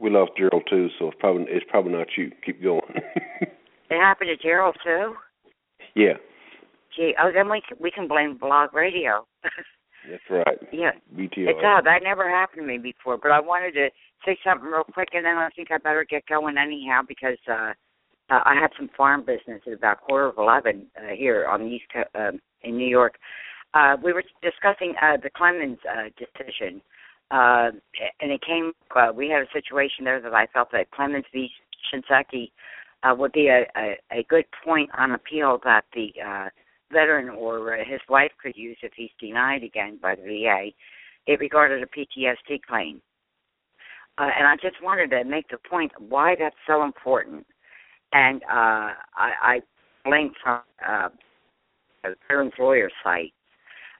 We 0.00 0.10
lost 0.10 0.32
Gerald 0.36 0.64
too, 0.68 0.88
so 0.98 1.08
it's 1.08 1.16
probably 1.20 1.44
it's 1.48 1.66
probably 1.68 1.92
not 1.92 2.08
you. 2.16 2.32
Keep 2.44 2.62
going. 2.62 2.80
it 3.40 4.00
happened 4.00 4.30
to 4.36 4.42
Gerald 4.42 4.76
too. 4.82 5.14
Yeah. 5.94 6.14
Gee, 6.94 7.14
oh, 7.22 7.30
then 7.32 7.50
we 7.50 7.62
can, 7.66 7.76
we 7.80 7.90
can 7.90 8.08
blame 8.08 8.38
Blog 8.38 8.72
Radio. 8.72 9.26
That's 10.10 10.22
right. 10.30 10.58
Yeah. 10.72 10.92
BTR. 11.14 11.50
It's 11.50 11.60
odd. 11.64 11.84
That 11.84 12.02
never 12.02 12.28
happened 12.28 12.62
to 12.62 12.66
me 12.66 12.78
before. 12.78 13.18
But 13.18 13.32
I 13.32 13.40
wanted 13.40 13.72
to 13.72 13.88
say 14.24 14.38
something 14.44 14.68
real 14.68 14.84
quick, 14.84 15.10
and 15.12 15.24
then 15.24 15.36
I 15.36 15.48
think 15.54 15.70
I 15.70 15.78
better 15.78 16.06
get 16.08 16.26
going 16.26 16.56
anyhow 16.56 17.00
because 17.06 17.38
uh, 17.50 17.72
uh 18.30 18.40
I 18.44 18.54
have 18.60 18.70
some 18.76 18.90
farm 18.96 19.24
business 19.24 19.62
at 19.66 19.72
about 19.72 20.00
quarter 20.00 20.26
of 20.26 20.38
eleven 20.38 20.86
uh, 20.96 21.14
here 21.16 21.46
on 21.46 21.60
the 21.60 21.66
east 21.66 21.84
coast 21.92 22.08
uh, 22.14 22.32
in 22.62 22.76
New 22.76 22.88
York. 22.88 23.14
Uh, 23.74 23.96
we 24.02 24.12
were 24.12 24.24
discussing 24.42 24.94
uh, 25.02 25.16
the 25.22 25.30
Clemons 25.30 25.78
uh, 25.90 26.08
decision, 26.16 26.80
uh, 27.30 27.70
and 28.20 28.32
it 28.32 28.40
came. 28.42 28.72
Uh, 28.94 29.12
we 29.14 29.28
had 29.28 29.42
a 29.42 29.52
situation 29.52 30.04
there 30.04 30.20
that 30.20 30.34
I 30.34 30.46
felt 30.46 30.70
that 30.72 30.90
Clemons 30.90 31.24
v. 31.32 31.50
Shinseki 31.92 32.50
uh, 33.02 33.14
would 33.14 33.32
be 33.32 33.48
a, 33.48 33.66
a, 33.76 33.98
a 34.10 34.22
good 34.28 34.44
point 34.64 34.90
on 34.96 35.12
appeal 35.12 35.60
that 35.64 35.84
the 35.94 36.12
uh, 36.24 36.48
veteran 36.92 37.28
or 37.30 37.74
uh, 37.74 37.84
his 37.84 38.00
wife 38.08 38.32
could 38.42 38.56
use 38.56 38.76
if 38.82 38.92
he's 38.96 39.10
denied 39.20 39.62
again 39.62 39.98
by 40.00 40.14
the 40.14 40.22
VA. 40.22 40.70
It 41.26 41.40
regarded 41.40 41.82
a 41.82 41.86
PTSD 41.86 42.62
claim. 42.62 43.02
Uh, 44.18 44.30
and 44.38 44.46
I 44.46 44.54
just 44.56 44.82
wanted 44.82 45.10
to 45.10 45.24
make 45.24 45.48
the 45.48 45.58
point 45.68 45.92
why 45.98 46.36
that's 46.38 46.56
so 46.66 46.84
important. 46.84 47.46
And 48.16 48.42
uh, 48.44 48.96
I, 49.14 49.30
I 49.42 49.60
linked 50.08 50.36
from 50.42 50.60
uh, 50.88 51.08
a 52.02 52.08
veteran's 52.26 52.54
lawyer 52.58 52.88
site. 53.04 53.34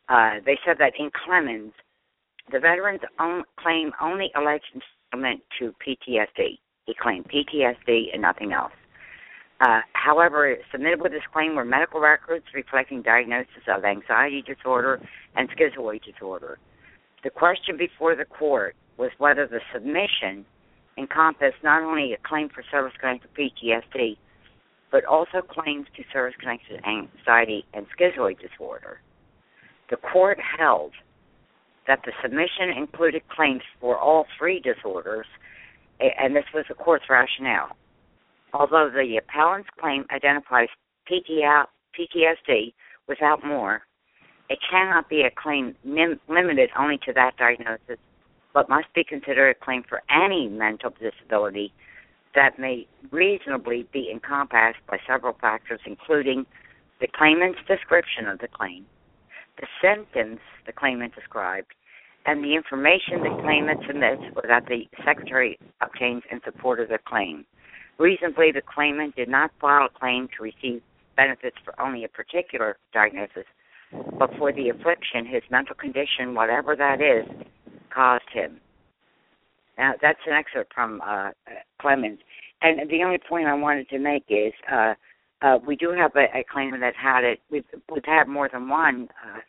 Uh, 0.08 0.36
they 0.46 0.58
said 0.64 0.76
that 0.78 0.94
in 0.98 1.10
Clemons, 1.10 1.72
the 2.50 2.58
veteran's 2.58 3.02
own 3.20 3.42
claim 3.58 3.92
only 4.00 4.30
alleged 4.34 4.64
entitlement 4.74 5.42
to 5.58 5.74
PTSD. 5.86 6.58
He 6.86 6.94
claimed 6.98 7.26
PTSD 7.26 8.06
and 8.14 8.22
nothing 8.22 8.54
else. 8.54 8.72
Uh, 9.60 9.80
however, 9.92 10.56
submitted 10.72 11.02
with 11.02 11.12
this 11.12 11.22
claim 11.30 11.54
were 11.54 11.64
medical 11.66 12.00
records 12.00 12.46
reflecting 12.54 13.02
diagnosis 13.02 13.68
of 13.68 13.84
anxiety 13.84 14.42
disorder 14.42 14.98
and 15.34 15.50
schizoid 15.50 16.00
disorder. 16.10 16.58
The 17.22 17.30
question 17.30 17.76
before 17.76 18.16
the 18.16 18.24
court 18.24 18.76
was 18.96 19.10
whether 19.18 19.46
the 19.46 19.60
submission 19.74 20.46
encompassed 20.98 21.62
not 21.62 21.82
only 21.82 22.12
a 22.12 22.18
claim 22.26 22.48
for 22.48 22.62
service-connected 22.70 23.30
PTSD, 23.34 24.16
but 24.90 25.04
also 25.04 25.42
claims 25.42 25.86
to 25.96 26.02
service-connected 26.12 26.80
anxiety 26.86 27.64
and 27.74 27.86
schizoid 27.98 28.38
disorder. 28.40 29.00
The 29.90 29.96
court 29.96 30.38
held 30.58 30.92
that 31.86 32.00
the 32.04 32.12
submission 32.22 32.70
included 32.76 33.22
claims 33.28 33.62
for 33.80 33.96
all 33.98 34.26
three 34.38 34.60
disorders, 34.60 35.26
and 36.00 36.34
this 36.34 36.44
was 36.54 36.64
the 36.68 36.74
court's 36.74 37.04
rationale. 37.08 37.76
Although 38.52 38.90
the 38.90 39.18
appellant's 39.18 39.68
claim 39.78 40.04
identifies 40.10 40.68
PTSD 41.10 42.72
without 43.06 43.44
more, 43.44 43.82
it 44.48 44.58
cannot 44.70 45.08
be 45.08 45.22
a 45.22 45.30
claim 45.30 45.74
nim- 45.84 46.20
limited 46.28 46.70
only 46.78 46.98
to 47.04 47.12
that 47.12 47.36
diagnosis, 47.36 47.98
but 48.56 48.70
must 48.70 48.86
be 48.94 49.04
considered 49.04 49.50
a 49.50 49.64
claim 49.64 49.82
for 49.86 50.00
any 50.08 50.48
mental 50.48 50.88
disability 50.88 51.74
that 52.34 52.58
may 52.58 52.86
reasonably 53.12 53.86
be 53.92 54.10
encompassed 54.10 54.78
by 54.88 54.96
several 55.06 55.34
factors, 55.38 55.78
including 55.84 56.46
the 56.98 57.06
claimant's 57.06 57.58
description 57.68 58.26
of 58.26 58.38
the 58.38 58.48
claim, 58.48 58.86
the 59.60 59.66
symptoms 59.82 60.40
the 60.64 60.72
claimant 60.72 61.14
described, 61.14 61.74
and 62.24 62.42
the 62.42 62.54
information 62.54 63.20
the 63.20 63.42
claimant 63.42 63.78
submits 63.86 64.22
or 64.34 64.44
that 64.48 64.64
the 64.68 64.88
secretary 65.04 65.58
obtains 65.82 66.22
in 66.32 66.40
support 66.42 66.80
of 66.80 66.88
the 66.88 66.98
claim. 67.06 67.44
Reasonably, 67.98 68.52
the 68.52 68.62
claimant 68.62 69.14
did 69.16 69.28
not 69.28 69.50
file 69.60 69.84
a 69.94 69.98
claim 69.98 70.28
to 70.34 70.42
receive 70.42 70.80
benefits 71.14 71.56
for 71.62 71.78
only 71.78 72.04
a 72.04 72.08
particular 72.08 72.78
diagnosis, 72.94 73.44
but 74.18 74.30
for 74.38 74.50
the 74.50 74.70
affliction 74.70 75.26
his 75.26 75.42
mental 75.50 75.74
condition, 75.74 76.34
whatever 76.34 76.74
that 76.74 77.02
is, 77.02 77.26
caused 77.96 78.28
him. 78.32 78.60
Now, 79.78 79.94
that's 80.00 80.18
an 80.26 80.34
excerpt 80.34 80.72
from 80.74 81.00
uh, 81.06 81.30
Clemons. 81.80 82.18
And 82.62 82.88
the 82.90 83.02
only 83.02 83.18
point 83.18 83.46
I 83.46 83.54
wanted 83.54 83.88
to 83.90 83.98
make 83.98 84.24
is 84.28 84.52
uh, 84.72 84.94
uh, 85.42 85.58
we 85.66 85.76
do 85.76 85.90
have 85.90 86.12
a, 86.16 86.38
a 86.38 86.44
claimant 86.50 86.82
that 86.82 86.94
had 86.94 87.24
it. 87.24 87.40
We've, 87.50 87.64
we've 87.92 88.04
had 88.04 88.28
more 88.28 88.48
than 88.50 88.68
one 88.68 89.08
uh, 89.24 89.40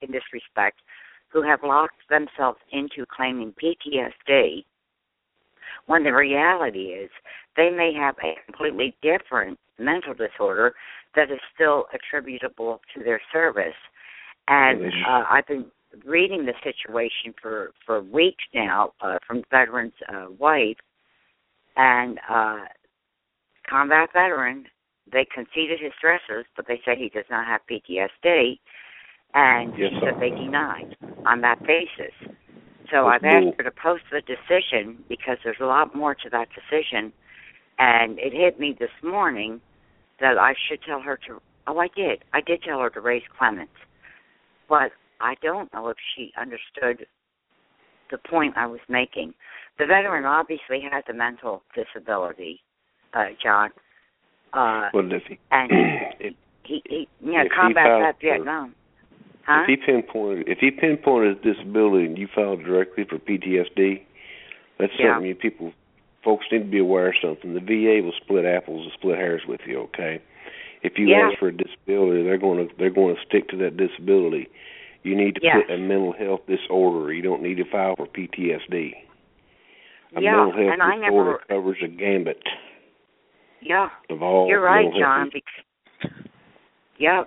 in 0.00 0.12
this 0.12 0.24
respect 0.32 0.80
who 1.28 1.42
have 1.42 1.60
locked 1.62 2.08
themselves 2.08 2.58
into 2.72 3.04
claiming 3.14 3.54
PTSD 3.62 4.64
when 5.86 6.04
the 6.04 6.12
reality 6.12 6.86
is 6.86 7.10
they 7.56 7.70
may 7.70 7.92
have 7.94 8.16
a 8.22 8.34
completely 8.44 8.96
different 9.02 9.58
mental 9.78 10.14
disorder 10.14 10.74
that 11.14 11.30
is 11.30 11.38
still 11.54 11.86
attributable 11.94 12.80
to 12.94 13.04
their 13.04 13.20
service. 13.32 13.76
And 14.48 14.86
uh, 15.08 15.24
I've 15.30 15.46
been 15.46 15.66
reading 16.04 16.46
the 16.46 16.54
situation 16.62 17.34
for 17.40 17.72
for 17.84 18.02
weeks 18.02 18.44
now 18.54 18.92
uh, 19.00 19.18
from 19.26 19.42
veteran's 19.50 19.94
uh, 20.08 20.26
wife, 20.38 20.76
and 21.76 22.18
uh, 22.28 22.64
combat 23.68 24.10
veteran. 24.12 24.66
They 25.12 25.24
conceded 25.32 25.78
his 25.80 25.92
stressors, 26.02 26.44
but 26.56 26.66
they 26.66 26.80
said 26.84 26.98
he 26.98 27.08
does 27.08 27.26
not 27.30 27.46
have 27.46 27.60
PTSD, 27.70 28.58
and 29.34 29.72
yes, 29.78 29.92
he 29.92 30.00
said 30.02 30.20
they 30.20 30.30
denied 30.30 30.96
on 31.24 31.42
that 31.42 31.60
basis. 31.60 32.12
So 32.90 33.06
I've 33.06 33.24
asked 33.24 33.56
her 33.58 33.64
to 33.64 33.70
post 33.70 34.04
the 34.10 34.20
decision 34.20 35.04
because 35.08 35.38
there's 35.44 35.60
a 35.60 35.66
lot 35.66 35.94
more 35.94 36.14
to 36.14 36.30
that 36.30 36.48
decision, 36.50 37.12
and 37.78 38.18
it 38.18 38.32
hit 38.32 38.58
me 38.58 38.76
this 38.78 38.90
morning 39.02 39.60
that 40.20 40.38
I 40.38 40.54
should 40.68 40.80
tell 40.82 41.00
her 41.00 41.18
to. 41.28 41.40
Oh, 41.66 41.78
I 41.78 41.88
did. 41.94 42.24
I 42.32 42.40
did 42.40 42.62
tell 42.62 42.80
her 42.80 42.90
to 42.90 43.00
raise 43.00 43.22
Clemons, 43.40 43.68
but 44.68 44.92
I 45.20 45.34
don't 45.42 45.72
know 45.72 45.88
if 45.88 45.96
she 46.14 46.32
understood 46.40 47.06
the 48.10 48.18
point 48.18 48.56
I 48.56 48.66
was 48.66 48.80
making. 48.88 49.34
The 49.78 49.86
veteran 49.86 50.24
obviously 50.24 50.80
has 50.90 51.04
a 51.08 51.12
mental 51.12 51.62
disability, 51.74 52.60
uh, 53.14 53.26
John. 53.42 53.70
Uh, 54.52 54.88
well, 54.94 55.10
if 55.12 55.22
he, 55.28 55.38
and 55.50 55.70
if, 56.20 56.34
he, 56.64 56.82
he, 56.88 57.08
yeah, 57.22 57.44
combat 57.54 57.86
that 57.86 58.14
Vietnam. 58.20 58.74
Huh? 59.46 59.62
If 59.62 59.68
he 59.68 59.86
pinpointed 59.86 60.48
if 60.48 60.58
he 60.58 60.72
pinpointed 60.72 61.36
his 61.36 61.54
disability 61.54 62.06
and 62.06 62.18
you 62.18 62.26
filed 62.34 62.64
directly 62.64 63.04
for 63.08 63.18
PTSD, 63.18 64.02
that's 64.78 64.92
yeah. 64.98 65.14
something 65.14 65.28
you 65.28 65.34
people 65.36 65.72
folks 66.24 66.46
need 66.50 66.58
to 66.58 66.64
be 66.64 66.78
aware 66.78 67.10
of 67.10 67.14
something. 67.22 67.54
The 67.54 67.60
VA 67.60 68.04
will 68.04 68.12
split 68.20 68.44
apples 68.44 68.82
and 68.82 68.92
split 68.98 69.16
hairs 69.16 69.42
with 69.46 69.60
you, 69.64 69.82
okay? 69.82 70.20
If 70.82 70.94
you 70.98 71.08
yeah. 71.08 71.28
ask 71.30 71.38
for 71.38 71.48
a 71.48 71.56
disability, 71.56 72.24
they're 72.24 72.38
going 72.38 72.66
to 72.66 72.74
they're 72.76 72.90
going 72.90 73.14
to 73.14 73.22
stick 73.24 73.48
to 73.50 73.56
that 73.58 73.76
disability. 73.76 74.48
You 75.06 75.16
need 75.16 75.36
to 75.36 75.40
yes. 75.42 75.56
put 75.66 75.74
a 75.74 75.78
mental 75.78 76.12
health 76.12 76.40
disorder. 76.46 77.12
You 77.12 77.22
don't 77.22 77.42
need 77.42 77.56
to 77.56 77.64
file 77.70 77.94
for 77.96 78.06
PTSD. 78.06 78.92
A 80.16 80.20
yeah, 80.20 80.36
mental 80.36 80.52
health 80.52 80.72
and 80.72 80.82
I 80.82 80.96
disorder 80.96 81.38
never, 81.48 81.60
covers 81.60 81.78
a 81.84 81.88
gambit 81.88 82.42
yeah, 83.62 83.88
of 84.10 84.22
all 84.22 84.48
you're 84.48 84.60
right, 84.60 84.86
John. 84.98 85.30
Because, 85.32 86.12
yeah, 86.98 87.22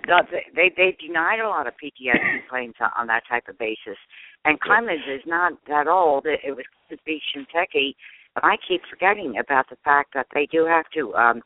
they 0.54 0.72
they 0.76 0.96
denied 1.04 1.40
a 1.40 1.48
lot 1.48 1.66
of 1.66 1.74
PTSD 1.74 2.46
claims 2.50 2.74
on 2.96 3.06
that 3.08 3.22
type 3.28 3.48
of 3.48 3.58
basis. 3.58 3.98
And 4.44 4.58
Clemons 4.60 5.06
is 5.14 5.22
not 5.26 5.52
that 5.68 5.86
old. 5.86 6.26
It, 6.26 6.40
it 6.44 6.52
was 6.52 6.64
Beach 7.04 7.22
Kentucky. 7.32 7.96
But 8.34 8.44
I 8.44 8.56
keep 8.66 8.82
forgetting 8.88 9.34
about 9.38 9.68
the 9.68 9.76
fact 9.84 10.14
that 10.14 10.26
they 10.34 10.46
do 10.50 10.66
have 10.66 10.86
to. 10.94 11.14
um 11.14 11.42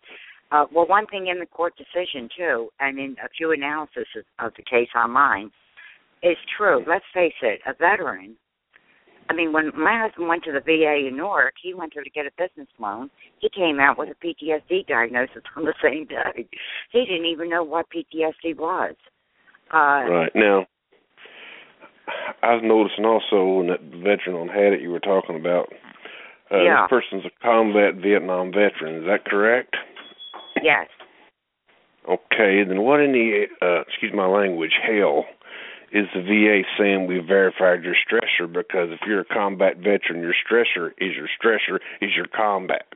uh, 0.52 0.66
well, 0.72 0.86
one 0.86 1.06
thing 1.06 1.26
in 1.26 1.40
the 1.40 1.46
court 1.46 1.72
decision 1.76 2.28
too, 2.36 2.68
and 2.78 2.98
in 2.98 3.16
a 3.24 3.28
few 3.36 3.50
analyses 3.50 4.06
of, 4.16 4.46
of 4.46 4.52
the 4.56 4.62
case 4.62 4.90
online, 4.94 5.50
is 6.24 6.36
true. 6.56 6.84
Let's 6.88 7.04
face 7.12 7.34
it, 7.42 7.60
a 7.66 7.74
veteran. 7.74 8.36
I 9.30 9.34
mean, 9.34 9.52
when 9.52 9.72
my 9.76 9.98
husband 10.02 10.28
went 10.28 10.44
to 10.44 10.52
the 10.52 10.60
VA 10.60 11.08
in 11.08 11.16
Newark, 11.16 11.54
he 11.62 11.72
went 11.72 11.92
there 11.94 12.04
to 12.04 12.10
get 12.10 12.26
a 12.26 12.30
business 12.36 12.68
loan. 12.78 13.10
He 13.38 13.48
came 13.48 13.80
out 13.80 13.98
with 13.98 14.10
a 14.10 14.26
PTSD 14.26 14.86
diagnosis 14.86 15.42
on 15.56 15.64
the 15.64 15.74
same 15.82 16.06
day. 16.06 16.46
He 16.90 17.04
didn't 17.06 17.26
even 17.26 17.48
know 17.48 17.62
what 17.62 17.86
PTSD 17.90 18.56
was. 18.56 18.94
Uh, 19.72 20.10
right 20.10 20.32
now, 20.34 20.66
I 22.42 22.54
was 22.54 22.62
noticing 22.62 23.06
also 23.06 23.60
in 23.60 23.68
that 23.68 23.80
veteran 23.80 24.36
on 24.36 24.48
Hadit 24.48 24.82
you 24.82 24.90
were 24.90 25.00
talking 25.00 25.36
about. 25.36 25.72
Uh, 26.50 26.62
yeah. 26.62 26.82
This 26.82 27.00
person's 27.00 27.24
a 27.24 27.42
combat 27.42 27.94
Vietnam 27.94 28.52
veteran. 28.52 28.96
Is 28.96 29.06
that 29.06 29.24
correct? 29.24 29.74
Yes. 30.62 30.86
Okay. 32.06 32.62
Then 32.68 32.82
what 32.82 33.00
in 33.00 33.12
the 33.12 33.46
uh, 33.62 33.80
excuse 33.88 34.12
my 34.14 34.26
language 34.26 34.74
hell 34.86 35.24
is 35.94 36.06
the 36.12 36.20
VA 36.20 36.62
saying 36.76 37.06
we 37.06 37.20
verified 37.20 37.84
your 37.84 37.94
stressor? 37.94 38.52
Because 38.52 38.90
if 38.90 39.00
you're 39.06 39.20
a 39.20 39.24
combat 39.24 39.76
veteran, 39.76 40.20
your 40.20 40.34
stressor 40.34 40.90
is 40.98 41.14
your 41.16 41.28
stressor 41.40 41.78
is 42.02 42.10
your 42.16 42.26
combat. 42.26 42.86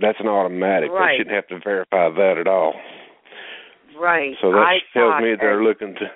That's 0.00 0.20
an 0.20 0.28
automatic. 0.28 0.90
Right. 0.92 1.14
They 1.14 1.18
shouldn't 1.18 1.34
have 1.34 1.48
to 1.48 1.58
verify 1.58 2.10
that 2.10 2.38
at 2.38 2.46
all. 2.46 2.74
Right. 3.98 4.36
So 4.40 4.52
that 4.52 4.58
I 4.58 4.78
tells 4.92 5.20
me 5.20 5.30
that- 5.30 5.40
they're 5.40 5.62
looking 5.62 5.94
to 5.96 6.10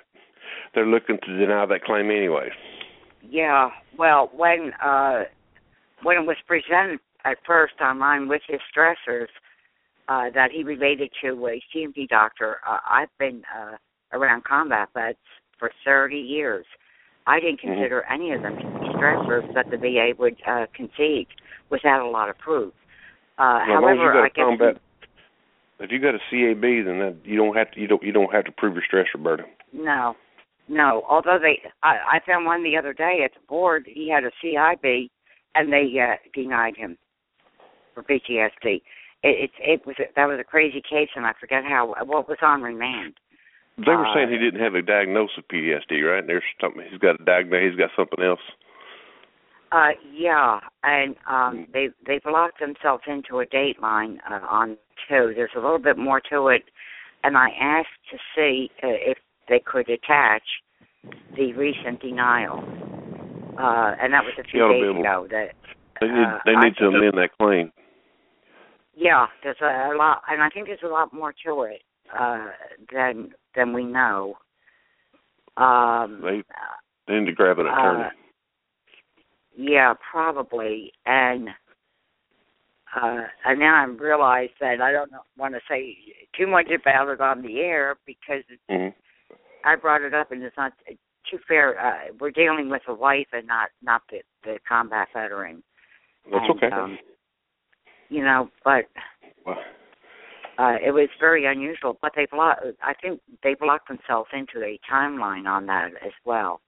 they're 0.73 0.87
looking 0.87 1.19
to 1.19 1.37
deny 1.37 1.65
that 1.65 1.83
claim 1.83 2.09
anyway. 2.09 2.49
Yeah. 3.21 3.69
Well, 3.97 4.31
when 4.33 4.71
uh 4.81 5.25
when 6.03 6.17
it 6.17 6.25
was 6.25 6.37
presented 6.47 6.99
at 7.25 7.37
first 7.45 7.75
online 7.81 8.29
with 8.29 8.41
his 8.47 8.59
stressors 8.75 9.27
uh, 10.09 10.29
that 10.31 10.51
he 10.51 10.63
related 10.63 11.09
to 11.21 11.47
a 11.47 11.61
C&P 11.71 12.07
doctor, 12.07 12.57
uh, 12.67 12.79
I've 12.85 13.17
been 13.17 13.43
uh, 13.57 13.77
around 14.13 14.43
combat 14.43 14.89
vets 14.93 15.17
for 15.59 15.71
30 15.85 16.15
years. 16.17 16.65
I 17.25 17.39
didn't 17.39 17.59
Mm-hmm. 17.61 17.73
consider 17.79 18.03
any 18.11 18.31
of 18.33 18.41
them 18.41 18.55
to 18.57 18.63
be 18.63 18.87
stressors 18.97 19.53
that 19.53 19.69
the 19.71 19.77
VA 19.77 20.11
would 20.17 20.35
uh, 20.47 20.65
concede 20.75 21.27
without 21.69 22.05
a 22.05 22.09
lot 22.09 22.29
of 22.29 22.37
proof. 22.37 22.73
Uh, 23.37 23.41
Now, 23.41 23.61
as 23.63 23.81
long 23.81 23.91
as 23.91 23.95
you 23.95 24.01
however, 24.01 24.25
I 24.25 24.29
guess 24.29 24.43
combat, 24.45 24.77
if 25.79 25.91
you 25.91 25.99
got 25.99 26.15
a 26.15 26.19
CAB, 26.29 26.61
then 26.61 26.99
that, 26.99 27.15
you 27.23 27.35
don't 27.37 27.55
have 27.55 27.71
to 27.71 27.79
you 27.79 27.87
don't 27.87 28.03
you 28.03 28.11
don't 28.11 28.31
have 28.33 28.45
to 28.45 28.51
prove 28.51 28.73
your 28.75 28.83
stress, 28.85 29.07
Roberta. 29.13 29.43
no, 29.73 30.15
no. 30.69 31.03
Although 31.09 31.39
they, 31.41 31.59
I, 31.81 31.97
I 32.13 32.19
found 32.25 32.45
one 32.45 32.63
the 32.63 32.77
other 32.77 32.93
day 32.93 33.19
at 33.25 33.31
the 33.33 33.45
board. 33.47 33.85
He 33.87 34.09
had 34.09 34.23
a 34.23 34.31
CIB, 34.43 35.09
and 35.55 35.73
they 35.73 35.87
uh, 35.99 36.15
denied 36.33 36.75
him 36.77 36.97
for 37.93 38.03
PTSD. 38.03 38.51
It, 38.65 38.81
it, 39.23 39.51
it 39.59 39.85
was 39.85 39.95
that 40.15 40.25
was 40.25 40.39
a 40.39 40.43
crazy 40.43 40.81
case, 40.81 41.09
and 41.15 41.25
I 41.25 41.33
forget 41.39 41.63
how 41.63 41.95
what 42.05 42.27
was 42.29 42.37
on 42.41 42.61
remand. 42.61 43.15
They 43.77 43.91
were 43.95 44.07
saying 44.13 44.29
he 44.29 44.37
didn't 44.37 44.61
have 44.61 44.75
a 44.75 44.81
diagnosis 44.83 45.37
of 45.39 45.47
PTSD, 45.47 46.03
right? 46.03 46.25
There's 46.25 46.43
something 46.61 46.83
he's 46.89 46.99
got 46.99 47.19
a 47.19 47.23
diagnosis. 47.23 47.71
He's 47.71 47.79
got 47.79 47.89
something 47.95 48.23
else. 48.23 48.39
Uh, 49.71 49.89
yeah, 50.13 50.59
and 50.83 51.15
um, 51.27 51.65
Mm. 51.65 51.71
they 51.73 51.89
they've 52.05 52.25
locked 52.25 52.59
themselves 52.59 53.03
into 53.07 53.39
a 53.39 53.45
dateline 53.47 54.19
uh, 54.29 54.39
on 54.47 54.77
two. 55.09 55.33
There's 55.35 55.49
a 55.55 55.59
little 55.59 55.79
bit 55.79 55.97
more 55.97 56.21
to 56.29 56.49
it, 56.49 56.65
and 57.23 57.35
I 57.35 57.49
asked 57.59 57.87
to 58.11 58.17
see 58.35 58.69
uh, 58.83 58.87
if 58.89 59.17
they 59.49 59.59
could 59.59 59.89
attach 59.89 60.43
the 61.35 61.53
recent 61.53 62.01
denial, 62.01 62.59
uh, 63.57 63.95
and 63.99 64.13
that 64.13 64.23
was 64.23 64.33
a 64.39 64.43
few 64.43 64.59
You 64.59 64.65
ought 64.65 64.67
to 64.67 64.73
be 64.73 64.79
days 64.81 64.89
able- 64.91 64.99
ago. 65.01 65.27
That 65.31 65.55
They 65.99 66.07
need 66.07 66.23
Uh, 66.27 66.39
they 66.45 66.53
I 66.55 66.63
need 66.65 66.77
to 66.77 66.87
amend 66.89 67.17
that 67.17 67.31
claim. 67.39 67.71
yeah, 68.93 69.25
there's 69.41 69.59
a, 69.59 69.95
lot, 69.95 70.21
and 70.29 70.43
I 70.43 70.49
think 70.49 70.67
there's 70.67 70.83
a 70.83 70.87
lot 70.87 71.11
more 71.13 71.33
to 71.45 71.63
it 71.63 71.81
uh, 72.15 72.51
than 72.91 73.33
than 73.55 73.73
we 73.73 73.83
know. 73.83 74.35
Um, 75.57 76.21
They 76.21 76.43
they 77.07 77.19
need 77.19 77.25
to 77.25 77.33
grab 77.33 77.59
an 77.59 77.67
attorney. 77.67 78.03
Uh, 78.05 78.09
yeah, 79.55 79.93
probably. 80.11 80.91
And 81.05 81.49
uh 82.95 83.23
and 83.45 83.59
now 83.59 83.75
I'm 83.75 83.97
realized 83.97 84.53
that 84.59 84.81
I 84.81 84.91
don't 84.91 85.11
want 85.37 85.53
to 85.53 85.59
say 85.69 85.95
too 86.37 86.47
much 86.47 86.67
about 86.69 87.09
it 87.09 87.21
on 87.21 87.41
the 87.41 87.59
air 87.59 87.95
because 88.05 88.43
it, 88.49 88.59
hmm 88.69 88.89
I 89.65 89.75
brought 89.77 90.01
it 90.01 90.13
up 90.13 90.31
and 90.31 90.43
it's 90.43 90.57
not 90.57 90.73
too 91.29 91.37
fair. 91.47 91.79
Uh, 91.79 92.13
we're 92.19 92.31
dealing 92.31 92.69
with 92.69 92.81
a 92.87 92.93
wife 92.93 93.27
and 93.31 93.47
not 93.47 93.69
not 93.81 94.01
the 94.09 94.21
the 94.43 94.57
combat 94.67 95.07
veteran. 95.13 95.63
That's 96.31 96.45
And, 96.49 96.63
okay. 96.63 96.75
Um, 96.75 96.97
you 98.09 98.23
know, 98.23 98.49
but 98.63 98.85
Well, 99.45 99.57
uh 100.57 100.75
it 100.85 100.91
was 100.91 101.09
very 101.19 101.45
unusual. 101.45 101.97
But 102.01 102.13
they've. 102.15 102.27
I 102.33 102.93
think 103.01 103.21
they've 103.43 103.61
locked 103.61 103.87
themselves 103.87 104.29
into 104.33 104.65
a 104.65 104.79
timeline 104.91 105.47
on 105.47 105.65
that 105.67 105.91
as 106.05 106.13
well. 106.25 106.61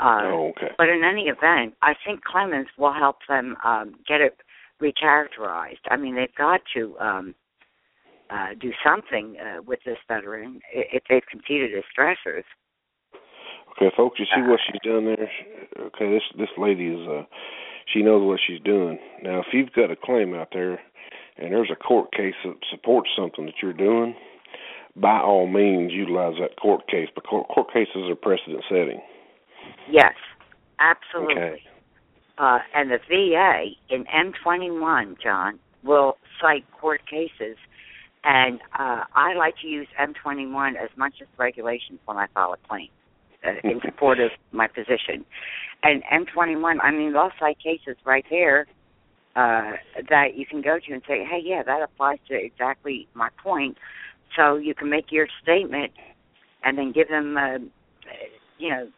Uh, 0.00 0.22
oh, 0.24 0.52
okay. 0.56 0.72
But 0.76 0.88
in 0.88 1.04
any 1.04 1.28
event, 1.28 1.74
I 1.82 1.94
think 2.04 2.20
Clemons 2.24 2.66
will 2.76 2.92
help 2.92 3.18
them 3.28 3.56
um, 3.64 3.94
get 4.08 4.20
it 4.20 4.36
recharacterized. 4.82 5.84
I 5.88 5.96
mean, 5.96 6.16
they've 6.16 6.34
got 6.36 6.60
to 6.74 6.98
um, 6.98 7.34
uh, 8.30 8.48
do 8.60 8.72
something 8.84 9.36
uh, 9.38 9.62
with 9.62 9.78
this 9.86 9.98
veteran 10.08 10.60
if 10.72 11.04
they've 11.08 11.22
conceded 11.30 11.70
as 11.76 11.84
stressors. 11.96 12.44
Okay, 13.72 13.94
folks, 13.96 14.18
you 14.18 14.26
see 14.34 14.42
what 14.42 14.60
she's 14.66 14.80
done 14.84 15.04
there. 15.04 15.30
Okay, 15.86 16.10
this 16.10 16.22
this 16.36 16.50
lady 16.58 16.88
is 16.88 17.08
uh, 17.08 17.22
she 17.92 18.02
knows 18.02 18.26
what 18.26 18.40
she's 18.46 18.60
doing. 18.60 18.98
Now, 19.22 19.40
if 19.40 19.46
you've 19.52 19.72
got 19.72 19.90
a 19.90 19.96
claim 19.96 20.34
out 20.34 20.48
there, 20.52 20.80
and 21.36 21.52
there's 21.52 21.70
a 21.70 21.76
court 21.76 22.12
case 22.12 22.34
that 22.44 22.56
supports 22.70 23.10
something 23.16 23.46
that 23.46 23.54
you're 23.62 23.72
doing, 23.72 24.14
by 24.96 25.18
all 25.20 25.46
means 25.46 25.92
utilize 25.92 26.34
that 26.40 26.58
court 26.60 26.86
case. 26.88 27.08
But 27.14 27.26
court, 27.26 27.48
court 27.48 27.72
cases 27.72 28.08
are 28.08 28.14
precedent 28.14 28.64
setting. 28.68 29.00
Yes, 29.90 30.14
absolutely. 30.78 31.36
Okay. 31.36 31.62
Uh, 32.38 32.58
and 32.74 32.90
the 32.90 32.98
VA 33.08 33.70
in 33.88 34.04
M21, 34.04 35.16
John, 35.22 35.58
will 35.82 36.16
cite 36.40 36.64
court 36.80 37.02
cases. 37.08 37.56
And 38.24 38.60
uh, 38.78 39.04
I 39.14 39.34
like 39.34 39.54
to 39.62 39.66
use 39.66 39.88
M21 40.00 40.76
as 40.76 40.90
much 40.96 41.14
as 41.20 41.28
regulations 41.38 41.98
when 42.04 42.16
I 42.16 42.26
file 42.34 42.52
a 42.52 42.68
claim 42.68 42.88
uh, 43.44 43.52
in 43.64 43.80
support 43.84 44.20
of 44.20 44.30
my 44.52 44.66
position. 44.66 45.24
And 45.82 46.02
M21, 46.04 46.76
I 46.82 46.90
mean, 46.92 47.12
they'll 47.12 47.32
cite 47.40 47.58
cases 47.58 47.96
right 48.04 48.24
there 48.30 48.66
uh, 49.34 49.72
that 50.10 50.36
you 50.36 50.46
can 50.46 50.60
go 50.60 50.78
to 50.78 50.92
and 50.92 51.02
say, 51.06 51.24
hey, 51.24 51.40
yeah, 51.42 51.62
that 51.62 51.82
applies 51.82 52.18
to 52.28 52.34
exactly 52.34 53.08
my 53.14 53.28
point. 53.42 53.78
So 54.36 54.56
you 54.56 54.74
can 54.74 54.90
make 54.90 55.10
your 55.10 55.26
statement 55.42 55.92
and 56.64 56.78
then 56.78 56.92
give 56.92 57.08
them, 57.08 57.36
uh, 57.36 57.58
you 58.58 58.70
know, 58.70 58.88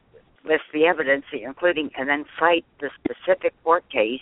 list 0.44 0.64
the 0.72 0.84
evidence, 0.86 1.24
that 1.32 1.38
you're 1.38 1.48
including, 1.48 1.90
and 1.96 2.08
then 2.08 2.24
cite 2.38 2.64
the 2.80 2.90
specific 3.02 3.54
court 3.62 3.84
case, 3.90 4.20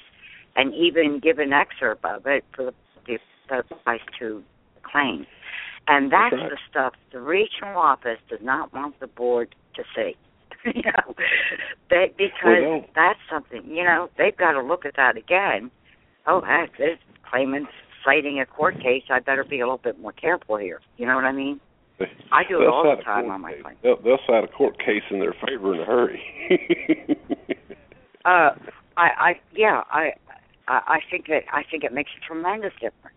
and 0.54 0.74
even 0.74 1.18
give 1.18 1.38
an 1.38 1.52
excerpt 1.52 2.04
of 2.04 2.26
it 2.26 2.44
for 2.54 2.66
the, 2.66 2.74
the 3.06 3.18
that 3.48 3.64
applies 3.70 4.00
to 4.18 4.42
claim. 4.82 5.26
And 5.88 6.12
that's 6.12 6.32
right. 6.32 6.50
the 6.50 6.58
stuff 6.70 6.94
the 7.12 7.20
regional 7.20 7.76
office 7.76 8.18
does 8.30 8.38
not 8.40 8.72
want 8.72 9.00
the 9.00 9.08
board 9.08 9.54
to 9.74 9.82
see. 9.96 10.16
you 10.64 10.82
know, 10.82 11.14
they, 11.90 12.12
because 12.16 12.84
that's 12.94 13.18
something. 13.30 13.64
You 13.66 13.82
know, 13.82 14.08
they've 14.16 14.36
got 14.36 14.52
to 14.52 14.62
look 14.62 14.86
at 14.86 14.94
that 14.96 15.16
again. 15.16 15.70
Oh, 16.26 16.40
heck, 16.40 16.76
this 16.78 16.98
claimant's 17.28 17.70
citing 18.04 18.40
a 18.40 18.46
court 18.46 18.76
case. 18.76 19.02
I 19.10 19.20
better 19.20 19.44
be 19.44 19.60
a 19.60 19.64
little 19.64 19.80
bit 19.82 19.98
more 20.00 20.12
careful 20.12 20.56
here. 20.56 20.80
You 20.96 21.06
know 21.06 21.16
what 21.16 21.24
I 21.24 21.32
mean? 21.32 21.60
I 22.32 22.42
do 22.48 22.62
it 22.62 22.68
all 22.68 22.94
the 22.96 23.02
time 23.02 23.30
on 23.30 23.40
my 23.40 23.54
claim. 23.62 23.76
They'll, 23.82 24.00
they'll 24.02 24.18
cite 24.26 24.44
a 24.44 24.48
court 24.48 24.78
case 24.78 25.02
in 25.10 25.20
their 25.20 25.34
favor 25.46 25.74
in 25.74 25.80
a 25.80 25.84
hurry. 25.84 26.22
Uh, 28.24 28.54
I, 28.96 29.08
I, 29.18 29.40
yeah, 29.52 29.82
I, 29.90 30.12
I 30.68 30.98
think 31.10 31.28
it, 31.28 31.44
I 31.52 31.62
think 31.68 31.82
it 31.82 31.92
makes 31.92 32.10
a 32.16 32.24
tremendous 32.24 32.72
difference. 32.74 33.16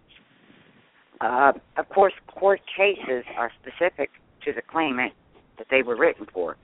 Uh, 1.22 1.54
of 1.78 1.90
course, 1.90 2.14
court 2.28 2.62
cases 2.76 3.24
are 3.38 3.52
specific 3.62 4.10
to 4.46 4.52
the 4.52 4.62
claimant 4.62 5.14
that 5.58 5.68
they 5.70 5.84
were 5.84 5.96
written 5.96 6.26
for, 6.34 6.58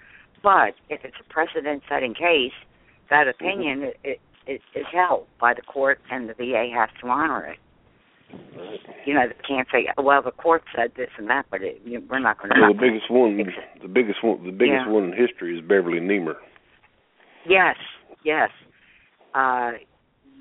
but 0.43 0.73
if 0.89 1.01
it's 1.03 1.17
a 1.19 1.33
precedent-setting 1.33 2.15
case, 2.15 2.53
that 3.09 3.27
opinion 3.27 3.83
it, 3.83 3.99
it, 4.03 4.21
is 4.47 4.61
held 4.91 5.27
by 5.39 5.53
the 5.53 5.61
court, 5.61 5.99
and 6.09 6.29
the 6.29 6.33
VA 6.33 6.69
has 6.73 6.89
to 7.01 7.07
honor 7.07 7.45
it. 7.45 7.57
You 9.05 9.13
know, 9.13 9.27
they 9.27 9.35
can't 9.45 9.67
say, 9.71 9.87
"Well, 9.97 10.21
the 10.21 10.31
court 10.31 10.63
said 10.75 10.93
this 10.95 11.09
and 11.17 11.29
that," 11.29 11.45
but 11.51 11.61
it, 11.61 11.81
you, 11.83 12.01
we're 12.09 12.19
not 12.19 12.37
going 12.37 12.51
to. 12.51 12.61
well, 12.61 12.73
the 12.73 12.79
biggest 12.79 13.11
one, 13.11 13.37
the 13.81 13.87
biggest 13.87 14.23
one, 14.23 14.43
the 14.45 14.51
biggest 14.51 14.85
Yeah. 14.85 14.89
one 14.89 15.05
in 15.05 15.13
history 15.13 15.57
is 15.57 15.61
Beverly 15.61 15.99
Nehmer. 15.99 16.35
Yes, 17.45 17.75
yes. 18.23 18.49
Uh 19.33 19.71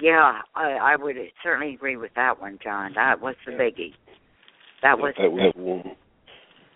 yeah, 0.00 0.40
I, 0.54 0.72
I 0.80 0.96
would 0.96 1.16
certainly 1.42 1.74
agree 1.74 1.96
with 1.96 2.12
that 2.16 2.40
one, 2.40 2.58
John. 2.62 2.92
That 2.94 3.20
was 3.20 3.34
the 3.44 3.52
biggie. 3.52 3.92
That 4.82 4.98
was 4.98 5.14
that 5.18 5.30
was 5.30 5.52
the 5.54 5.62
one. 5.62 5.96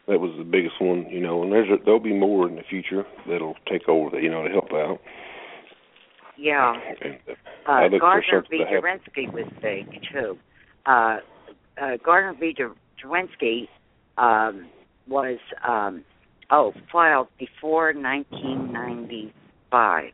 That 0.06 0.20
was 0.20 0.34
the 0.36 0.44
biggest 0.44 0.80
one, 0.80 1.06
you 1.08 1.20
know. 1.20 1.42
And 1.42 1.50
there's 1.50 1.70
a, 1.70 1.82
there'll 1.82 2.00
be 2.00 2.12
more 2.12 2.46
in 2.46 2.56
the 2.56 2.62
future 2.68 3.04
that'll 3.26 3.56
take 3.70 3.88
over, 3.88 4.10
that, 4.10 4.22
you 4.22 4.30
know, 4.30 4.42
to 4.42 4.50
help 4.50 4.70
out. 4.72 5.00
Yeah. 6.38 6.74
Uh, 7.66 7.70
I 7.70 7.82
look 7.84 7.92
for 7.92 7.98
Gardner 8.00 8.44
V. 8.50 8.58
to 8.58 9.26
was 9.32 9.46
big 9.62 9.86
too. 10.12 10.38
Uh 10.86 11.18
uh 11.80 11.96
Gardner 12.04 12.34
V. 12.38 12.54
Ju- 12.56 12.76
Jurinsky 13.02 13.68
um 14.18 14.66
was 15.08 15.38
um 15.66 16.04
oh, 16.50 16.72
filed 16.92 17.28
before 17.38 17.92
nineteen 17.92 18.72
ninety 18.72 19.32
five. 19.70 20.12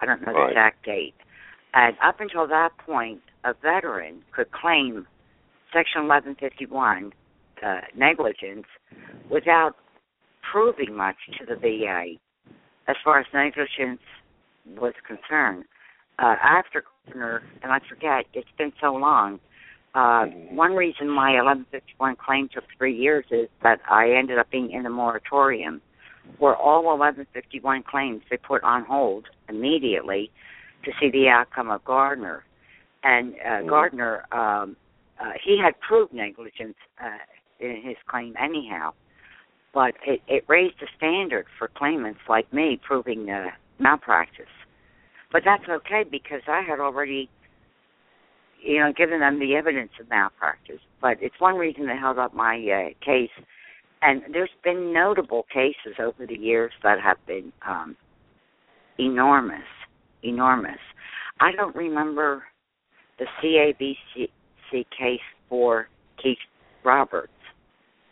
I 0.00 0.06
don't 0.06 0.20
know 0.22 0.32
the 0.32 0.38
Right. 0.38 0.50
exact 0.50 0.84
date. 0.84 1.14
And 1.74 1.96
up 2.02 2.20
until 2.20 2.46
that 2.46 2.70
point, 2.78 3.20
a 3.44 3.52
veteran 3.52 4.22
could 4.32 4.50
claim 4.52 5.06
Section 5.72 6.08
1151 6.08 7.12
uh, 7.64 7.80
negligence 7.94 8.64
without 9.30 9.74
proving 10.50 10.96
much 10.96 11.16
to 11.38 11.44
the 11.44 11.56
VA 11.56 12.14
as 12.88 12.96
far 13.04 13.18
as 13.18 13.26
negligence 13.34 14.00
was 14.76 14.94
concerned. 15.06 15.64
Uh, 16.18 16.34
after 16.42 16.84
Gardner, 17.06 17.42
and 17.62 17.72
I 17.72 17.78
forget, 17.88 18.26
it's 18.34 18.50
been 18.58 18.72
so 18.80 18.94
long. 18.94 19.40
Uh, 19.94 20.26
Mhm. 20.26 20.52
One 20.52 20.74
reason 20.76 21.08
my 21.08 21.36
1151 21.36 22.16
claim 22.16 22.48
took 22.48 22.64
three 22.76 22.94
years 22.94 23.24
is 23.30 23.48
that 23.62 23.80
I 23.88 24.10
ended 24.12 24.38
up 24.38 24.50
being 24.50 24.70
in 24.70 24.82
the 24.82 24.90
moratorium, 24.90 25.80
where 26.38 26.54
all 26.56 26.86
1151 26.88 27.82
claims 27.84 28.22
they 28.28 28.36
put 28.36 28.62
on 28.62 28.84
hold 28.84 29.28
immediately 29.48 30.30
to 30.84 30.92
see 31.00 31.08
the 31.10 31.28
outcome 31.28 31.70
of 31.70 31.84
Gardner. 31.84 32.44
And 33.02 33.34
uh, 33.40 33.62
Mhm. 33.62 33.66
Gardner, 33.66 34.24
um, 34.32 34.76
uh, 35.20 35.32
he 35.40 35.56
had 35.56 35.78
proved 35.80 36.12
negligence 36.12 36.76
uh, 37.00 37.18
in 37.60 37.76
his 37.76 37.96
claim 38.06 38.36
anyhow, 38.38 38.92
but 39.72 39.96
it, 40.06 40.20
it 40.28 40.44
raised 40.48 40.78
the 40.80 40.88
standard 40.96 41.46
for 41.58 41.68
claimants 41.68 42.20
like 42.28 42.52
me 42.52 42.76
proving 42.76 43.30
uh, 43.30 43.50
malpractice. 43.78 44.46
But 45.32 45.42
that's 45.44 45.68
okay 45.68 46.04
because 46.10 46.42
I 46.48 46.62
had 46.66 46.80
already 46.80 47.28
you 48.62 48.80
know, 48.80 48.92
giving 48.96 49.20
them 49.20 49.38
the 49.38 49.54
evidence 49.54 49.90
of 50.00 50.08
malpractice. 50.08 50.80
But 51.00 51.18
it's 51.20 51.34
one 51.38 51.56
reason 51.56 51.86
they 51.86 51.96
held 51.96 52.18
up 52.18 52.34
my 52.34 52.56
uh, 52.56 53.04
case. 53.04 53.30
And 54.02 54.22
there's 54.32 54.50
been 54.62 54.92
notable 54.92 55.44
cases 55.52 55.98
over 56.00 56.26
the 56.26 56.38
years 56.38 56.72
that 56.82 57.00
have 57.00 57.16
been 57.26 57.52
um, 57.66 57.96
enormous, 58.98 59.66
enormous. 60.22 60.78
I 61.40 61.52
don't 61.52 61.74
remember 61.74 62.44
the 63.18 63.26
CAVC 63.42 64.28
case 64.72 65.20
for 65.48 65.88
Keith 66.22 66.38
Roberts, 66.84 67.32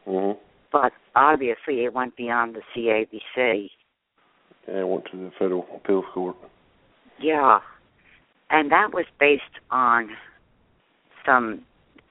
Mm-hmm. 0.06 0.38
but 0.70 0.92
obviously 1.16 1.82
it 1.84 1.92
went 1.92 2.16
beyond 2.16 2.54
the 2.54 2.60
CAVC. 2.76 3.68
Yeah, 4.68 4.74
I 4.74 4.84
went 4.84 5.04
to 5.10 5.16
the 5.16 5.32
federal 5.36 5.66
appeals 5.74 6.04
court. 6.14 6.36
Yeah, 7.18 7.60
and 8.50 8.70
that 8.70 8.92
was 8.92 9.06
based 9.18 9.42
on 9.70 10.10
some 11.24 11.62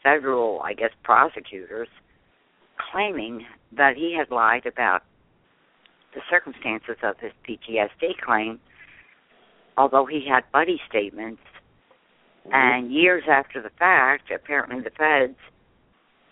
federal, 0.03 0.62
I 0.64 0.74
guess, 0.74 0.91
prosecutors 1.03 1.88
claiming 2.91 3.45
that 3.72 3.95
he 3.95 4.16
had 4.18 4.30
lied 4.32 4.66
about 4.66 5.03
the 6.14 6.22
circumstances 6.30 6.97
of 7.03 7.16
his 7.20 7.32
PTSD 7.47 8.18
claim, 8.24 8.60
although 9.78 10.06
he 10.06 10.26
had 10.28 10.43
buddy 10.51 10.82
statements. 10.88 11.41
Mhm. 12.47 12.53
And 12.53 12.91
years 12.91 13.24
after 13.28 13.62
the 13.62 13.72
fact, 13.72 14.32
apparently 14.32 14.80
the 14.80 14.91
feds 14.91 15.38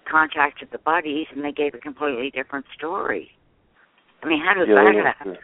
contacted 0.05 0.69
the 0.71 0.78
buddies 0.80 1.28
and 1.32 1.43
they 1.43 1.51
gave 1.51 1.74
a 1.74 1.80
completely 1.80 2.30
different 2.30 2.65
story. 2.74 3.32
I 4.21 4.28
mean, 4.28 4.41
how 4.41 4.53
does 4.53 4.67
Yeah, 4.67 4.76
that 4.76 5.15
happen? 5.17 5.38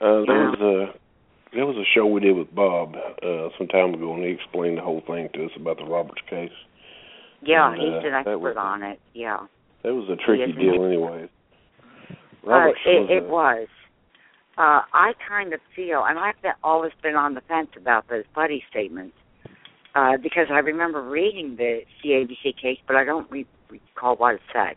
Uh, 0.00 0.20
there 0.26 0.86
Yeah. 0.86 0.92
There 1.54 1.66
was 1.66 1.76
a 1.76 1.84
show 1.94 2.06
we 2.06 2.20
did 2.20 2.36
with 2.36 2.52
Bob 2.54 2.94
uh, 2.96 3.48
some 3.56 3.68
time 3.68 3.94
ago, 3.94 4.14
and 4.14 4.24
he 4.24 4.30
explained 4.30 4.78
the 4.78 4.82
whole 4.82 5.02
thing 5.06 5.28
to 5.34 5.44
us 5.44 5.52
about 5.56 5.78
the 5.78 5.84
Roberts 5.84 6.22
case. 6.28 6.50
Yeah, 7.42 7.72
And, 7.72 7.80
he's 7.80 7.92
uh, 7.92 8.08
an 8.08 8.14
expert 8.14 8.38
was- 8.38 8.56
on 8.58 8.82
it. 8.82 9.00
Yeah. 9.14 9.38
That 9.84 9.94
was 9.94 10.08
a 10.08 10.16
tricky 10.16 10.52
deal, 10.52 10.82
anyways. 10.84 11.28
Uh, 12.10 12.14
Roberts 12.48 12.78
it, 12.86 13.00
was, 13.00 13.08
it 13.10 13.22
a- 13.24 13.28
was. 13.28 13.68
Uh, 14.56 14.80
I 14.92 15.12
kind 15.28 15.52
of 15.52 15.60
feel, 15.74 16.04
and 16.04 16.18
I've 16.18 16.40
been, 16.40 16.52
always 16.62 16.92
been 17.02 17.16
on 17.16 17.34
the 17.34 17.40
fence 17.42 17.68
about 17.76 18.08
those 18.08 18.24
buddy 18.34 18.62
statements 18.70 19.16
uh, 19.94 20.16
because 20.22 20.46
I 20.50 20.58
remember 20.58 21.02
reading 21.02 21.56
the 21.56 21.80
CAVC 22.04 22.56
case, 22.60 22.78
but 22.86 22.94
I 22.96 23.04
don't 23.04 23.28
re- 23.30 23.46
recall 23.68 24.14
what 24.16 24.36
it 24.36 24.40
said. 24.52 24.76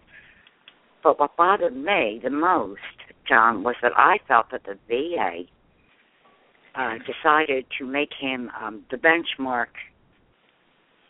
But 1.04 1.20
what 1.20 1.38
bothered 1.38 1.76
me 1.76 2.20
the 2.24 2.32
most, 2.32 2.82
John, 3.30 3.64
was 3.64 3.76
that 3.84 3.92
I 3.96 4.18
felt 4.28 4.48
that 4.52 4.64
the 4.66 4.78
VA 4.88 5.44
uh, 6.78 6.96
decided 7.00 7.66
to 7.80 7.86
make 7.86 8.12
him 8.20 8.52
um, 8.62 8.84
the 8.92 8.98
benchmark 8.98 9.68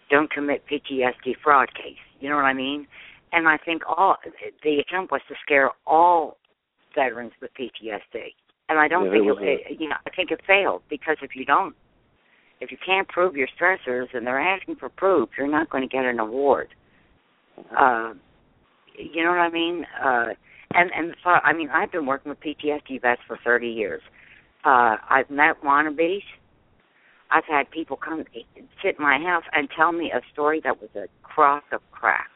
don't 0.10 0.32
commit 0.32 0.64
PTSD 0.72 1.36
fraud 1.44 1.74
case. 1.76 1.98
You 2.20 2.30
know 2.30 2.36
what 2.38 2.46
I 2.46 2.54
mean? 2.54 2.88
And 3.34 3.48
I 3.48 3.58
think 3.58 3.82
all 3.88 4.16
the 4.64 4.80
attempt 4.80 5.12
was 5.12 5.22
to 5.28 5.36
scare 5.44 5.72
all 5.86 6.38
veterans 6.96 7.34
with 7.42 7.52
PTSD. 7.60 8.34
And 8.70 8.80
I 8.80 8.88
don't 8.88 9.06
Yeah, 9.06 9.12
think 9.12 9.26
it, 9.42 9.72
it, 9.72 9.82
you 9.82 9.90
know 9.90 9.96
I 10.06 10.10
think 10.16 10.32
it 10.32 10.42
failed 10.48 10.84
because 10.90 11.18
if 11.22 11.32
you 11.36 11.46
don't 11.46 11.76
if 12.60 12.72
you 12.72 12.78
can't 12.86 13.08
prove 13.08 13.36
your 13.36 13.48
stressors 13.60 14.08
and 14.14 14.26
they're 14.26 14.40
asking 14.40 14.78
for 14.78 14.90
proof, 14.90 15.30
you're 15.38 15.48
not 15.48 15.70
going 15.70 15.88
to 15.88 15.94
get 15.94 16.06
an 16.06 16.20
award. 16.20 16.70
Uh, 17.78 18.14
you 18.98 19.24
know 19.24 19.30
what 19.30 19.40
I 19.40 19.50
mean? 19.50 19.86
Uh, 20.04 20.28
and 20.74 20.90
and 20.96 21.16
so, 21.24 21.30
I 21.32 21.54
mean 21.54 21.70
I've 21.70 21.92
been 21.92 22.06
working 22.06 22.30
with 22.30 22.40
PTSD 22.40 23.02
vets 23.02 23.22
for 23.28 23.38
30 23.44 23.68
years. 23.68 24.02
Uh, 24.68 24.98
I've 25.10 25.30
met 25.30 25.64
wannabes. 25.64 26.24
I've 27.32 27.46
had 27.46 27.72
people 27.72 27.96
come 27.96 28.26
sit 28.84 28.98
in 28.98 29.02
my 29.04 29.18
house 29.18 29.46
and 29.54 29.70
tell 29.74 29.94
me 29.94 30.12
a 30.12 30.20
story 30.34 30.60
that 30.66 30.82
was 30.82 30.90
a 30.94 31.08
crock 31.24 31.64
of 31.72 31.82
crap. 31.92 32.30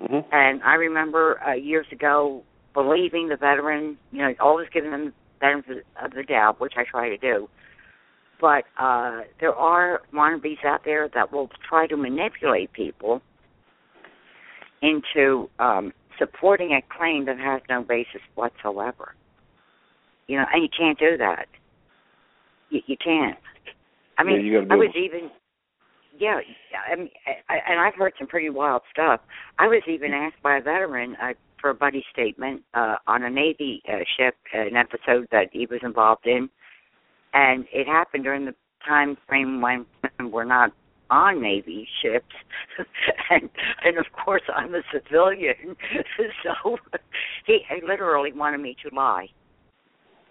Mhm. 0.00 0.24
And 0.32 0.62
I 0.62 0.74
remember 0.76 1.38
uh, 1.46 1.52
years 1.52 1.86
ago 1.92 2.42
believing 2.72 3.28
the 3.28 3.36
veteran, 3.36 3.98
you 4.12 4.22
know, 4.22 4.34
always 4.40 4.68
giving 4.70 4.90
them 4.92 5.04
the 5.06 5.12
benefit 5.38 5.86
of 6.02 6.12
the 6.12 6.22
doubt, 6.22 6.58
which 6.58 6.74
I 6.78 6.84
try 6.84 7.10
to 7.10 7.18
do. 7.18 7.50
But 8.40 8.64
uh, 8.78 9.22
there 9.38 9.54
are 9.54 10.02
wannabes 10.14 10.64
out 10.64 10.84
there 10.84 11.08
that 11.08 11.32
will 11.32 11.50
try 11.68 11.86
to 11.86 11.96
manipulate 11.98 12.72
people 12.72 13.20
into 14.80 15.50
um, 15.58 15.92
supporting 16.18 16.72
a 16.72 16.80
claim 16.96 17.26
that 17.26 17.38
has 17.38 17.60
no 17.68 17.82
basis 17.82 18.22
whatsoever. 18.36 19.14
You 20.28 20.38
know, 20.38 20.44
and 20.52 20.62
you 20.62 20.68
can't 20.76 20.98
do 20.98 21.16
that. 21.18 21.46
You, 22.70 22.80
you 22.86 22.96
can't. 23.02 23.38
I 24.18 24.24
Yeah, 24.24 24.36
mean, 24.36 24.46
you 24.46 24.58
I 24.70 24.76
was 24.76 24.90
even 24.96 25.30
yeah, 26.18 26.40
I 26.90 26.96
mean, 26.96 27.10
I, 27.26 27.54
I, 27.54 27.72
and 27.72 27.80
I've 27.80 27.94
heard 27.94 28.12
some 28.18 28.26
pretty 28.26 28.50
wild 28.50 28.82
stuff. 28.90 29.20
I 29.58 29.66
was 29.66 29.82
even 29.88 30.12
asked 30.12 30.42
by 30.42 30.56
a 30.58 30.62
veteran 30.62 31.16
uh, 31.22 31.34
for 31.60 31.70
a 31.70 31.74
buddy 31.74 32.04
statement 32.12 32.62
uh, 32.74 32.96
on 33.06 33.22
a 33.24 33.30
Navy 33.30 33.82
uh, 33.88 33.98
ship, 34.16 34.34
an 34.52 34.76
episode 34.76 35.26
that 35.32 35.48
he 35.52 35.66
was 35.66 35.80
involved 35.82 36.26
in, 36.26 36.48
and 37.34 37.66
it 37.72 37.86
happened 37.86 38.24
during 38.24 38.44
the 38.46 38.54
time 38.86 39.16
frame 39.28 39.60
when 39.60 39.84
we're 40.30 40.44
not 40.44 40.72
on 41.10 41.40
Navy 41.42 41.86
ships, 42.02 42.34
and 43.30 43.48
and 43.84 43.98
of 43.98 44.06
course 44.12 44.42
I'm 44.54 44.74
a 44.74 44.82
civilian, 44.92 45.76
so 46.42 46.78
he, 47.46 47.60
he 47.68 47.86
literally 47.86 48.32
wanted 48.32 48.58
me 48.60 48.76
to 48.88 48.94
lie 48.94 49.28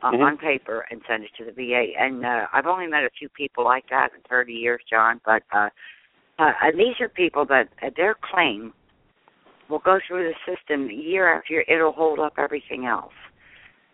uh, 0.02 0.12
Mhm. 0.12 0.22
on 0.22 0.38
paper 0.38 0.86
and 0.92 1.02
send 1.08 1.24
it 1.24 1.32
to 1.38 1.46
the 1.46 1.52
VA. 1.52 1.94
And 1.98 2.26
uh, 2.26 2.48
I've 2.54 2.68
only 2.68 2.88
met 2.88 3.04
a 3.04 3.10
few 3.10 3.30
people 3.30 3.64
like 3.64 3.88
that 3.90 4.14
in 4.14 4.22
30 4.30 4.54
years, 4.54 4.82
John. 4.90 5.22
But 5.26 5.44
uh, 5.52 5.70
uh, 6.38 6.52
and 6.62 6.80
these 6.80 7.00
are 7.00 7.10
people 7.10 7.46
that 7.46 7.70
uh, 7.82 7.90
their 7.96 8.16
claim 8.16 8.74
will 9.70 9.80
go 9.80 10.00
through 10.06 10.32
the 10.32 10.56
system 10.56 10.90
year 10.90 11.34
after 11.34 11.54
year. 11.54 11.66
It'll 11.68 11.92
hold 11.92 12.20
up 12.20 12.34
everything 12.38 12.86
else. 12.86 13.14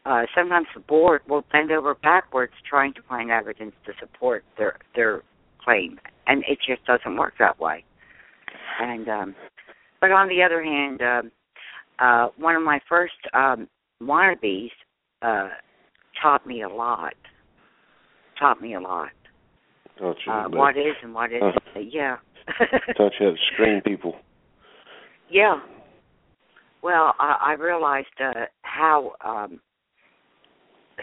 Uh, 0.06 0.26
sometimes 0.34 0.68
the 0.74 0.80
board 0.80 1.22
will 1.28 1.46
bend 1.52 1.72
over 1.72 1.94
backwards 1.94 2.54
trying 2.68 2.94
to 2.94 3.02
find 3.04 3.30
evidence 3.30 3.76
to 3.86 3.94
support 4.00 4.44
their 4.58 4.78
their 4.96 5.22
claim, 5.64 6.00
and 6.26 6.44
it 6.48 6.58
just 6.66 6.84
doesn't 6.86 7.16
work 7.16 7.36
that 7.38 7.60
way. 7.60 7.84
And 8.80 9.08
um, 9.08 9.36
but 10.00 10.12
on 10.12 10.28
the 10.28 10.42
other 10.42 10.64
hand, 10.64 11.02
um, 11.04 11.32
uh, 12.00 12.30
one 12.38 12.56
of 12.56 12.64
my 12.64 12.80
first 12.90 13.14
um, 13.34 13.68
wannabes 14.02 14.72
uh, 15.22 15.50
taught 16.22 16.46
me 16.46 16.62
a 16.62 16.70
lot. 16.70 17.14
Taught 18.40 18.62
me 18.62 18.76
a 18.76 18.80
lot. 18.80 19.10
Thought 20.00 20.18
you, 20.26 20.32
Uh, 20.32 20.50
what 20.50 20.78
is 20.78 20.96
and 21.04 21.14
what 21.14 21.32
isn't. 21.32 21.56
Yeah. 21.76 22.18
thought 22.98 23.14
you 23.20 23.28
had 23.28 23.36
to 23.36 23.42
screen 23.54 23.82
people. 23.82 24.16
yeah. 25.30 25.60
Well, 26.84 27.14
I, 27.20 27.38
I 27.42 27.54
realized 27.54 28.08
uh, 28.20 28.46
how 28.64 29.14
um, 29.24 29.62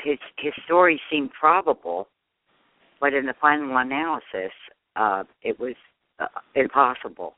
his 0.03 0.19
his 0.37 0.53
story 0.64 1.01
seemed 1.09 1.31
probable, 1.39 2.09
but 3.01 3.14
in 3.14 3.27
the 3.27 3.35
final 3.41 3.77
analysis, 3.77 4.53
uh, 4.97 5.23
it 5.43 5.61
was 5.61 5.75
uh, 6.19 6.27
impossible. 6.57 7.37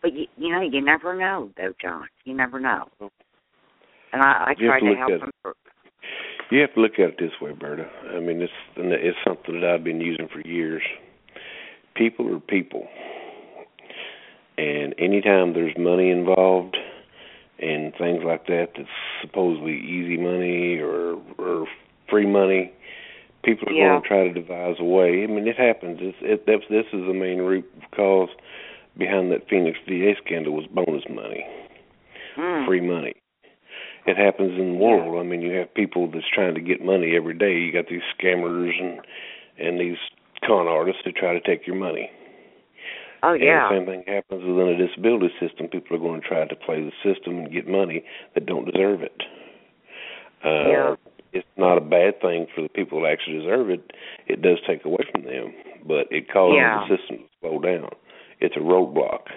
But 0.00 0.14
you, 0.14 0.24
you 0.38 0.50
know, 0.50 0.62
you 0.62 0.80
never 0.82 1.14
know, 1.14 1.50
though, 1.58 1.74
John. 1.80 2.08
You 2.24 2.34
never 2.34 2.58
know. 2.58 2.88
And 4.14 4.22
I, 4.22 4.46
I 4.48 4.54
tried 4.54 4.80
to 4.80 4.94
to 4.94 4.96
help 4.96 5.10
him. 5.10 5.30
You 6.52 6.60
have 6.60 6.74
to 6.74 6.80
look 6.82 6.98
at 6.98 7.08
it 7.08 7.16
this 7.18 7.30
way, 7.40 7.52
Berta. 7.52 7.88
I 8.14 8.20
mean, 8.20 8.42
it's 8.42 8.52
it's 8.76 9.16
something 9.26 9.58
that 9.62 9.70
I've 9.70 9.82
been 9.82 10.02
using 10.02 10.28
for 10.28 10.46
years. 10.46 10.82
People 11.96 12.28
are 12.34 12.40
people, 12.40 12.86
and 14.58 14.94
anytime 14.98 15.54
there's 15.54 15.72
money 15.78 16.10
involved 16.10 16.76
and 17.58 17.94
things 17.96 18.22
like 18.22 18.48
that, 18.48 18.72
that's 18.76 18.88
supposedly 19.22 19.78
easy 19.78 20.18
money 20.18 20.76
or 20.76 21.16
or 21.38 21.66
free 22.10 22.26
money, 22.26 22.70
people 23.42 23.70
are 23.70 23.72
Yeah. 23.72 23.88
going 23.88 24.02
to 24.02 24.08
try 24.08 24.28
to 24.28 24.34
devise 24.34 24.76
a 24.78 24.84
way. 24.84 25.24
I 25.24 25.28
mean, 25.28 25.48
it 25.48 25.56
happens. 25.56 26.00
It's, 26.02 26.18
it 26.20 26.44
that's 26.44 26.68
this 26.68 26.84
is 26.92 27.06
the 27.06 27.14
main 27.14 27.38
root 27.38 27.64
cause 27.96 28.28
behind 28.98 29.32
that 29.32 29.48
Phoenix 29.48 29.78
VA 29.88 30.16
scandal 30.22 30.52
was 30.52 30.66
bonus 30.66 31.08
money 31.08 31.46
Mm. 32.36 32.66
free 32.66 32.82
money. 32.82 33.14
It 34.06 34.16
happens 34.16 34.58
in 34.58 34.72
the 34.72 34.78
world. 34.78 35.18
I 35.18 35.28
mean, 35.28 35.42
you 35.42 35.52
have 35.58 35.72
people 35.74 36.10
that's 36.10 36.28
trying 36.34 36.54
to 36.54 36.60
get 36.60 36.84
money 36.84 37.14
every 37.16 37.34
day. 37.34 37.54
You 37.54 37.72
got 37.72 37.88
these 37.88 38.02
scammers 38.18 38.72
and 38.80 39.00
and 39.58 39.78
these 39.78 39.98
con 40.44 40.66
artists 40.66 41.02
who 41.04 41.12
try 41.12 41.32
to 41.32 41.40
take 41.40 41.66
your 41.66 41.76
money. 41.76 42.10
Oh 43.22 43.34
yeah. 43.34 43.68
And 43.70 43.86
the 43.86 43.92
same 43.92 44.02
thing 44.04 44.14
happens 44.14 44.42
within 44.44 44.68
a 44.68 44.76
disability 44.86 45.30
system. 45.38 45.68
People 45.68 45.96
are 45.96 46.00
going 46.00 46.20
to 46.20 46.26
try 46.26 46.44
to 46.44 46.56
play 46.56 46.82
the 46.82 46.92
system 47.04 47.38
and 47.38 47.52
get 47.52 47.68
money 47.68 48.04
that 48.34 48.46
don't 48.46 48.64
deserve 48.70 49.02
it. 49.02 49.22
Uh, 50.44 50.68
Yeah. 50.68 50.94
It's 51.34 51.46
not 51.56 51.78
a 51.78 51.80
bad 51.80 52.20
thing 52.20 52.46
for 52.54 52.60
the 52.60 52.68
people 52.68 53.00
that 53.00 53.08
actually 53.12 53.38
deserve 53.38 53.70
it. 53.70 53.92
It 54.26 54.42
does 54.42 54.58
take 54.66 54.84
away 54.84 55.02
from 55.10 55.22
them, 55.22 55.54
but 55.86 56.06
it 56.10 56.30
causes 56.30 56.56
Yeah. 56.58 56.84
the 56.86 56.96
system 56.98 57.18
to 57.18 57.24
slow 57.40 57.58
down. 57.58 57.88
It's 58.40 58.56
a 58.56 58.60
roadblock. 58.60 59.28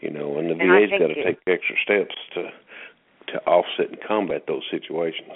You 0.00 0.10
know, 0.10 0.36
and 0.38 0.48
the 0.48 0.52
And 0.52 0.60
VA's 0.70 0.90
got 0.90 1.08
to 1.08 1.24
take 1.24 1.38
extra 1.48 1.76
steps 1.82 2.14
to 2.34 2.52
to 3.32 3.38
offset 3.46 3.88
and 3.88 3.98
combat 4.06 4.44
those 4.46 4.62
situations. 4.70 5.32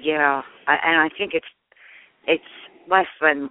Yeah, 0.00 0.42
I, 0.66 0.76
and 0.84 1.00
I 1.00 1.08
think 1.16 1.32
it's 1.34 1.46
it's 2.26 2.42
less 2.88 3.06
than 3.20 3.50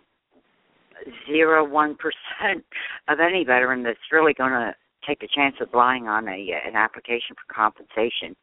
zero 1.30 1.68
one 1.68 1.96
percent 1.96 2.64
of 3.08 3.20
any 3.20 3.44
veteran 3.44 3.84
that's 3.84 4.00
really 4.12 4.34
going 4.34 4.52
to 4.52 4.74
take 5.08 5.20
the 5.20 5.28
chance 5.34 5.56
of 5.62 5.70
lying 5.74 6.08
on 6.08 6.28
a 6.28 6.52
an 6.66 6.76
application 6.76 7.36
for 7.36 7.54
compensation. 7.54 8.36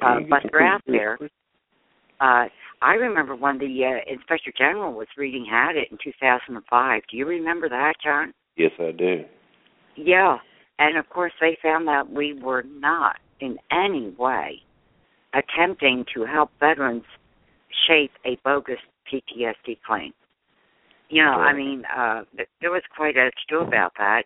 Uh, 0.00 0.20
but 0.28 0.40
they're 0.50 0.66
out 0.66 0.80
there. 0.86 1.18
Uh, 2.20 2.46
I 2.80 2.94
remember 2.94 3.36
when 3.36 3.58
the 3.58 3.84
uh, 3.84 4.10
Inspector 4.10 4.50
General 4.56 4.92
was 4.92 5.08
reading 5.18 5.46
Hadit 5.50 5.90
in 5.90 5.98
2005. 6.02 7.02
Do 7.10 7.16
you 7.16 7.26
remember 7.26 7.68
that, 7.68 7.94
John? 8.02 8.32
Yes, 8.56 8.70
I 8.78 8.92
do. 8.92 9.24
Yeah, 9.96 10.38
and 10.78 10.96
of 10.96 11.08
course 11.10 11.32
they 11.40 11.58
found 11.62 11.86
that 11.88 12.10
we 12.10 12.32
were 12.32 12.62
not 12.62 13.16
in 13.42 13.58
any 13.72 14.14
way 14.16 14.62
attempting 15.34 16.04
to 16.14 16.24
help 16.24 16.50
veterans 16.60 17.04
shape 17.86 18.12
a 18.24 18.38
bogus 18.44 18.78
PTSD 19.10 19.78
claim. 19.84 20.12
You 21.08 21.24
know, 21.24 21.32
I 21.32 21.52
mean, 21.52 21.82
uh, 21.94 22.22
there 22.60 22.70
was 22.70 22.82
quite 22.94 23.16
a 23.16 23.30
to 23.30 23.46
do 23.48 23.60
about 23.60 23.92
that. 23.98 24.22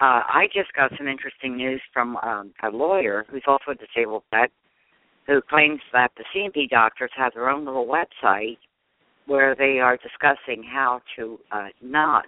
Uh, 0.00 0.22
I 0.26 0.46
just 0.52 0.72
got 0.74 0.90
some 0.96 1.06
interesting 1.06 1.56
news 1.56 1.80
from 1.92 2.16
um, 2.16 2.52
a 2.62 2.70
lawyer 2.70 3.26
who's 3.30 3.44
also 3.46 3.72
a 3.72 3.74
disabled 3.74 4.24
vet 4.30 4.50
who 5.26 5.40
claims 5.42 5.80
that 5.92 6.12
the 6.16 6.24
C&P 6.32 6.68
doctors 6.70 7.10
have 7.16 7.34
their 7.34 7.50
own 7.50 7.64
little 7.64 7.86
website 7.86 8.58
where 9.26 9.54
they 9.56 9.80
are 9.80 9.96
discussing 9.96 10.62
how 10.62 11.00
to 11.16 11.38
uh, 11.50 11.68
not 11.82 12.26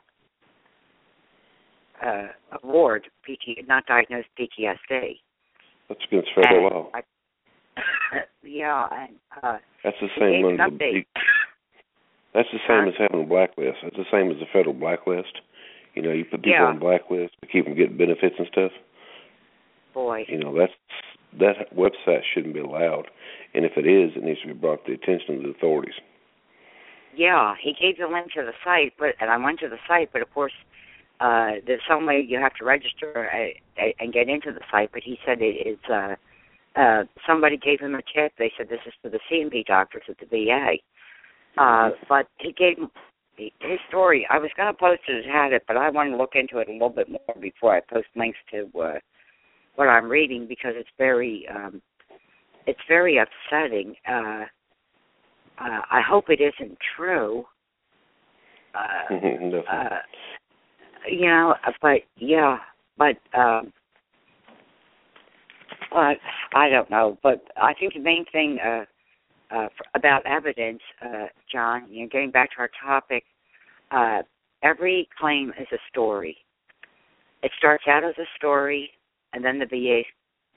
uh, 2.04 2.28
award 2.62 3.06
PT, 3.24 3.66
not 3.66 3.86
diagnose 3.86 4.24
PTSD. 4.38 5.18
That's 5.88 6.00
against 6.10 6.28
federal 6.34 6.66
and 6.66 6.74
law. 6.74 6.90
I, 6.94 7.02
yeah, 8.42 8.86
and 8.92 9.16
uh, 9.42 9.58
That's 9.84 9.96
the 10.00 10.08
same 10.18 10.44
under 10.44 10.56
the 10.56 10.70
update. 10.76 11.06
That's 12.34 12.48
the 12.52 12.58
same 12.68 12.84
Huh? 12.84 12.88
as 12.88 12.94
having 12.98 13.24
a 13.24 13.26
blacklist. 13.26 13.78
That's 13.82 13.96
the 13.96 14.04
same 14.12 14.30
as 14.30 14.38
the 14.38 14.46
federal 14.52 14.74
blacklist. 14.74 15.40
You 15.94 16.02
know, 16.02 16.12
you 16.12 16.24
put 16.24 16.42
people 16.42 16.52
Yeah. 16.52 16.66
on 16.66 16.78
blacklist 16.78 17.34
to 17.40 17.46
keep 17.48 17.64
them 17.64 17.74
getting 17.74 17.96
benefits 17.96 18.36
and 18.38 18.46
stuff. 18.48 18.72
boy, 19.94 20.24
You 20.28 20.38
know, 20.38 20.54
that's 20.56 20.72
that 21.40 21.74
website 21.74 22.22
shouldn't 22.32 22.54
be 22.54 22.60
allowed. 22.60 23.10
And 23.54 23.64
if 23.64 23.72
it 23.76 23.86
is, 23.86 24.14
it 24.16 24.22
needs 24.22 24.40
to 24.42 24.46
be 24.46 24.52
brought 24.52 24.84
to 24.86 24.92
the 24.92 25.02
attention 25.02 25.36
of 25.36 25.42
the 25.42 25.50
authorities. 25.50 25.94
yeah, 27.14 27.54
he 27.60 27.72
gave 27.72 27.98
the 27.98 28.06
link 28.06 28.30
to 28.32 28.42
the 28.42 28.52
site, 28.62 28.92
but 28.98 29.14
and 29.20 29.30
I 29.30 29.36
went 29.38 29.58
to 29.60 29.68
the 29.68 29.78
site, 29.88 30.10
but 30.12 30.22
of 30.22 30.32
course, 30.32 30.52
uh, 31.20 31.52
there's 31.66 31.82
some 31.88 32.06
way 32.06 32.24
you 32.26 32.38
have 32.38 32.54
to 32.54 32.64
register 32.64 33.28
uh, 33.32 33.82
and 34.00 34.12
get 34.12 34.28
into 34.28 34.52
the 34.52 34.60
site. 34.70 34.90
But 34.92 35.02
he 35.04 35.18
said 35.26 35.38
it 35.40 35.66
is. 35.66 35.78
Uh, 35.90 36.14
uh, 36.76 37.04
somebody 37.26 37.56
gave 37.56 37.80
him 37.80 37.94
a 37.94 38.02
tip. 38.14 38.32
They 38.38 38.52
said 38.56 38.68
this 38.68 38.80
is 38.86 38.92
for 39.02 39.08
the 39.08 39.18
C&P 39.28 39.64
doctors 39.66 40.04
at 40.08 40.16
the 40.18 40.26
VA. 40.26 40.74
Uh, 41.60 41.90
but 42.08 42.28
he 42.38 42.52
gave 42.52 42.76
his 43.36 43.78
story. 43.88 44.26
I 44.30 44.38
was 44.38 44.50
going 44.56 44.72
to 44.72 44.78
post 44.78 45.00
it 45.08 45.18
as 45.18 45.24
had 45.24 45.52
it, 45.52 45.64
but 45.66 45.76
I 45.76 45.90
want 45.90 46.10
to 46.10 46.16
look 46.16 46.32
into 46.34 46.58
it 46.58 46.68
a 46.68 46.72
little 46.72 46.90
bit 46.90 47.08
more 47.08 47.36
before 47.40 47.74
I 47.74 47.80
post 47.80 48.06
links 48.14 48.38
to 48.52 48.70
uh, 48.78 48.98
what 49.74 49.88
I'm 49.88 50.08
reading 50.08 50.46
because 50.48 50.74
it's 50.76 50.88
very, 50.98 51.46
um, 51.52 51.82
it's 52.66 52.80
very 52.88 53.18
upsetting. 53.18 53.94
Uh, 54.08 54.44
uh, 55.60 55.80
I 55.90 56.00
hope 56.06 56.26
it 56.28 56.40
isn't 56.40 56.78
true. 56.96 57.44
Uh, 58.74 59.14
Definitely. 59.14 59.62
uh, 59.70 59.98
you 61.10 61.26
know, 61.26 61.54
uh, 61.66 61.72
but 61.80 62.00
yeah, 62.16 62.58
but 62.96 63.16
um, 63.36 63.72
but 65.90 66.16
I 66.54 66.68
don't 66.68 66.90
know. 66.90 67.18
But 67.22 67.42
I 67.56 67.74
think 67.74 67.94
the 67.94 68.00
main 68.00 68.24
thing 68.30 68.58
uh, 68.64 68.84
uh, 69.54 69.64
f- 69.64 69.70
about 69.94 70.26
evidence, 70.26 70.80
uh, 71.04 71.26
John, 71.50 71.86
you 71.88 72.02
know, 72.02 72.08
getting 72.10 72.30
back 72.30 72.50
to 72.52 72.58
our 72.60 72.70
topic, 72.84 73.24
uh, 73.90 74.22
every 74.62 75.08
claim 75.18 75.52
is 75.58 75.66
a 75.72 75.78
story. 75.90 76.36
It 77.42 77.52
starts 77.56 77.84
out 77.88 78.04
as 78.04 78.14
a 78.18 78.26
story, 78.36 78.90
and 79.32 79.44
then 79.44 79.58
the 79.58 79.66
VA 79.66 80.00
is 80.00 80.06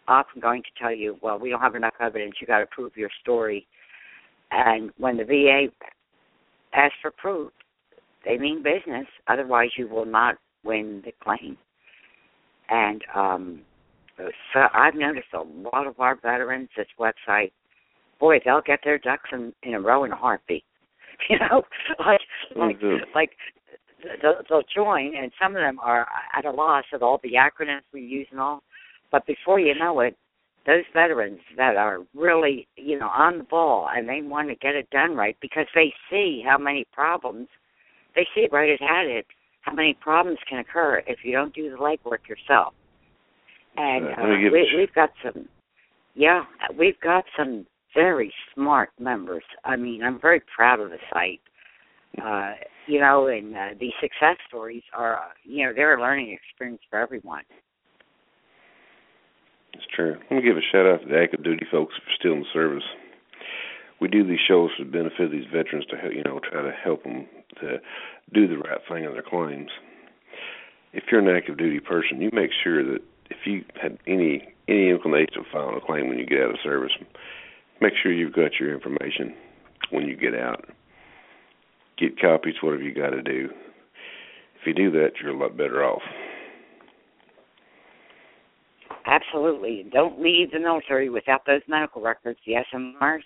often 0.08 0.42
going 0.42 0.64
to 0.64 0.82
tell 0.82 0.94
you, 0.94 1.18
"Well, 1.22 1.40
we 1.40 1.50
don't 1.50 1.62
have 1.62 1.76
enough 1.76 1.94
evidence. 2.00 2.36
You 2.42 2.48
got 2.48 2.60
to 2.60 2.66
prove 2.68 2.98
your 2.98 3.12
story." 3.22 3.68
And 4.52 4.92
when 4.98 5.18
the 5.18 5.24
VA 5.24 5.68
asks 6.74 6.98
for 7.02 7.12
proof, 7.12 7.52
they 8.26 8.38
mean 8.38 8.64
business. 8.64 9.08
Otherwise, 9.28 9.70
you 9.78 9.88
will 9.88 10.06
not 10.06 10.36
win 10.64 11.02
the 11.06 11.12
claim. 11.24 11.58
And 12.70 13.04
um, 13.16 13.62
so 14.18 14.62
I've 14.74 14.96
noticed 14.96 15.28
a 15.34 15.42
lot 15.42 15.88
of 15.88 16.00
our 16.00 16.16
veterans, 16.16 16.70
this 16.78 16.88
website, 17.00 17.52
boy, 18.20 18.38
they'll 18.44 18.62
get 18.62 18.80
their 18.84 18.98
ducks 19.00 19.30
in, 19.34 19.54
in 19.64 19.74
a 19.74 19.82
row 19.82 20.04
in 20.04 20.12
a 20.12 20.16
heartbeat. 20.16 20.64
You 21.30 21.38
know, 21.38 21.62
like 22.00 22.20
like 22.56 22.80
Mhm. 22.80 23.00
like 23.14 23.30
they'll, 24.24 24.42
they'll 24.50 24.64
join, 24.74 25.16
and 25.16 25.32
some 25.40 25.56
of 25.56 25.62
them 25.62 25.78
are 25.80 26.08
at 26.36 26.46
a 26.46 26.52
loss 26.52 26.86
of 26.94 27.04
all 27.04 27.20
the 27.22 27.34
acronyms 27.34 27.82
we 27.94 28.02
use 28.02 28.28
and 28.32 28.40
all. 28.40 28.64
But 29.12 29.28
before 29.28 29.60
you 29.60 29.76
know 29.76 30.00
it, 30.00 30.18
those 30.66 30.84
veterans 30.94 31.40
that 31.58 31.76
are 31.76 32.00
really, 32.16 32.68
you 32.76 32.98
know, 32.98 33.10
on 33.10 33.38
the 33.40 33.44
ball 33.44 33.90
and 33.96 34.10
they 34.10 34.24
want 34.24 34.50
to 34.50 34.56
get 34.56 34.74
it 34.74 34.90
done 34.90 35.16
right 35.16 35.38
because 35.42 35.68
they 35.76 35.94
see 36.10 36.44
how 36.44 36.58
many 36.58 36.86
problems 36.92 37.48
they 38.16 38.28
see 38.36 38.42
it 38.42 38.52
right 38.52 38.70
at 38.70 38.80
Hadit, 38.80 39.24
how 39.62 39.74
many 39.74 39.94
problems 40.00 40.40
can 40.50 40.60
occur 40.60 41.02
if 41.08 41.20
you 41.24 41.32
don't 41.32 41.54
do 41.54 41.70
the 41.70 41.78
legwork 41.78 42.28
yourself. 42.28 42.74
And 43.78 44.08
uh, 44.08 44.42
give 44.42 44.52
we, 44.52 44.68
we've 44.78 44.94
got 44.94 45.12
some, 45.24 45.48
yeah, 46.16 46.44
we've 46.78 47.00
got 47.00 47.24
some 47.38 47.66
very 47.96 48.34
smart 48.54 48.90
members. 49.00 49.44
I 49.64 49.76
mean, 49.76 50.04
I'm 50.04 50.20
very 50.20 50.42
proud 50.56 50.80
of 50.80 50.90
the 50.90 50.98
site. 51.12 51.42
Uh, 52.22 52.54
you 52.88 53.00
know, 53.00 53.28
and 53.28 53.56
uh, 53.56 53.68
these 53.80 53.94
success 54.02 54.36
stories 54.48 54.84
are, 54.94 55.16
uh, 55.16 55.32
you 55.46 55.66
know, 55.66 55.72
they're 55.74 55.98
a 55.98 56.02
learning 56.02 56.38
experience 56.38 56.82
for 56.90 57.00
everyone. 57.00 57.44
It's 59.74 59.84
true. 59.96 60.18
Let 60.30 60.38
me 60.38 60.42
give 60.42 60.58
a 60.58 60.62
shout 60.72 60.86
out 60.86 61.02
to 61.02 61.08
the 61.08 61.22
active 61.22 61.44
duty 61.44 61.66
folks 61.72 61.94
for 61.96 62.12
still 62.20 62.34
in 62.34 62.40
the 62.40 62.46
service. 62.54 62.84
We 64.02 64.08
do 64.08 64.28
these 64.28 64.40
shows 64.46 64.72
the 64.80 64.86
benefit 64.86 65.32
these 65.32 65.46
veterans 65.46 65.86
to 65.92 65.96
you 66.12 66.24
know, 66.24 66.40
try 66.40 66.64
to 66.64 66.72
help 66.72 67.04
them 67.04 67.28
to 67.62 67.78
do 68.34 68.48
the 68.48 68.58
right 68.58 68.80
thing 68.90 69.06
on 69.06 69.14
their 69.14 69.22
claims. 69.22 69.70
If 70.92 71.04
you're 71.12 71.22
an 71.22 71.34
active 71.34 71.58
duty 71.58 71.80
person, 71.80 72.20
you 72.20 72.32
make 72.34 72.50
sure 72.64 72.84
that 72.84 73.02
if 73.30 73.38
you 73.46 73.64
had 73.82 73.98
any 74.08 74.54
any 74.68 74.90
inclination 74.90 75.38
of 75.40 75.46
filing 75.52 75.78
a 75.78 75.86
claim 75.86 76.08
when 76.08 76.18
you 76.18 76.26
get 76.26 76.42
out 76.42 76.52
of 76.52 76.58
service, 76.64 76.92
make 77.80 77.94
sure 78.02 78.12
you've 78.12 78.34
got 78.34 78.60
your 78.60 78.74
information 78.74 79.36
when 79.92 80.08
you 80.08 80.16
get 80.16 80.34
out. 80.34 80.66
Get 81.98 82.20
copies, 82.20 82.56
whatever 82.62 82.84
you 82.84 82.94
got 82.94 83.12
to 83.12 83.22
do. 83.22 83.50
If 84.60 84.68
you 84.68 84.74
do 84.74 84.92
that, 84.92 85.12
you're 85.22 85.34
a 85.34 85.38
lot 85.38 85.58
better 85.58 85.84
off. 85.84 86.02
Absolutely. 89.06 89.86
Don't 89.92 90.22
leave 90.22 90.52
the 90.52 90.60
military 90.60 91.10
without 91.10 91.46
those 91.46 91.62
medical 91.68 92.02
records, 92.02 92.40
the 92.46 92.54
SMRs, 92.74 93.24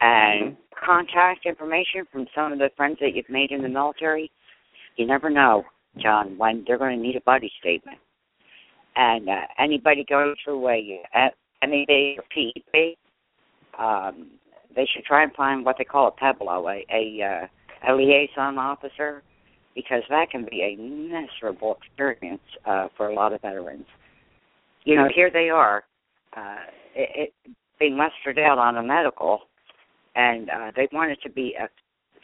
and 0.00 0.56
contact 0.84 1.46
information 1.46 2.04
from 2.12 2.26
some 2.34 2.52
of 2.52 2.58
the 2.58 2.70
friends 2.76 2.98
that 3.00 3.14
you've 3.14 3.30
made 3.30 3.50
in 3.50 3.62
the 3.62 3.68
military. 3.68 4.30
You 4.96 5.06
never 5.06 5.30
know, 5.30 5.64
John, 5.98 6.36
when 6.38 6.64
they're 6.66 6.78
going 6.78 6.96
to 6.96 7.02
need 7.02 7.16
a 7.16 7.20
buddy 7.20 7.50
statement. 7.60 7.98
And 8.94 9.28
uh, 9.28 9.40
anybody 9.58 10.04
going 10.08 10.34
through 10.44 10.68
a, 10.68 11.02
MEB 11.62 12.18
or 12.18 12.24
PEB, 12.34 12.96
um, 13.78 14.30
they 14.74 14.86
should 14.94 15.04
try 15.04 15.22
and 15.22 15.32
find 15.32 15.64
what 15.64 15.76
they 15.78 15.84
call 15.84 16.08
a 16.08 16.24
PEBLO, 16.24 16.66
a, 16.68 16.86
a, 16.90 17.24
uh, 17.24 17.92
a 17.92 17.94
liaison 17.94 18.58
officer, 18.58 19.22
because 19.74 20.02
that 20.08 20.30
can 20.30 20.46
be 20.50 20.62
a 20.62 20.76
miserable 20.80 21.76
experience 21.82 22.40
uh, 22.64 22.88
for 22.96 23.08
a 23.08 23.14
lot 23.14 23.32
of 23.34 23.42
veterans 23.42 23.86
you 24.86 24.94
know, 24.94 25.08
here 25.14 25.30
they 25.30 25.50
are, 25.50 25.82
uh, 26.34 26.64
it, 26.94 27.32
it, 27.44 27.54
being 27.78 27.96
mustered 27.96 28.38
out 28.38 28.56
on 28.56 28.76
a 28.76 28.82
medical, 28.82 29.40
and 30.16 30.50
uh, 30.50 30.72
they 30.74 30.88
want 30.92 31.12
it 31.12 31.18
to 31.22 31.30
be 31.30 31.54
uh, 31.62 31.66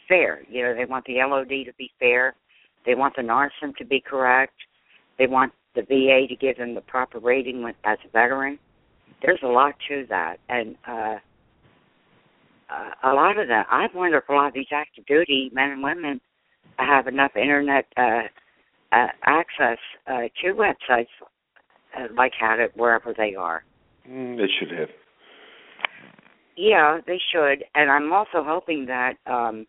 fair. 0.09 0.41
You 0.49 0.63
know, 0.63 0.75
they 0.75 0.85
want 0.85 1.05
the 1.05 1.17
LOD 1.19 1.47
to 1.47 1.73
be 1.77 1.91
fair. 1.99 2.35
They 2.85 2.95
want 2.95 3.15
the 3.15 3.21
NARSUM 3.21 3.77
to 3.77 3.85
be 3.85 4.01
correct. 4.01 4.55
They 5.17 5.27
want 5.27 5.53
the 5.75 5.83
VA 5.83 6.27
to 6.27 6.35
give 6.35 6.57
them 6.57 6.75
the 6.75 6.81
proper 6.81 7.19
rating 7.19 7.63
as 7.85 7.97
a 8.05 8.09
veteran. 8.11 8.59
There's 9.21 9.39
a 9.43 9.47
lot 9.47 9.75
to 9.87 10.05
that, 10.09 10.37
and 10.49 10.75
uh, 10.85 11.15
uh, 12.69 13.11
a 13.11 13.13
lot 13.13 13.39
of 13.39 13.47
that. 13.47 13.67
I 13.69 13.87
wonder 13.95 14.17
if 14.17 14.27
a 14.27 14.33
lot 14.33 14.47
of 14.47 14.53
these 14.53 14.67
active 14.71 15.05
duty 15.05 15.49
men 15.53 15.69
and 15.71 15.83
women 15.83 16.19
have 16.77 17.07
enough 17.07 17.31
internet 17.35 17.85
uh, 17.95 18.23
uh, 18.91 19.07
access 19.23 19.77
uh, 20.07 20.23
to 20.41 20.53
websites 20.53 21.07
uh, 21.97 22.07
like 22.17 22.33
Hadit 22.41 22.69
wherever 22.75 23.13
they 23.15 23.35
are. 23.35 23.63
Mm, 24.09 24.37
they 24.37 24.47
should 24.59 24.77
have. 24.77 24.89
Yeah, 26.55 26.99
they 27.07 27.19
should, 27.31 27.63
and 27.75 27.89
I'm 27.89 28.13
also 28.13 28.43
hoping 28.43 28.85
that 28.85 29.13
um, 29.25 29.65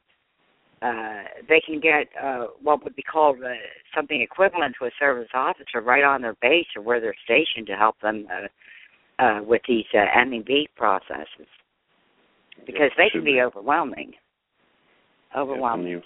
uh, 0.82 1.22
they 1.48 1.62
can 1.64 1.80
get 1.80 2.08
uh, 2.22 2.46
what 2.62 2.84
would 2.84 2.94
be 2.94 3.02
called 3.02 3.38
uh, 3.42 3.48
something 3.96 4.20
equivalent 4.20 4.74
to 4.78 4.86
a 4.86 4.90
service 4.98 5.28
officer 5.32 5.80
right 5.82 6.04
on 6.04 6.20
their 6.20 6.36
base 6.42 6.66
or 6.76 6.82
where 6.82 7.00
they're 7.00 7.14
stationed 7.24 7.66
to 7.66 7.74
help 7.74 7.98
them 8.02 8.26
uh, 8.30 9.22
uh, 9.22 9.42
with 9.42 9.62
these 9.66 9.86
uh, 9.94 10.04
MEB 10.26 10.66
processes. 10.76 11.48
Because 12.66 12.90
they 12.96 13.08
can 13.10 13.24
be 13.24 13.40
overwhelming. 13.40 14.12
Yeah, 15.34 15.40
Overwhelming. 15.40 15.86
you- 15.88 16.02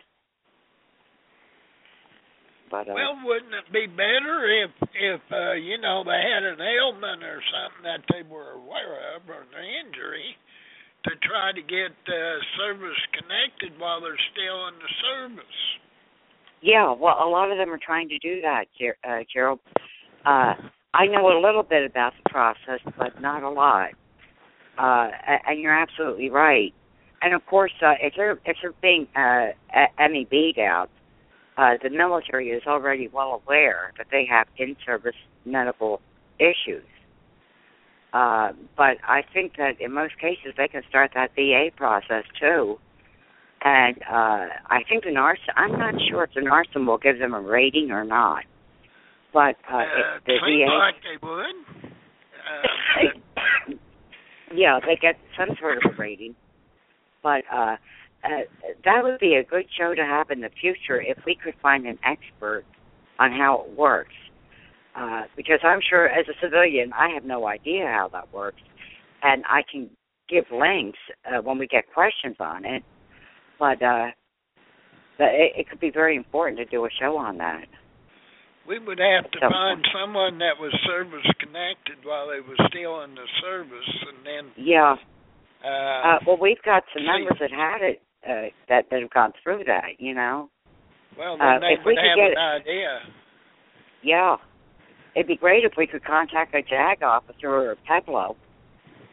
But 2.70 2.88
uh, 2.88 2.94
Well, 2.94 3.18
wouldn't 3.24 3.54
it 3.54 3.72
be 3.72 3.86
better 3.86 4.46
if 4.64 4.70
if 4.94 5.20
uh, 5.32 5.52
you 5.52 5.78
know 5.78 6.04
they 6.04 6.22
had 6.22 6.44
an 6.44 6.60
ailment 6.60 7.22
or 7.24 7.42
something 7.50 7.82
that 7.84 8.00
they 8.12 8.22
were 8.28 8.52
aware 8.52 9.16
of 9.16 9.28
or 9.28 9.42
an 9.42 9.64
injury 9.86 10.36
to 11.08 11.16
try 11.26 11.52
to 11.52 11.62
get 11.62 11.96
uh, 12.06 12.38
service 12.56 13.00
connected 13.16 13.78
while 13.80 14.00
they're 14.00 14.20
still 14.32 14.68
in 14.68 14.74
the 14.76 14.92
service? 15.02 15.58
yeah, 16.60 16.92
well, 16.92 17.16
a 17.22 17.28
lot 17.28 17.50
of 17.50 17.58
them 17.58 17.70
are 17.70 17.78
trying 17.78 18.08
to 18.08 18.18
do 18.18 18.40
that, 18.42 18.64
uh, 19.04 19.24
Gerald. 19.32 19.60
Uh, 20.24 20.54
I 20.94 21.06
know 21.06 21.28
a 21.28 21.40
little 21.40 21.62
bit 21.62 21.88
about 21.88 22.12
the 22.22 22.30
process, 22.30 22.80
but 22.96 23.20
not 23.20 23.42
a 23.42 23.50
lot. 23.50 23.90
Uh, 24.76 25.10
and 25.46 25.60
you're 25.60 25.76
absolutely 25.76 26.30
right. 26.30 26.72
And 27.20 27.34
of 27.34 27.44
course, 27.46 27.72
uh, 27.82 27.94
if 28.00 28.14
they're 28.16 28.38
if 28.44 28.56
they're 28.62 28.72
being 28.80 29.08
uh, 29.16 29.48
MEB'd 29.98 30.58
out, 30.58 30.88
uh, 31.56 31.74
the 31.82 31.90
military 31.90 32.50
is 32.50 32.62
already 32.66 33.08
well 33.08 33.42
aware 33.44 33.92
that 33.98 34.06
they 34.12 34.24
have 34.30 34.46
in-service 34.56 35.16
medical 35.44 36.00
issues. 36.38 36.84
Uh, 38.12 38.52
but 38.76 38.96
I 39.06 39.22
think 39.34 39.56
that 39.58 39.80
in 39.80 39.92
most 39.92 40.18
cases 40.18 40.54
they 40.56 40.68
can 40.68 40.82
start 40.88 41.12
that 41.14 41.34
VA 41.34 41.68
process 41.76 42.24
too. 42.40 42.78
And 43.62 43.96
uh, 44.08 44.46
I 44.70 44.82
think 44.88 45.04
the 45.04 45.10
NARS, 45.10 45.38
I'm 45.56 45.72
not 45.72 45.94
sure 46.08 46.24
if 46.24 46.30
the 46.34 46.40
NARSUM 46.40 46.86
will 46.86 46.98
give 46.98 47.18
them 47.18 47.34
a 47.34 47.40
rating 47.40 47.90
or 47.90 48.04
not. 48.04 48.44
But 49.32 49.56
uh, 49.70 49.76
Uh, 49.76 49.80
it, 49.80 50.24
the 50.26 50.38
VA, 50.40 50.72
like 50.78 50.94
they 51.02 51.26
would. 51.26 51.56
Uh, 52.48 53.74
yeah, 54.54 54.78
they 54.80 54.96
get 54.96 55.16
some 55.36 55.56
sort 55.60 55.78
of 55.78 55.92
a 55.92 55.96
rating. 56.00 56.34
But 57.22 57.42
uh, 57.52 57.76
uh, 58.24 58.28
that 58.84 59.02
would 59.02 59.18
be 59.18 59.34
a 59.34 59.44
good 59.44 59.66
show 59.76 59.94
to 59.94 60.02
have 60.02 60.30
in 60.30 60.40
the 60.40 60.50
future 60.60 61.00
if 61.00 61.18
we 61.26 61.34
could 61.34 61.54
find 61.60 61.86
an 61.86 61.98
expert 62.04 62.64
on 63.18 63.32
how 63.32 63.64
it 63.66 63.76
works. 63.76 64.14
Uh, 64.98 65.22
because 65.36 65.60
I'm 65.62 65.80
sure, 65.88 66.08
as 66.08 66.26
a 66.28 66.34
civilian, 66.42 66.92
I 66.92 67.08
have 67.14 67.24
no 67.24 67.46
idea 67.46 67.86
how 67.86 68.08
that 68.12 68.32
works, 68.34 68.60
and 69.22 69.44
I 69.48 69.62
can 69.70 69.90
give 70.28 70.44
links 70.50 70.98
uh, 71.24 71.40
when 71.42 71.58
we 71.58 71.66
get 71.66 71.84
questions 71.94 72.36
on 72.40 72.64
it. 72.64 72.82
But 73.58 73.80
uh, 73.82 74.08
but 75.18 75.28
it, 75.34 75.52
it 75.56 75.68
could 75.70 75.80
be 75.80 75.90
very 75.90 76.16
important 76.16 76.58
to 76.58 76.64
do 76.64 76.84
a 76.84 76.88
show 77.00 77.16
on 77.16 77.38
that. 77.38 77.66
we 78.68 78.78
would 78.78 78.98
have 78.98 79.30
to 79.30 79.38
So- 79.40 79.48
find 79.50 79.86
someone 79.98 80.38
that 80.38 80.58
was 80.60 80.72
service 80.86 81.24
connected 81.40 82.04
while 82.04 82.28
they 82.28 82.40
were 82.40 82.58
still 82.68 83.00
in 83.02 83.14
the 83.14 83.26
service, 83.40 83.88
and 84.08 84.26
then 84.26 84.52
Yeah. 84.56 84.96
uh, 85.64 85.68
Uh, 85.68 86.18
well, 86.26 86.36
we've 86.36 86.62
got 86.62 86.84
some 86.92 87.04
members 87.06 87.38
that 87.40 87.50
had 87.50 87.82
it 87.82 88.02
uh, 88.26 88.50
that 88.68 88.90
that 88.90 89.00
have 89.00 89.10
gone 89.10 89.32
through 89.42 89.64
that. 89.64 90.00
You 90.00 90.14
know. 90.14 90.50
well, 91.16 91.34
uh, 91.34 91.52
then 91.52 91.60
they 91.62 91.74
if 91.74 91.84
we 91.84 91.94
could 91.96 92.04
have 92.04 92.16
get 92.16 92.30
an 92.32 92.38
idea. 92.38 93.00
Yeah. 94.02 94.36
It'd 95.14 95.26
be 95.26 95.36
great 95.36 95.64
if 95.64 95.72
we 95.76 95.86
could 95.86 96.04
contact 96.04 96.54
a 96.54 96.62
JAG 96.62 97.02
officer 97.02 97.48
or 97.48 97.72
a 97.72 97.76
Peblo, 97.76 98.36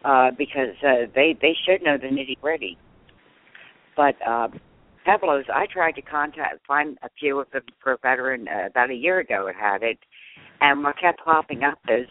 uh, 0.03 0.31
because 0.37 0.75
uh, 0.83 1.07
they 1.13 1.35
they 1.41 1.55
should 1.65 1.81
know 1.81 1.97
the 1.97 2.07
nitty 2.07 2.39
gritty. 2.41 2.77
But 3.95 4.15
uh, 4.25 4.49
Peblos, 5.07 5.49
I 5.53 5.65
tried 5.71 5.93
to 5.93 6.01
contact 6.01 6.65
find 6.67 6.97
a 7.01 7.09
few 7.19 7.39
of 7.39 7.49
them 7.51 7.63
for 7.81 7.93
a 7.93 7.97
veteran 7.97 8.47
uh, 8.47 8.67
about 8.67 8.89
a 8.91 8.95
year 8.95 9.19
ago. 9.19 9.47
It 9.47 9.55
had 9.55 9.83
it, 9.83 9.97
and 10.61 10.83
what 10.83 10.99
kept 10.99 11.23
popping 11.23 11.63
up 11.63 11.79
is 11.87 12.07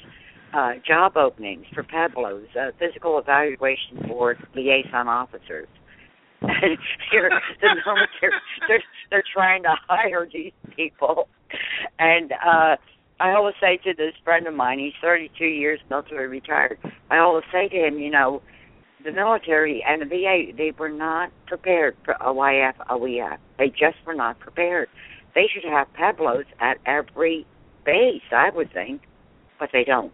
uh, 0.54 0.72
job 0.86 1.16
openings 1.16 1.66
for 1.74 1.82
Peblos, 1.82 2.46
uh, 2.56 2.70
physical 2.78 3.18
evaluation 3.18 4.08
board 4.08 4.38
liaison 4.54 5.08
officers. 5.08 5.68
And 6.40 6.50
they're, 7.12 7.30
the 7.60 7.68
military, 7.86 8.32
they're 8.68 8.82
they're 9.10 9.24
trying 9.32 9.62
to 9.64 9.74
hire 9.88 10.26
these 10.32 10.52
people, 10.76 11.28
and 11.98 12.32
uh 12.32 12.76
I 13.20 13.32
always 13.32 13.54
say 13.60 13.76
to 13.84 13.94
this 13.94 14.14
friend 14.24 14.46
of 14.46 14.54
mine, 14.54 14.78
he's 14.78 14.92
32 15.00 15.44
years 15.44 15.80
military 15.88 16.26
retired. 16.26 16.78
I 17.10 17.18
always 17.18 17.44
say 17.52 17.68
to 17.68 17.76
him, 17.76 17.98
you 17.98 18.10
know, 18.10 18.42
the 19.04 19.12
military 19.12 19.84
and 19.86 20.02
the 20.02 20.06
VA, 20.06 20.52
they 20.56 20.72
were 20.76 20.88
not 20.88 21.30
prepared 21.46 21.96
for 22.04 22.14
OIF, 22.20 22.74
OEF. 22.90 23.38
They 23.58 23.68
just 23.68 23.96
were 24.06 24.14
not 24.14 24.38
prepared. 24.40 24.88
They 25.34 25.46
should 25.52 25.64
have 25.70 25.86
Peblos 25.94 26.44
at 26.60 26.78
every 26.86 27.46
base, 27.84 28.22
I 28.32 28.50
would 28.50 28.72
think, 28.72 29.02
but 29.58 29.70
they 29.72 29.84
don't. 29.84 30.12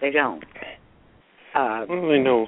They 0.00 0.10
don't. 0.10 0.44
Uh, 1.54 1.84
Well, 1.88 2.08
they 2.08 2.18
know 2.18 2.46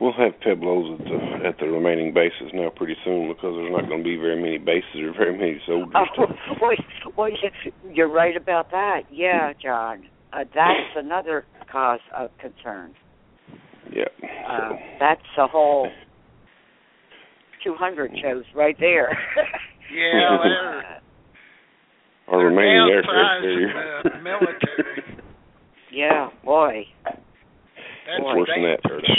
we'll 0.00 0.12
have 0.12 0.32
Peblos 0.44 0.98
at 0.98 1.04
the 1.04 1.48
at 1.48 1.58
the 1.58 1.66
remaining 1.66 2.12
bases 2.14 2.50
now 2.54 2.70
pretty 2.74 2.96
soon 3.04 3.28
because 3.28 3.54
there's 3.56 3.72
not 3.72 3.88
going 3.88 3.98
to 4.02 4.04
be 4.04 4.16
very 4.16 4.40
many 4.40 4.58
bases 4.58 4.96
or 5.02 5.12
very 5.12 5.36
many 5.36 5.60
soldiers. 5.66 5.92
Oh, 6.18 6.26
to, 6.26 6.34
well, 6.60 6.72
well, 7.16 7.28
you- 7.30 7.72
you're 7.92 8.08
right 8.12 8.36
about 8.36 8.70
that. 8.70 9.02
Yeah, 9.10 9.52
John. 9.62 10.04
Uh, 10.32 10.44
that's 10.54 10.94
another 10.96 11.44
cause 11.72 12.00
of 12.16 12.30
concern. 12.38 12.94
yeah. 13.92 14.04
Uh, 14.48 14.70
that's 15.00 15.22
a 15.38 15.46
whole 15.46 15.88
200 17.64 18.12
shows 18.22 18.44
right 18.54 18.76
there. 18.78 19.16
Yeah, 19.90 20.36
Uh, 20.36 20.82
our 22.30 22.44
remaining 22.44 22.90
aircraft 22.92 23.42
downsizing 23.42 23.72
carrier. 23.72 24.22
military. 24.22 25.04
yeah, 25.90 26.28
boy. 26.44 26.84
That's 27.06 28.20
Boy. 28.20 28.36
worse 28.36 28.50
than 28.54 28.64
that. 28.64 28.82
dangerous. 28.82 29.10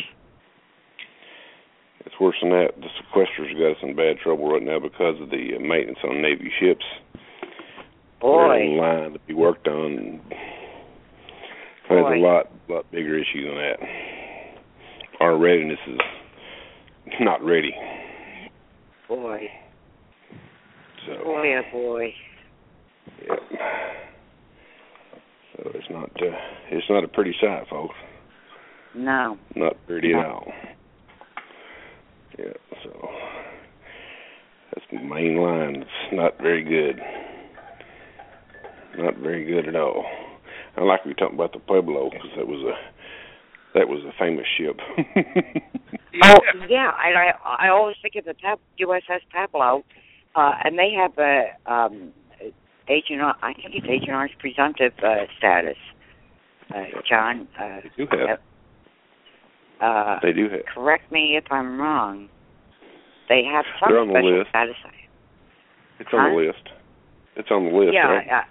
It's 2.10 2.20
worse 2.20 2.38
than 2.41 2.49
that. 2.49 2.70
The 2.76 2.88
sequesters 2.97 3.53
got 3.53 3.78
us 3.78 3.84
in 3.84 3.95
bad 3.95 4.18
trouble 4.18 4.51
right 4.51 4.64
now 4.64 4.80
because 4.80 5.22
of 5.22 5.30
the 5.30 5.60
maintenance 5.60 5.99
on 6.03 6.24
Navy 6.24 6.51
ships. 6.60 6.84
They're 8.20 8.64
in 8.64 8.78
line 8.78 9.14
to 9.14 9.20
be 9.28 9.36
worked 9.36 9.68
on. 9.68 10.20
There's 11.88 12.05
a 12.18 12.20
lot, 12.20 12.47
lot 12.68 12.89
bigger 12.91 13.16
issue 13.16 13.45
than 13.45 13.55
that. 13.57 13.78
Our 15.20 15.38
readiness 15.38 15.78
is 15.88 15.99
not 17.20 17.43
ready. 17.45 17.76
Boy. 19.07 19.41
So, 21.05 21.24
Boy, 21.24 21.57
oh 21.57 21.62
boy. 21.72 22.14
yeah. 23.22 23.36
So 25.57 25.72
it's 25.76 25.88
not, 25.91 26.10
uh, 26.10 26.36
it's 26.72 26.89
not 26.89 27.03
a 27.03 27.07
pretty 27.07 27.36
sight, 27.39 27.68
folks. 27.70 27.95
No. 28.95 29.38
Not 29.55 29.76
pretty 29.86 30.14
at 30.14 30.26
all. 30.26 30.51
Yeah, 32.40 32.54
so 32.84 33.10
that's 34.74 34.86
the 34.92 35.00
main 35.00 35.38
line. 35.38 35.82
It's 35.82 36.14
not 36.14 36.38
very 36.40 36.64
good. 36.64 37.02
Not 38.98 39.18
very 39.18 39.44
good 39.46 39.68
at 39.68 39.76
all. 39.76 40.06
I 40.78 40.84
like 40.84 41.04
we 41.06 41.14
talking 41.14 41.36
about 41.36 41.52
the 41.52 41.60
Pueblo 41.60 42.10
because 42.10 42.30
that 42.38 42.48
was 42.48 42.64
a 42.64 43.78
that 43.78 43.88
was 43.88 44.04
a 44.06 44.14
famous 44.18 44.46
ship. 44.58 44.80
Oh, 46.24 46.40
yeah, 46.68 46.92
and 47.06 47.16
I 47.16 47.34
I 47.46 47.70
always 47.70 47.96
think 48.02 48.16
of 48.16 48.26
the 48.26 48.34
Pab- 48.34 48.58
USS 48.82 49.22
Pueblo, 49.32 49.84
uh, 50.36 50.54
and 50.64 50.78
they 50.78 50.92
have 50.92 51.16
a 51.20 51.72
um, 51.72 52.12
Agent 52.90 53.22
R- 53.22 53.38
I 53.44 53.54
think 53.54 53.76
it's 53.76 53.86
Agent 53.88 54.10
R's 54.10 54.32
presumptive 54.40 54.94
uh, 55.04 55.28
status. 55.38 55.78
Uh, 56.76 56.86
John, 57.08 57.48
uh, 57.60 57.82
they 57.98 58.06
do 58.06 58.18
have. 58.28 58.40
Uh, 59.82 60.19
They 60.21 60.34
do 60.34 60.49
have. 60.49 60.61
correct 60.73 61.11
me 61.11 61.36
if 61.38 61.45
I'm 61.51 61.80
wrong. 61.80 62.30
They 63.27 63.43
have 63.43 63.65
some 63.80 63.89
They're 63.91 63.99
on 63.99 64.07
the 64.07 64.13
special 64.13 64.38
list. 64.39 64.49
status. 64.49 64.75
It's 65.99 66.09
on 66.13 66.32
the 66.32 66.38
list. 66.38 66.69
It's 67.36 67.51
on 67.51 67.65
the 67.65 67.71
list, 67.71 67.93
yeah, 67.93 68.07
right? 68.07 68.27
uh, 68.30 68.41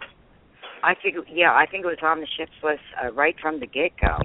I 0.82 0.94
think 0.94 1.16
yeah, 1.32 1.52
I 1.52 1.66
think 1.66 1.84
it 1.84 1.88
was 1.88 1.98
on 2.02 2.20
the 2.20 2.26
ship's 2.38 2.52
list 2.62 2.80
uh, 3.02 3.12
right 3.12 3.34
from 3.40 3.58
the 3.60 3.66
get 3.66 3.92
go. 4.00 4.20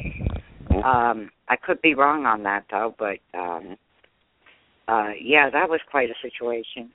Mhm. 0.69 0.83
Um, 0.83 1.31
I 1.49 1.55
could 1.55 1.81
be 1.81 1.95
wrong 1.95 2.25
on 2.25 2.43
that 2.43 2.65
though, 2.69 2.95
but 2.97 3.17
um, 3.33 3.77
uh, 4.87 5.11
yeah, 5.19 5.49
that 5.49 5.69
was 5.69 5.81
quite 5.89 6.09
a 6.09 6.15
situation. 6.21 6.91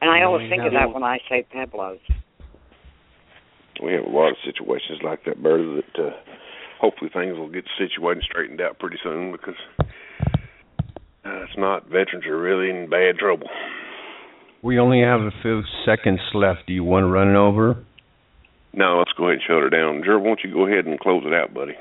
And 0.00 0.10
I 0.10 0.22
always 0.22 0.48
think 0.50 0.62
of 0.62 0.72
that 0.72 0.92
when 0.92 1.02
I 1.02 1.18
say 1.28 1.46
Peblos. 1.54 1.98
We 3.82 3.92
have 3.94 4.04
a 4.04 4.08
lot 4.08 4.30
of 4.30 4.36
situations 4.44 5.00
like 5.02 5.24
that, 5.24 5.42
Berta, 5.42 5.80
that 5.80 6.04
uh, 6.04 6.10
hopefully 6.84 7.10
things 7.14 7.38
will 7.38 7.48
get 7.48 7.64
situated 7.78 8.18
and 8.18 8.24
straightened 8.28 8.60
out 8.60 8.78
pretty 8.78 8.98
soon 9.02 9.32
because 9.32 9.54
uh, 9.80 11.42
it's 11.42 11.56
not 11.56 11.84
veterans 11.86 12.26
are 12.26 12.36
really 12.38 12.68
in 12.68 12.90
bad 12.90 13.16
trouble. 13.16 13.48
We 14.62 14.78
only 14.78 15.00
have 15.00 15.20
a 15.20 15.30
few 15.40 15.62
seconds 15.86 16.20
left. 16.34 16.66
Do 16.66 16.74
you 16.74 16.84
want 16.84 17.04
to 17.04 17.08
run 17.08 17.28
it 17.30 17.36
over? 17.36 17.82
No, 18.74 18.98
let's 18.98 19.12
go 19.16 19.28
ahead 19.28 19.40
and 19.40 19.42
shut 19.46 19.62
her 19.62 19.70
down. 19.70 20.02
Gerald, 20.04 20.22
why 20.24 20.28
don't 20.30 20.40
you 20.44 20.52
go 20.52 20.66
ahead 20.66 20.84
and 20.84 21.00
close 21.00 21.22
it 21.24 21.32
out, 21.32 21.54
buddy? 21.54 21.72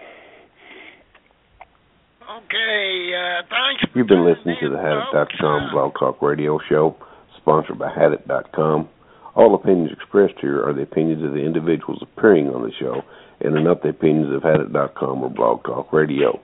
Okay, 2.24 3.12
uh, 3.12 3.44
thanks. 3.50 3.84
You've 3.94 4.08
been 4.08 4.26
listening 4.26 4.56
to 4.62 4.68
in, 4.68 4.72
the 4.72 4.78
folks. 5.12 5.34
Hadit.com 5.36 5.64
Uh, 5.68 5.72
Blog 5.72 5.94
Talk 6.00 6.22
Radio 6.22 6.60
Show, 6.70 6.96
sponsored 7.38 7.78
by 7.78 7.90
Hadit.com. 7.92 8.88
All 9.36 9.56
opinions 9.56 9.92
expressed 9.92 10.36
here 10.40 10.64
are 10.66 10.74
the 10.74 10.84
opinions 10.84 11.24
of 11.24 11.32
the 11.34 11.44
individuals 11.44 12.00
appearing 12.02 12.48
on 12.50 12.62
the 12.62 12.72
show 12.80 13.02
and 13.44 13.64
not 13.64 13.84
the 13.84 13.90
opinions 13.90 14.34
of 14.34 14.42
Hadit.com 14.42 15.24
or 15.24 15.30
Blog 15.30 15.64
Talk 15.64 15.92
Radio. 15.94 16.40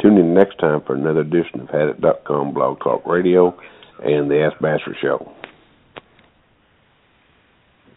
Tune 0.00 0.18
in 0.18 0.34
next 0.34 0.58
time 0.58 0.82
for 0.86 0.94
another 0.94 1.20
edition 1.20 1.60
of 1.60 1.68
Hadit.com 1.68 2.52
Blog 2.52 2.78
Talk 2.80 3.06
Radio 3.06 3.56
and 4.02 4.30
the 4.30 4.42
Ask 4.42 4.60
Basher 4.60 4.96
Show. 5.00 5.32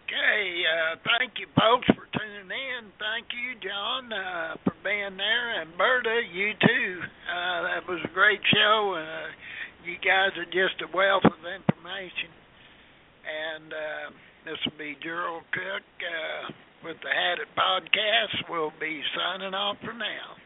Okay, 0.07 0.63
uh, 0.63 0.95
thank 1.19 1.33
you, 1.39 1.47
folks, 1.55 1.87
for 1.87 2.07
tuning 2.17 2.47
in. 2.47 2.91
Thank 2.97 3.27
you, 3.35 3.59
John, 3.59 4.13
uh, 4.13 4.55
for 4.63 4.73
being 4.83 5.17
there, 5.17 5.61
and 5.61 5.75
Berta, 5.77 6.21
you 6.31 6.53
too. 6.53 7.01
Uh, 7.27 7.61
that 7.63 7.87
was 7.87 7.99
a 8.05 8.13
great 8.13 8.39
show. 8.53 8.95
Uh, 8.95 9.27
you 9.83 9.95
guys 9.99 10.31
are 10.37 10.45
just 10.45 10.79
a 10.83 10.95
wealth 10.95 11.25
of 11.25 11.39
information. 11.43 12.31
And 13.27 13.73
uh, 13.73 14.07
this 14.47 14.57
will 14.63 14.79
be 14.79 14.95
Gerald 15.03 15.43
Cook 15.51 15.83
uh, 15.99 16.51
with 16.85 16.95
the 17.03 17.11
Hadit 17.11 17.51
podcast. 17.51 18.49
We'll 18.49 18.71
be 18.79 19.01
signing 19.11 19.53
off 19.53 19.75
for 19.83 19.91
now. 19.91 20.39